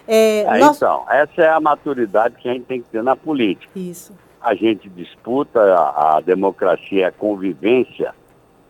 É, 0.08 0.40
é, 0.42 0.58
nós... 0.60 0.78
Então, 0.78 1.04
essa 1.10 1.42
é 1.42 1.50
a 1.50 1.60
maturidade 1.60 2.36
que 2.36 2.48
a 2.48 2.54
gente 2.54 2.66
tem 2.66 2.82
que 2.82 2.90
ter 2.90 3.04
na 3.04 3.16
política. 3.16 3.68
Isso. 3.76 4.14
A 4.40 4.56
gente 4.56 4.88
disputa 4.88 5.60
a, 5.60 6.18
a 6.18 6.22
democracia, 6.22 7.10
a 7.10 7.12
convivência 7.12 8.14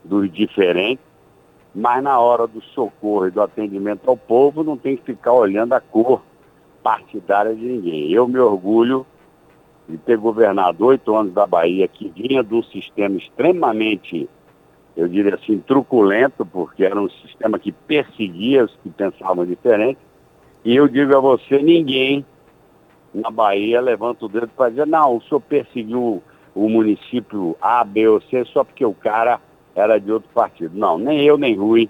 dos 0.08 0.32
diferentes, 0.32 1.06
mas 1.76 2.02
na 2.02 2.20
hora 2.20 2.48
do 2.48 2.62
socorro 2.62 3.28
e 3.28 3.32
do 3.32 3.42
atendimento 3.42 4.10
ao 4.10 4.18
povo 4.18 4.64
não 4.64 4.78
tem 4.78 4.98
que 4.98 5.04
ficar 5.04 5.34
olhando 5.34 5.74
a 5.74 5.80
cor 5.80 6.24
partidária 6.82 7.54
de 7.54 7.64
ninguém. 7.66 8.12
Eu 8.12 8.28
me 8.28 8.40
orgulho 8.40 9.06
de 9.88 9.98
ter 9.98 10.18
governado 10.18 10.86
oito 10.86 11.16
anos 11.16 11.34
da 11.34 11.46
Bahia, 11.46 11.88
que 11.88 12.10
vinha 12.10 12.44
de 12.44 12.54
um 12.54 12.64
sistema 12.64 13.18
extremamente, 13.18 14.28
eu 14.96 15.08
diria 15.08 15.36
assim, 15.36 15.60
truculento, 15.60 16.46
porque 16.46 16.84
era 16.84 17.00
um 17.00 17.10
sistema 17.10 17.60
que 17.60 17.72
perseguia 17.72 18.66
os 18.66 18.76
que 18.84 18.90
pensavam 18.90 19.46
diferente. 19.46 20.00
E 20.66 20.76
eu 20.76 20.88
digo 20.88 21.16
a 21.16 21.20
você, 21.20 21.60
ninguém 21.62 22.26
na 23.14 23.32
Bahia 23.32 23.80
levanta 23.80 24.26
o 24.26 24.30
dedo 24.30 24.50
para 24.50 24.70
dizer, 24.70 24.88
não, 24.88 25.18
o 25.18 25.22
senhor 25.22 25.42
perseguiu 25.42 26.22
o 26.54 26.70
município 26.70 27.56
A, 27.62 27.84
B 27.84 28.08
ou 28.08 28.22
C 28.22 28.44
só 28.46 28.64
porque 28.64 28.84
o 28.84 28.94
cara 28.94 29.40
era 29.78 30.00
de 30.00 30.12
outro 30.12 30.30
partido. 30.34 30.78
Não, 30.78 30.98
nem 30.98 31.24
eu 31.24 31.38
nem 31.38 31.56
Rui. 31.56 31.90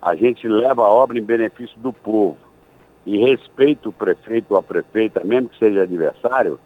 A 0.00 0.14
gente 0.14 0.46
leva 0.46 0.82
a 0.82 0.88
obra 0.88 1.18
em 1.18 1.22
benefício 1.22 1.78
do 1.80 1.92
povo. 1.92 2.38
E 3.04 3.18
respeita 3.18 3.88
o 3.88 3.92
prefeito 3.92 4.52
ou 4.52 4.56
a 4.56 4.62
prefeita, 4.62 5.22
mesmo 5.24 5.48
que 5.48 5.58
seja 5.58 5.82
adversário, 5.82 6.60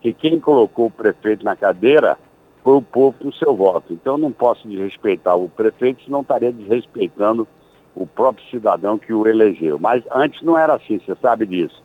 que 0.00 0.14
quem 0.14 0.40
colocou 0.40 0.86
o 0.86 0.90
prefeito 0.90 1.44
na 1.44 1.54
cadeira 1.54 2.18
foi 2.64 2.76
o 2.76 2.82
povo 2.82 3.18
com 3.18 3.32
seu 3.32 3.54
voto. 3.54 3.92
Então 3.92 4.16
não 4.16 4.32
posso 4.32 4.66
desrespeitar 4.66 5.36
o 5.36 5.50
prefeito, 5.50 6.02
senão 6.04 6.22
estaria 6.22 6.50
desrespeitando 6.50 7.46
o 7.94 8.06
próprio 8.06 8.48
cidadão 8.48 8.96
que 8.96 9.12
o 9.12 9.26
elegeu. 9.26 9.78
Mas 9.78 10.02
antes 10.10 10.40
não 10.40 10.56
era 10.56 10.74
assim, 10.74 10.98
você 10.98 11.14
sabe 11.20 11.44
disso. 11.44 11.82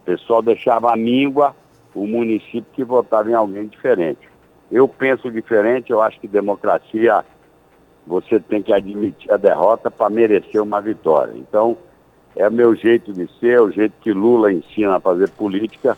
O 0.00 0.04
pessoal 0.04 0.40
deixava 0.40 0.90
a 0.90 0.96
míngua 0.96 1.54
o 1.94 2.06
município 2.06 2.72
que 2.72 2.84
votava 2.84 3.30
em 3.30 3.34
alguém 3.34 3.66
diferente. 3.66 4.28
Eu 4.70 4.88
penso 4.88 5.30
diferente, 5.30 5.90
eu 5.90 6.00
acho 6.00 6.18
que 6.20 6.28
democracia 6.28 7.24
você 8.06 8.40
tem 8.40 8.62
que 8.62 8.72
admitir 8.72 9.32
a 9.32 9.36
derrota 9.36 9.90
para 9.90 10.10
merecer 10.10 10.62
uma 10.62 10.80
vitória. 10.80 11.34
Então, 11.36 11.76
é 12.36 12.46
o 12.48 12.52
meu 12.52 12.74
jeito 12.74 13.12
de 13.12 13.28
ser, 13.38 13.58
é 13.58 13.60
o 13.60 13.70
jeito 13.70 13.94
que 14.00 14.12
Lula 14.12 14.52
ensina 14.52 14.96
a 14.96 15.00
fazer 15.00 15.28
política. 15.30 15.96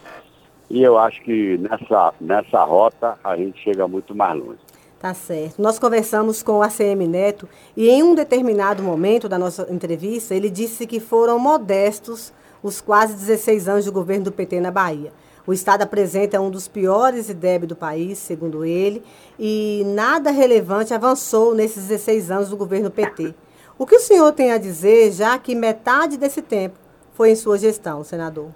E 0.70 0.82
eu 0.82 0.98
acho 0.98 1.22
que 1.22 1.58
nessa, 1.58 2.14
nessa 2.20 2.64
rota 2.64 3.18
a 3.22 3.36
gente 3.36 3.62
chega 3.62 3.86
muito 3.86 4.14
mais 4.14 4.38
longe. 4.38 4.58
Tá 4.98 5.12
certo. 5.14 5.60
Nós 5.60 5.78
conversamos 5.78 6.42
com 6.42 6.58
o 6.58 6.62
ACM 6.62 7.08
Neto 7.08 7.48
e 7.76 7.88
em 7.88 8.02
um 8.02 8.14
determinado 8.14 8.82
momento 8.82 9.28
da 9.28 9.38
nossa 9.38 9.66
entrevista, 9.68 10.34
ele 10.34 10.48
disse 10.48 10.86
que 10.86 11.00
foram 11.00 11.38
modestos 11.38 12.32
os 12.62 12.80
quase 12.80 13.14
16 13.14 13.68
anos 13.68 13.84
de 13.84 13.90
governo 13.90 14.26
do 14.26 14.32
PT 14.32 14.60
na 14.60 14.70
Bahia. 14.70 15.12
O 15.46 15.52
Estado 15.52 15.82
apresenta 15.82 16.40
um 16.40 16.50
dos 16.50 16.68
piores 16.68 17.28
IDEB 17.28 17.66
do 17.66 17.74
país, 17.74 18.18
segundo 18.18 18.64
ele, 18.64 19.02
e 19.38 19.82
nada 19.86 20.30
relevante 20.30 20.94
avançou 20.94 21.54
nesses 21.54 21.88
16 21.88 22.30
anos 22.30 22.48
do 22.50 22.56
governo 22.56 22.90
PT. 22.90 23.34
O 23.76 23.84
que 23.84 23.96
o 23.96 24.00
senhor 24.00 24.32
tem 24.32 24.52
a 24.52 24.58
dizer, 24.58 25.10
já 25.10 25.36
que 25.38 25.54
metade 25.54 26.16
desse 26.16 26.40
tempo 26.40 26.78
foi 27.14 27.30
em 27.30 27.36
sua 27.36 27.58
gestão, 27.58 28.04
senador? 28.04 28.50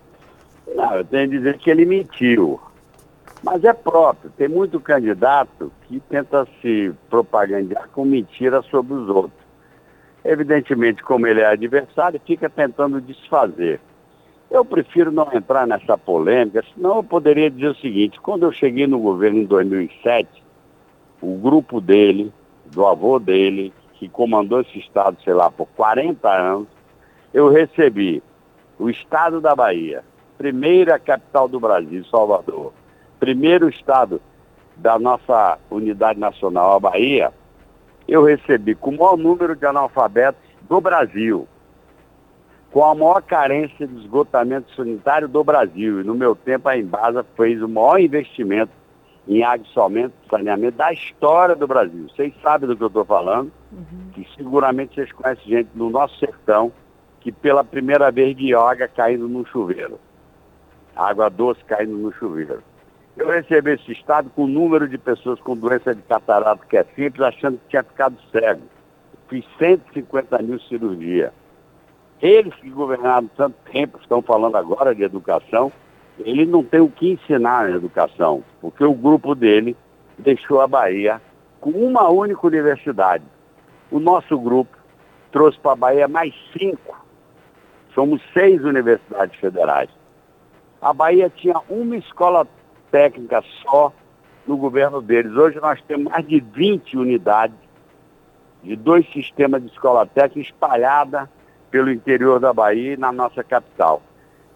Não, 0.75 0.95
eu 0.95 1.05
tenho 1.05 1.25
a 1.25 1.27
dizer 1.27 1.59
que 1.59 1.71
ele 1.71 1.85
mentiu. 1.85 2.61
Mas 3.43 3.65
é 3.65 3.73
próprio. 3.73 4.31
Tem 4.37 4.49
muito 4.49 4.79
candidato 4.81 5.73
que 5.83 6.01
tenta 6.01 6.47
se 6.61 6.93
propagandear 7.11 7.89
com 7.93 8.05
mentira 8.05 8.63
sobre 8.63 8.95
os 8.95 9.09
outros. 9.09 9.47
Evidentemente, 10.25 11.03
como 11.03 11.27
ele 11.27 11.41
é 11.41 11.47
adversário, 11.47 12.21
fica 12.25 12.49
tentando 12.49 13.01
desfazer. 13.01 13.81
Eu 14.51 14.65
prefiro 14.65 15.11
não 15.11 15.29
entrar 15.33 15.67
nessa 15.67 15.99
polêmica, 15.99 16.65
senão 16.75 16.97
eu 16.97 17.05
poderia 17.05 17.51
dizer 17.51 17.69
o 17.69 17.75
seguinte: 17.77 18.21
quando 18.21 18.45
eu 18.45 18.53
cheguei 18.53 18.87
no 18.87 18.99
governo 18.99 19.41
em 19.41 19.45
2007, 19.45 20.43
o 21.21 21.37
grupo 21.37 21.81
dele, 21.81 22.33
do 22.67 22.87
avô 22.87 23.19
dele, 23.19 23.73
que 23.95 24.09
comandou 24.09 24.61
esse 24.61 24.79
estado, 24.79 25.17
sei 25.25 25.35
lá, 25.35 25.51
por 25.51 25.67
40 25.77 26.29
anos, 26.31 26.69
eu 27.35 27.51
recebi 27.51 28.23
o 28.79 28.89
estado 28.89 29.41
da 29.41 29.55
Bahia, 29.55 30.05
primeira 30.39 30.99
capital 30.99 31.49
do 31.49 31.59
Brasil, 31.59 32.05
Salvador, 32.05 32.73
primeiro 33.19 33.69
estado 33.69 34.21
da 34.77 34.99
nossa 34.99 35.59
unidade 35.71 36.21
nacional, 36.21 36.75
a 36.75 36.81
Bahia, 36.81 37.33
eu 38.07 38.23
recebi 38.23 38.75
com 38.75 38.91
o 38.91 38.99
maior 38.99 39.17
número 39.17 39.57
de 39.57 39.67
analfabetos 39.67 40.41
do 40.69 40.81
Brasil 40.81 41.49
com 42.77 42.85
a 42.85 42.95
maior 42.95 43.23
carência 43.23 43.87
de 43.87 44.03
esgotamento 44.03 44.71
sanitário 44.75 45.27
do 45.27 45.43
Brasil. 45.43 46.03
E 46.03 46.05
no 46.05 46.15
meu 46.15 46.37
tempo 46.37 46.69
a 46.69 46.77
Embasa 46.77 47.25
fez 47.35 47.63
o 47.63 47.67
maior 47.67 47.99
investimento 47.99 48.71
em 49.27 49.43
água 49.43 49.67
e 49.67 50.29
saneamento 50.29 50.77
da 50.77 50.93
história 50.93 51.57
do 51.57 51.67
Brasil. 51.67 52.07
Vocês 52.11 52.35
sabem 52.43 52.69
do 52.69 52.77
que 52.77 52.83
eu 52.83 52.89
estou 52.89 53.07
falando, 53.07 53.51
uhum. 53.73 54.11
que 54.13 54.29
seguramente 54.37 54.95
vocês 54.95 55.11
conhecem 55.11 55.45
gente 55.47 55.71
no 55.75 55.89
nosso 55.89 56.19
sertão 56.19 56.71
que 57.21 57.33
pela 57.33 57.65
primeira 57.65 58.11
vez 58.11 58.37
viu 58.37 58.61
água 58.61 58.87
caindo 58.89 59.27
no 59.27 59.47
chuveiro. 59.47 59.99
Água 60.95 61.31
doce 61.31 61.65
caindo 61.65 61.97
no 61.97 62.13
chuveiro. 62.13 62.63
Eu 63.17 63.31
recebi 63.31 63.71
esse 63.71 63.91
estado 63.91 64.29
com 64.37 64.45
o 64.45 64.47
número 64.47 64.87
de 64.87 64.99
pessoas 64.99 65.41
com 65.41 65.57
doença 65.57 65.95
de 65.95 66.03
catarata 66.03 66.61
que 66.69 66.77
é 66.77 66.85
simples, 66.95 67.23
achando 67.23 67.57
que 67.57 67.71
tinha 67.71 67.83
ficado 67.83 68.19
cego. 68.31 68.65
Fiz 69.31 69.47
150 69.59 70.43
mil 70.43 70.61
cirurgias. 70.61 71.33
Eles 72.21 72.55
que 72.55 72.71
governaram 72.71 73.29
tanto 73.37 73.57
tempo, 73.71 73.99
estão 74.01 74.23
falando 74.23 74.57
agora 74.57 74.95
de 74.95 75.03
educação, 75.03 75.71
ele 76.19 76.47
não 76.47 76.65
tem 76.65 76.81
o 76.81 76.89
que 76.89 77.13
ensinar 77.13 77.69
na 77.69 77.77
educação, 77.77 78.43
porque 78.61 78.85
o 78.85 78.95
grupo 78.95 79.35
dele 79.35 79.77
deixou 80.19 80.61
a 80.61 80.67
Bahia 80.67 81.21
com 81.61 81.71
uma 81.71 82.09
única 82.09 82.47
universidade. 82.47 83.25
O 83.91 84.01
nosso 84.01 84.39
grupo 84.39 84.77
trouxe 85.31 85.59
para 85.59 85.73
a 85.73 85.77
Bahia 85.77 86.09
mais 86.09 86.35
cinco. 86.57 86.97
Somos 87.95 88.23
seis 88.33 88.63
universidades 88.65 89.39
federais. 89.39 89.91
A 90.81 90.93
Bahia 90.93 91.31
tinha 91.31 91.61
uma 91.69 91.97
escola 91.97 92.47
técnica 92.91 93.43
só 93.63 93.93
no 94.47 94.57
governo 94.57 95.03
deles. 95.03 95.33
Hoje 95.33 95.61
nós 95.61 95.83
temos 95.83 96.11
mais 96.11 96.27
de 96.27 96.41
20 96.41 96.97
unidades 96.97 97.57
de 98.63 98.75
dois 98.77 99.07
sistemas 99.13 99.63
de 99.63 99.69
escola 99.69 100.07
técnica 100.07 100.49
espalhada 100.49 101.29
pelo 101.71 101.91
interior 101.91 102.41
da 102.41 102.53
Bahia 102.53 102.95
e 102.95 102.97
na 102.97 103.13
nossa 103.13 103.43
capital. 103.43 104.03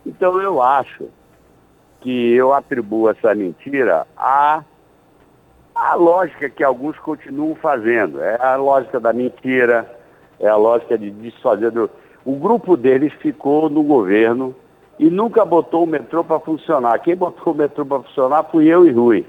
Então 0.04 0.40
eu 0.40 0.62
acho 0.62 1.08
que 2.00 2.32
eu 2.32 2.52
atribuo 2.52 3.10
essa 3.10 3.34
mentira 3.34 4.06
à, 4.16 4.62
à 5.74 5.94
lógica 5.94 6.48
que 6.48 6.64
alguns 6.64 6.98
continuam 6.98 7.54
fazendo. 7.54 8.20
É 8.22 8.38
a 8.40 8.56
lógica 8.56 8.98
da 8.98 9.12
mentira, 9.12 9.90
é 10.38 10.48
a 10.48 10.56
lógica 10.56 10.96
de 10.96 11.10
desfazer 11.10 11.70
do. 11.70 11.90
O 12.24 12.36
grupo 12.36 12.76
deles 12.76 13.12
ficou 13.14 13.68
no 13.68 13.82
governo 13.82 14.54
e 14.98 15.10
nunca 15.10 15.44
botou 15.44 15.84
o 15.84 15.86
metrô 15.86 16.22
para 16.22 16.40
funcionar. 16.40 16.98
Quem 17.00 17.16
botou 17.16 17.52
o 17.52 17.56
metrô 17.56 17.84
para 17.84 18.02
funcionar 18.02 18.44
fui 18.44 18.66
eu 18.66 18.86
e 18.86 18.90
Rui. 18.90 19.26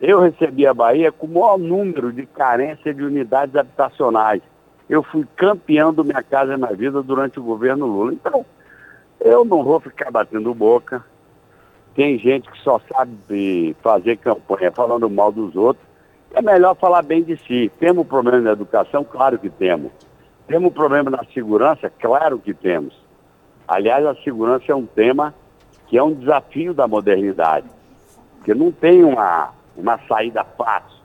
Eu 0.00 0.20
recebi 0.20 0.66
a 0.66 0.74
Bahia 0.74 1.10
com 1.10 1.26
o 1.26 1.30
maior 1.30 1.58
número 1.58 2.12
de 2.12 2.26
carência 2.26 2.92
de 2.92 3.02
unidades 3.02 3.56
habitacionais 3.56 4.42
eu 4.88 5.02
fui 5.02 5.26
campeão 5.36 5.92
do 5.92 6.04
Minha 6.04 6.22
Casa 6.22 6.56
na 6.56 6.68
Vida 6.68 7.02
durante 7.02 7.40
o 7.40 7.42
governo 7.42 7.86
Lula. 7.86 8.12
Então, 8.12 8.44
eu 9.20 9.44
não 9.44 9.64
vou 9.64 9.80
ficar 9.80 10.10
batendo 10.10 10.54
boca. 10.54 11.04
Tem 11.94 12.18
gente 12.18 12.50
que 12.50 12.58
só 12.60 12.80
sabe 12.92 13.74
fazer 13.82 14.16
campanha 14.18 14.70
falando 14.70 15.08
mal 15.10 15.32
dos 15.32 15.56
outros. 15.56 15.84
É 16.32 16.42
melhor 16.42 16.76
falar 16.76 17.02
bem 17.02 17.22
de 17.22 17.36
si. 17.38 17.72
Temos 17.78 18.06
problema 18.06 18.40
na 18.40 18.52
educação? 18.52 19.02
Claro 19.02 19.38
que 19.38 19.48
temos. 19.48 19.90
Temos 20.46 20.72
problema 20.72 21.10
na 21.10 21.24
segurança? 21.32 21.90
Claro 21.98 22.38
que 22.38 22.54
temos. 22.54 22.94
Aliás, 23.66 24.04
a 24.06 24.14
segurança 24.16 24.66
é 24.68 24.74
um 24.74 24.86
tema 24.86 25.34
que 25.88 25.98
é 25.98 26.02
um 26.02 26.14
desafio 26.14 26.72
da 26.74 26.86
modernidade. 26.86 27.66
Porque 28.36 28.54
não 28.54 28.70
tem 28.70 29.02
uma, 29.02 29.50
uma 29.76 29.98
saída 30.06 30.44
fácil 30.44 31.00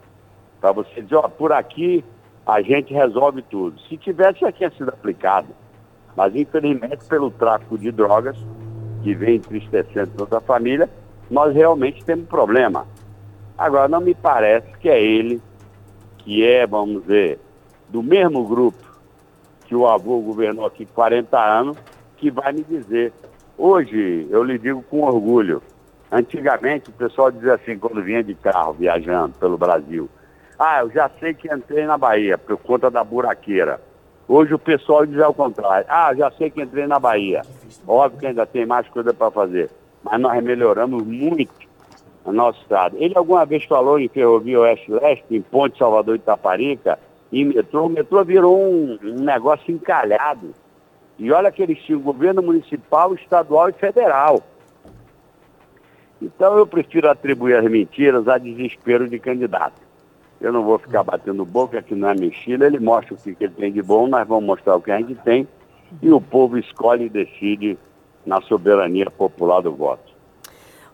para 0.60 0.72
você 0.72 1.02
dizer, 1.02 1.16
ó, 1.16 1.28
por 1.28 1.52
aqui 1.52 2.04
a 2.46 2.62
gente 2.62 2.94
resolve 2.94 3.42
tudo. 3.44 3.80
Se 3.82 3.98
tivesse, 3.98 4.40
já 4.40 4.52
tinha 4.52 4.72
sido 4.72 4.90
aplicado. 4.90 5.50
Mas, 6.16 6.36
infelizmente, 6.36 7.06
pelo 7.06 7.32
tráfico 7.32 7.78
de 7.78 7.92
drogas, 7.92 8.38
que 9.02 9.16
vem 9.16 9.36
entristecendo 9.36 10.12
toda 10.18 10.38
a 10.38 10.42
família, 10.42 10.90
nós 11.30 11.54
realmente 11.56 12.04
temos 12.04 12.28
problema. 12.28 12.86
Agora, 13.58 13.88
não 13.88 14.02
me 14.02 14.14
parece 14.14 14.68
que 14.80 14.90
é 14.90 15.02
ele, 15.02 15.42
que 16.20 16.46
é, 16.46 16.66
vamos 16.68 17.04
dizer, 17.04 17.40
do 17.90 18.04
mesmo 18.04 18.46
grupo 18.48 18.92
que 19.66 19.76
o 19.76 19.88
avô 19.88 20.20
governou 20.20 20.66
aqui 20.66 20.86
40 20.86 21.40
anos, 21.40 21.78
que 22.18 22.30
vai 22.30 22.52
me 22.52 22.64
dizer. 22.64 23.14
Hoje, 23.58 24.28
eu 24.30 24.44
lhe 24.44 24.58
digo 24.58 24.84
com 24.84 25.02
orgulho, 25.02 25.62
antigamente 26.12 26.90
o 26.90 26.94
pessoal 26.94 27.32
dizia 27.32 27.54
assim, 27.54 27.78
quando 27.78 28.04
vinha 28.04 28.24
de 28.24 28.36
carro 28.36 28.74
viajando 28.74 29.34
pelo 29.40 29.58
Brasil, 29.58 30.10
ah, 30.62 30.82
eu 30.82 30.92
já 30.92 31.10
sei 31.20 31.34
que 31.34 31.52
entrei 31.52 31.88
na 31.88 31.98
Bahia 31.98 32.38
por 32.38 32.56
conta 32.56 32.92
da 32.92 33.04
buraqueira. 33.04 33.82
Hoje 34.28 34.54
o 34.54 34.60
pessoal 34.60 35.08
diz 35.08 35.20
ao 35.20 35.34
contrário. 35.34 35.88
Ah, 35.90 36.14
já 36.14 36.30
sei 36.32 36.52
que 36.52 36.62
entrei 36.62 36.86
na 36.86 37.00
Bahia. 37.00 37.42
Óbvio 37.88 38.20
que 38.20 38.28
ainda 38.28 38.46
tem 38.46 38.64
mais 38.64 38.88
coisa 38.88 39.12
para 39.12 39.32
fazer. 39.32 39.72
Mas 40.04 40.22
nós 40.22 40.44
melhoramos 40.44 41.04
muito 41.04 41.68
o 42.24 42.32
nosso 42.32 42.62
estado. 42.62 42.96
Ele 43.00 43.18
alguma 43.18 43.44
vez 43.44 43.66
falou 43.66 44.00
em 44.00 44.08
Ferrovia 44.08 44.60
Oeste-Leste, 44.60 45.26
em 45.32 45.42
Ponte 45.42 45.80
Salvador 45.80 46.18
Itaparica, 46.18 47.00
em 47.34 47.46
metrô. 47.46 47.88
O 47.88 47.90
metrô 47.90 48.24
virou 48.24 48.56
um, 48.56 49.00
um 49.04 49.16
negócio 49.16 49.74
encalhado. 49.74 50.54
E 51.18 51.32
olha 51.32 51.52
que 51.52 51.64
eles 51.64 51.80
tinham 51.80 52.00
governo 52.00 52.44
municipal, 52.44 53.16
estadual 53.16 53.70
e 53.70 53.74
federal. 53.74 54.44
Então 56.22 56.56
eu 56.56 56.68
prefiro 56.68 57.10
atribuir 57.10 57.56
as 57.56 57.66
mentiras 57.66 58.28
a 58.28 58.38
desespero 58.38 59.10
de 59.10 59.18
candidato. 59.18 59.90
Eu 60.42 60.52
não 60.52 60.64
vou 60.64 60.80
ficar 60.80 61.04
batendo 61.04 61.46
boca 61.46 61.78
aqui 61.78 61.94
na 61.94 62.16
mochila, 62.16 62.66
ele 62.66 62.80
mostra 62.80 63.14
o 63.14 63.18
que, 63.18 63.36
ele 63.40 63.54
tem 63.54 63.72
de 63.72 63.82
bom, 63.84 64.08
nós 64.08 64.28
vamos 64.28 64.44
mostrar 64.44 64.76
o 64.76 64.82
que 64.82 64.90
a 64.90 64.98
gente 64.98 65.14
tem 65.16 65.48
e 66.02 66.12
o 66.12 66.20
povo 66.20 66.58
escolhe 66.58 67.06
e 67.06 67.10
decide 67.10 67.78
na 68.26 68.42
soberania 68.42 69.12
popular 69.12 69.62
do 69.62 69.72
voto. 69.72 70.12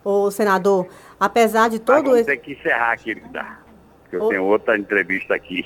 Ô, 0.04 0.30
senador, 0.30 0.86
apesar 1.18 1.70
de 1.70 1.78
todo 1.78 2.14
esse... 2.14 2.26
Tem 2.26 2.38
que 2.38 2.52
encerrar, 2.52 2.96
querida, 2.98 3.58
porque 4.02 4.16
eu 4.16 4.28
tenho 4.28 4.44
outra 4.44 4.76
entrevista 4.76 5.34
aqui. 5.34 5.64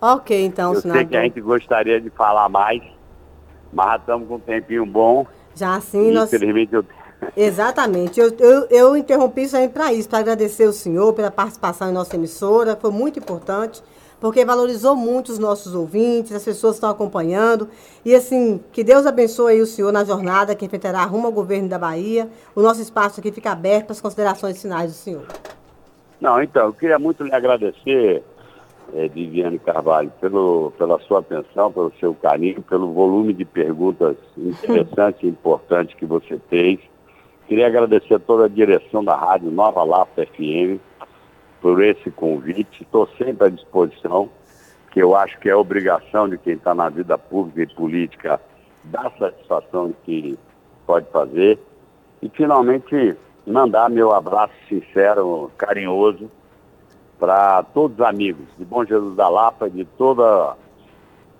Ok, 0.00 0.44
então, 0.44 0.74
eu 0.74 0.80
senador. 0.80 1.02
Eu 1.02 1.08
sei 1.08 1.10
que 1.10 1.16
a 1.16 1.22
gente 1.22 1.40
gostaria 1.40 2.00
de 2.00 2.10
falar 2.10 2.48
mais, 2.48 2.82
mas 3.72 4.00
estamos 4.00 4.26
com 4.26 4.34
um 4.34 4.40
tempinho 4.40 4.84
bom. 4.84 5.24
Já 5.54 5.80
sim, 5.80 6.10
nós... 6.10 6.32
Infelizmente 6.32 6.74
eu 6.74 6.84
Exatamente. 7.36 8.20
Eu, 8.20 8.34
eu, 8.38 8.66
eu 8.70 8.96
interrompi 8.96 9.42
isso 9.42 9.56
aí 9.56 9.68
para 9.68 9.92
isso, 9.92 10.08
para 10.08 10.18
agradecer 10.18 10.66
o 10.66 10.72
senhor 10.72 11.12
pela 11.12 11.30
participação 11.30 11.90
em 11.90 11.92
nossa 11.92 12.16
emissora, 12.16 12.76
foi 12.76 12.90
muito 12.90 13.18
importante, 13.18 13.82
porque 14.20 14.44
valorizou 14.44 14.94
muito 14.94 15.30
os 15.30 15.38
nossos 15.38 15.74
ouvintes, 15.74 16.32
as 16.32 16.44
pessoas 16.44 16.76
estão 16.76 16.90
acompanhando. 16.90 17.68
E 18.04 18.14
assim, 18.14 18.60
que 18.72 18.84
Deus 18.84 19.06
abençoe 19.06 19.60
o 19.60 19.66
senhor 19.66 19.92
na 19.92 20.04
jornada 20.04 20.54
que 20.54 20.64
enfrentará 20.64 21.04
rumo 21.04 21.26
ao 21.26 21.32
governo 21.32 21.68
da 21.68 21.78
Bahia. 21.78 22.28
O 22.54 22.60
nosso 22.60 22.82
espaço 22.82 23.20
aqui 23.20 23.32
fica 23.32 23.52
aberto 23.52 23.86
para 23.86 23.92
as 23.92 24.00
considerações 24.00 24.60
finais 24.60 24.90
do 24.90 24.96
senhor. 24.96 25.26
Não, 26.20 26.42
então, 26.42 26.66
eu 26.66 26.72
queria 26.72 26.98
muito 26.98 27.24
lhe 27.24 27.34
agradecer 27.34 28.22
é, 28.92 29.08
Viviane 29.08 29.58
Carvalho, 29.58 30.12
pelo, 30.20 30.72
pela 30.72 30.98
sua 31.00 31.20
atenção, 31.20 31.72
pelo 31.72 31.92
seu 31.98 32.14
carinho, 32.14 32.62
pelo 32.62 32.92
volume 32.92 33.32
de 33.32 33.44
perguntas 33.44 34.16
interessantes 34.36 35.22
e 35.22 35.28
importantes 35.28 35.94
que 35.96 36.04
você 36.04 36.38
fez. 36.48 36.78
Queria 37.50 37.66
agradecer 37.66 38.14
a 38.14 38.18
toda 38.20 38.44
a 38.44 38.48
direção 38.48 39.02
da 39.02 39.16
Rádio 39.16 39.50
Nova 39.50 39.82
Lapa 39.82 40.24
FM 40.24 40.78
por 41.60 41.82
esse 41.82 42.08
convite. 42.08 42.84
Estou 42.84 43.08
sempre 43.18 43.48
à 43.48 43.50
disposição, 43.50 44.30
que 44.92 45.02
eu 45.02 45.16
acho 45.16 45.36
que 45.40 45.50
é 45.50 45.56
obrigação 45.56 46.28
de 46.28 46.38
quem 46.38 46.52
está 46.52 46.76
na 46.76 46.88
vida 46.88 47.18
pública 47.18 47.62
e 47.62 47.74
política 47.74 48.40
dar 48.84 49.12
satisfação 49.18 49.92
que 50.04 50.38
pode 50.86 51.10
fazer. 51.10 51.58
E, 52.22 52.28
finalmente, 52.28 53.16
mandar 53.44 53.90
meu 53.90 54.12
abraço 54.12 54.54
sincero, 54.68 55.50
carinhoso, 55.58 56.30
para 57.18 57.64
todos 57.74 57.98
os 57.98 58.04
amigos 58.04 58.46
de 58.58 58.64
Bom 58.64 58.84
Jesus 58.84 59.16
da 59.16 59.28
Lapa, 59.28 59.68
de 59.68 59.84
todos 59.98 60.54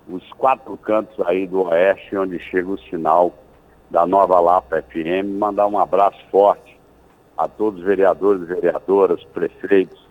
os 0.09 0.29
quatro 0.33 0.75
cantos 0.75 1.17
aí 1.25 1.47
do 1.47 1.69
Oeste, 1.69 2.17
onde 2.17 2.37
chega 2.37 2.69
o 2.69 2.77
sinal 2.77 3.33
da 3.91 4.07
Nova 4.07 4.39
Lapa 4.39 4.81
FM. 4.81 5.37
Mandar 5.37 5.67
um 5.67 5.77
abraço 5.77 6.17
forte 6.31 6.79
a 7.37 7.47
todos 7.47 7.81
os 7.81 7.85
vereadores 7.85 8.43
e 8.43 8.45
vereadoras, 8.45 9.23
prefeitos, 9.25 10.07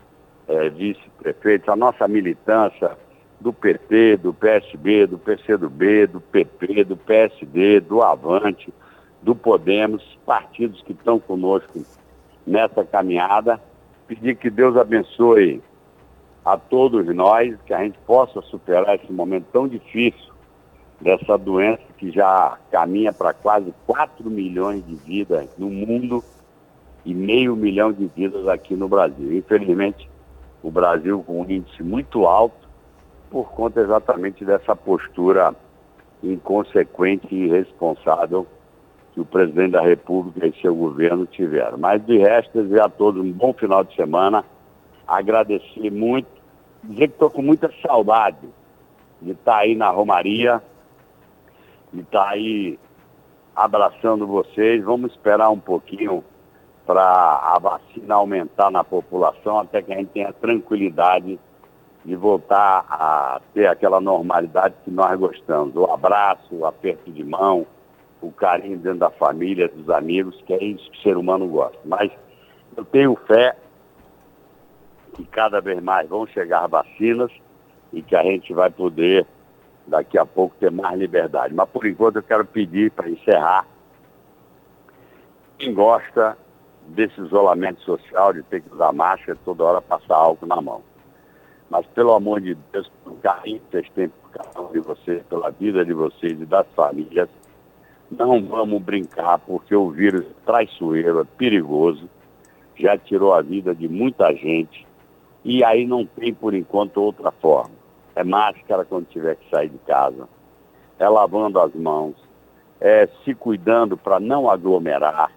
é, 0.47 0.69
vice-prefeitos, 0.69 1.69
a 1.69 1.77
nossa 1.77 2.07
militância 2.07 2.97
do 3.41 3.53
PT, 3.53 4.19
do 4.19 4.35
PSB, 4.35 5.07
do 5.07 5.19
PCdoB, 5.19 6.07
do 6.09 6.21
PP, 6.21 6.85
do 6.85 6.97
PSD, 6.97 7.81
do 7.81 8.03
Avante, 8.03 8.73
do 9.23 9.35
Podemos, 9.35 10.19
partidos 10.27 10.83
que 10.83 10.93
estão 10.93 11.19
conosco 11.19 11.83
nessa 12.47 12.85
caminhada. 12.85 13.59
Pedir 14.07 14.37
que 14.37 14.51
Deus 14.51 14.77
abençoe 14.77 15.63
a 16.45 16.59
todos 16.59 17.07
nós, 17.15 17.57
que 17.65 17.73
a 17.73 17.83
gente 17.83 17.99
possa 18.07 18.43
superar 18.43 18.97
esse 18.97 19.11
momento 19.11 19.47
tão 19.53 19.67
difícil 19.67 20.31
dessa 21.01 21.39
doença 21.39 21.83
que 21.97 22.11
já 22.11 22.59
caminha 22.71 23.13
para 23.13 23.33
quase 23.33 23.73
4 23.87 24.29
milhões 24.31 24.87
de 24.87 24.95
vidas 24.95 25.49
no 25.57 25.71
mundo 25.71 26.23
e 27.05 27.15
meio 27.15 27.57
milhão 27.57 27.93
de 27.93 28.07
vidas 28.07 28.47
aqui 28.47 28.75
no 28.75 28.89
Brasil. 28.89 29.33
Infelizmente, 29.33 30.09
o 30.63 30.71
Brasil 30.71 31.23
com 31.27 31.41
um 31.41 31.51
índice 31.51 31.83
muito 31.83 32.27
alto 32.27 32.69
por 33.31 33.51
conta 33.53 33.81
exatamente 33.81 34.45
dessa 34.45 34.77
postura 34.77 35.55
inconsequente 36.23 37.29
e 37.31 37.45
irresponsável 37.45 38.47
que 39.15 39.21
o 39.21 39.25
presidente 39.25 39.73
da 39.73 39.81
República 39.81 40.47
e 40.47 40.61
seu 40.61 40.75
governo 40.75 41.27
tiveram. 41.27 41.79
Mas 41.79 42.05
de 42.05 42.19
resto, 42.19 42.63
desejar 42.63 42.87
a 42.87 42.91
todos 42.91 43.23
um 43.23 43.33
bom 43.33 43.53
final 43.53 43.83
de 43.83 43.95
semana, 43.95 44.45
agradecer 45.07 45.91
muito, 45.91 46.29
dizer 46.85 47.09
que 47.09 47.15
estou 47.15 47.31
com 47.31 47.43
muita 47.43 47.71
saudade 47.87 48.49
de 49.21 49.33
estar 49.33 49.59
aí 49.59 49.75
na 49.75 49.91
Romaria, 49.91 50.63
de 51.93 52.01
estar 52.01 52.25
tá 52.25 52.31
aí 52.31 52.79
abraçando 53.55 54.27
vocês. 54.27 54.83
Vamos 54.85 55.13
esperar 55.13 55.51
um 55.51 55.59
pouquinho 55.59 56.25
para 56.87 57.03
a 57.03 57.59
vacina 57.59 58.15
aumentar 58.15 58.71
na 58.71 58.83
população, 58.83 59.59
até 59.59 59.83
que 59.83 59.93
a 59.93 59.97
gente 59.97 60.09
tenha 60.09 60.33
tranquilidade 60.33 61.39
de 62.05 62.17
voltar 62.17 62.85
a 62.89 63.41
ter 63.53 63.67
aquela 63.67 64.01
normalidade 64.01 64.75
que 64.85 64.91
nós 64.91 65.19
gostamos. 65.19 65.77
O 65.77 65.85
abraço, 65.85 66.55
o 66.55 66.67
aperto 66.67 67.11
de 67.11 67.23
mão, 67.23 67.67
o 68.21 68.31
carinho 68.31 68.79
dentro 68.79 68.99
da 68.99 69.11
família, 69.11 69.69
dos 69.69 69.89
amigos, 69.91 70.41
que 70.47 70.53
é 70.53 70.65
isso 70.65 70.91
que 70.91 70.99
o 70.99 71.03
ser 71.03 71.17
humano 71.17 71.47
gosta. 71.47 71.79
Mas 71.85 72.11
eu 72.77 72.85
tenho 72.85 73.15
fé 73.27 73.57
que 75.15 75.25
cada 75.27 75.61
vez 75.61 75.83
mais 75.83 76.09
vão 76.09 76.27
chegar 76.27 76.67
vacinas 76.67 77.31
e 77.93 78.03
que 78.03 78.17
a 78.17 78.23
gente 78.23 78.53
vai 78.55 78.71
poder, 78.71 79.27
daqui 79.87 80.19
a 80.19 80.25
pouco, 80.25 80.55
ter 80.59 80.71
mais 80.71 80.99
liberdade. 80.99 81.55
Mas 81.55 81.69
por 81.69 81.87
enquanto 81.87 82.17
eu 82.17 82.23
quero 82.23 82.45
pedir 82.45 82.91
para 82.91 83.09
encerrar. 83.09 83.67
Quem 85.59 85.75
gosta 85.75 86.37
desse 86.89 87.21
isolamento 87.21 87.81
social, 87.83 88.33
de 88.33 88.43
ter 88.45 88.63
que 88.63 88.73
usar 88.73 88.93
máscara, 88.93 89.39
toda 89.45 89.65
hora 89.65 89.81
passar 89.81 90.17
álcool 90.17 90.47
na 90.47 90.61
mão. 90.61 90.83
Mas 91.69 91.87
pelo 91.87 92.13
amor 92.13 92.41
de 92.41 92.57
Deus, 92.73 92.91
pelo 93.05 93.17
carinho 93.17 93.61
que 93.61 93.71
vocês 93.71 93.89
têm 93.95 94.09
por 94.09 94.31
cada 94.31 94.69
de 94.73 94.81
vocês, 94.81 95.23
pela 95.25 95.51
vida 95.51 95.85
de 95.85 95.93
vocês 95.93 96.41
e 96.41 96.47
das 96.47 96.67
famílias, 96.75 97.29
não 98.11 98.45
vamos 98.45 98.83
brincar, 98.83 99.39
porque 99.39 99.75
o 99.75 99.91
vírus 99.91 100.23
é 100.23 100.45
traiçoeiro, 100.45 101.21
é 101.21 101.25
perigoso, 101.25 102.09
já 102.77 102.99
tirou 102.99 103.33
a 103.33 103.41
vida 103.41 103.75
de 103.75 103.89
muita 103.89 104.35
gente 104.35 104.87
e 105.45 105.65
aí 105.65 105.87
não 105.87 106.05
tem, 106.05 106.35
por 106.35 106.55
enquanto, 106.55 106.99
outra 106.99 107.31
forma. 107.31 107.80
É 108.21 108.25
máscara 108.25 108.85
quando 108.85 109.07
tiver 109.07 109.35
que 109.37 109.49
sair 109.49 109.71
de 109.71 109.79
casa, 109.79 110.29
é 110.99 111.09
lavando 111.09 111.59
as 111.59 111.75
mãos, 111.75 112.15
é 112.79 113.09
se 113.25 113.35
cuidando 113.35 113.97
para 113.97 114.21
não 114.21 114.51
aglomerar, 114.51 115.33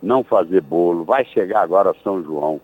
não 0.00 0.22
fazer 0.22 0.60
bolo. 0.60 1.04
Vai 1.04 1.24
chegar 1.24 1.62
agora 1.62 1.92
São 2.04 2.22
João, 2.22 2.60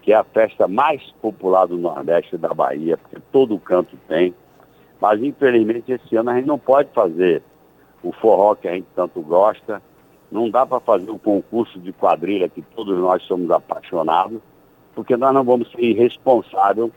que 0.00 0.10
é 0.10 0.16
a 0.16 0.24
festa 0.24 0.66
mais 0.66 1.02
popular 1.20 1.66
do 1.66 1.76
Nordeste 1.76 2.38
da 2.38 2.54
Bahia, 2.54 2.96
porque 2.96 3.18
todo 3.30 3.58
canto 3.58 3.94
tem. 4.08 4.34
Mas 4.98 5.22
infelizmente 5.22 5.92
esse 5.92 6.16
ano 6.16 6.30
a 6.30 6.36
gente 6.36 6.46
não 6.46 6.58
pode 6.58 6.88
fazer 6.94 7.42
o 8.02 8.12
forró 8.12 8.54
que 8.54 8.68
a 8.68 8.72
gente 8.72 8.88
tanto 8.96 9.20
gosta. 9.20 9.82
Não 10.32 10.48
dá 10.48 10.64
para 10.64 10.80
fazer 10.80 11.10
o 11.10 11.18
concurso 11.18 11.78
de 11.78 11.92
quadrilha 11.92 12.48
que 12.48 12.62
todos 12.74 12.96
nós 12.96 13.22
somos 13.24 13.50
apaixonados, 13.50 14.40
porque 14.94 15.14
nós 15.14 15.34
não 15.34 15.44
vamos 15.44 15.70
ser 15.72 15.82
irresponsáveis 15.82 16.90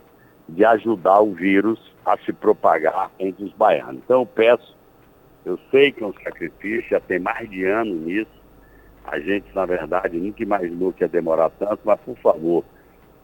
de 0.48 0.64
ajudar 0.64 1.20
o 1.20 1.32
vírus 1.32 1.80
a 2.04 2.16
se 2.18 2.32
propagar 2.32 3.10
entre 3.18 3.44
os 3.44 3.52
baianos. 3.52 4.02
Então 4.04 4.20
eu 4.20 4.26
peço, 4.26 4.76
eu 5.44 5.58
sei 5.70 5.92
que 5.92 6.02
é 6.02 6.06
um 6.06 6.12
sacrifício, 6.12 6.90
já 6.90 7.00
tem 7.00 7.18
mais 7.18 7.48
de 7.48 7.64
ano 7.64 7.94
nisso. 7.94 8.30
A 9.06 9.18
gente, 9.18 9.46
na 9.54 9.66
verdade, 9.66 10.16
nunca 10.16 10.42
imaginou 10.42 10.92
que 10.92 11.04
ia 11.04 11.08
demorar 11.08 11.50
tanto, 11.50 11.80
mas 11.84 12.00
por 12.00 12.16
favor, 12.16 12.64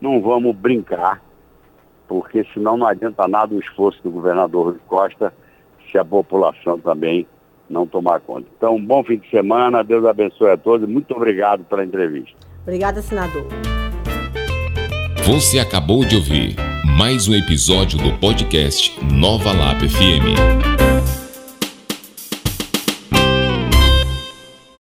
não 0.00 0.20
vamos 0.20 0.54
brincar, 0.54 1.22
porque 2.06 2.44
senão 2.52 2.76
não 2.76 2.86
adianta 2.86 3.26
nada 3.28 3.54
o 3.54 3.60
esforço 3.60 4.02
do 4.02 4.10
governador 4.10 4.66
Rui 4.66 4.80
Costa 4.86 5.32
se 5.90 5.98
a 5.98 6.04
população 6.04 6.78
também 6.78 7.26
não 7.68 7.86
tomar 7.86 8.20
conta. 8.20 8.46
Então, 8.56 8.76
um 8.76 8.84
bom 8.84 9.02
fim 9.04 9.18
de 9.18 9.30
semana, 9.30 9.84
Deus 9.84 10.04
abençoe 10.04 10.50
a 10.50 10.56
todos. 10.56 10.88
Muito 10.88 11.14
obrigado 11.14 11.64
pela 11.64 11.84
entrevista. 11.84 12.36
Obrigada, 12.62 13.00
senador. 13.00 13.46
Você 15.24 15.58
acabou 15.58 16.04
de 16.04 16.16
ouvir 16.16 16.69
mais 16.84 17.28
um 17.28 17.34
episódio 17.34 17.98
do 17.98 18.12
podcast 18.18 18.92
Nova 19.12 19.52
Lap 19.52 19.80
FM. 19.88 20.69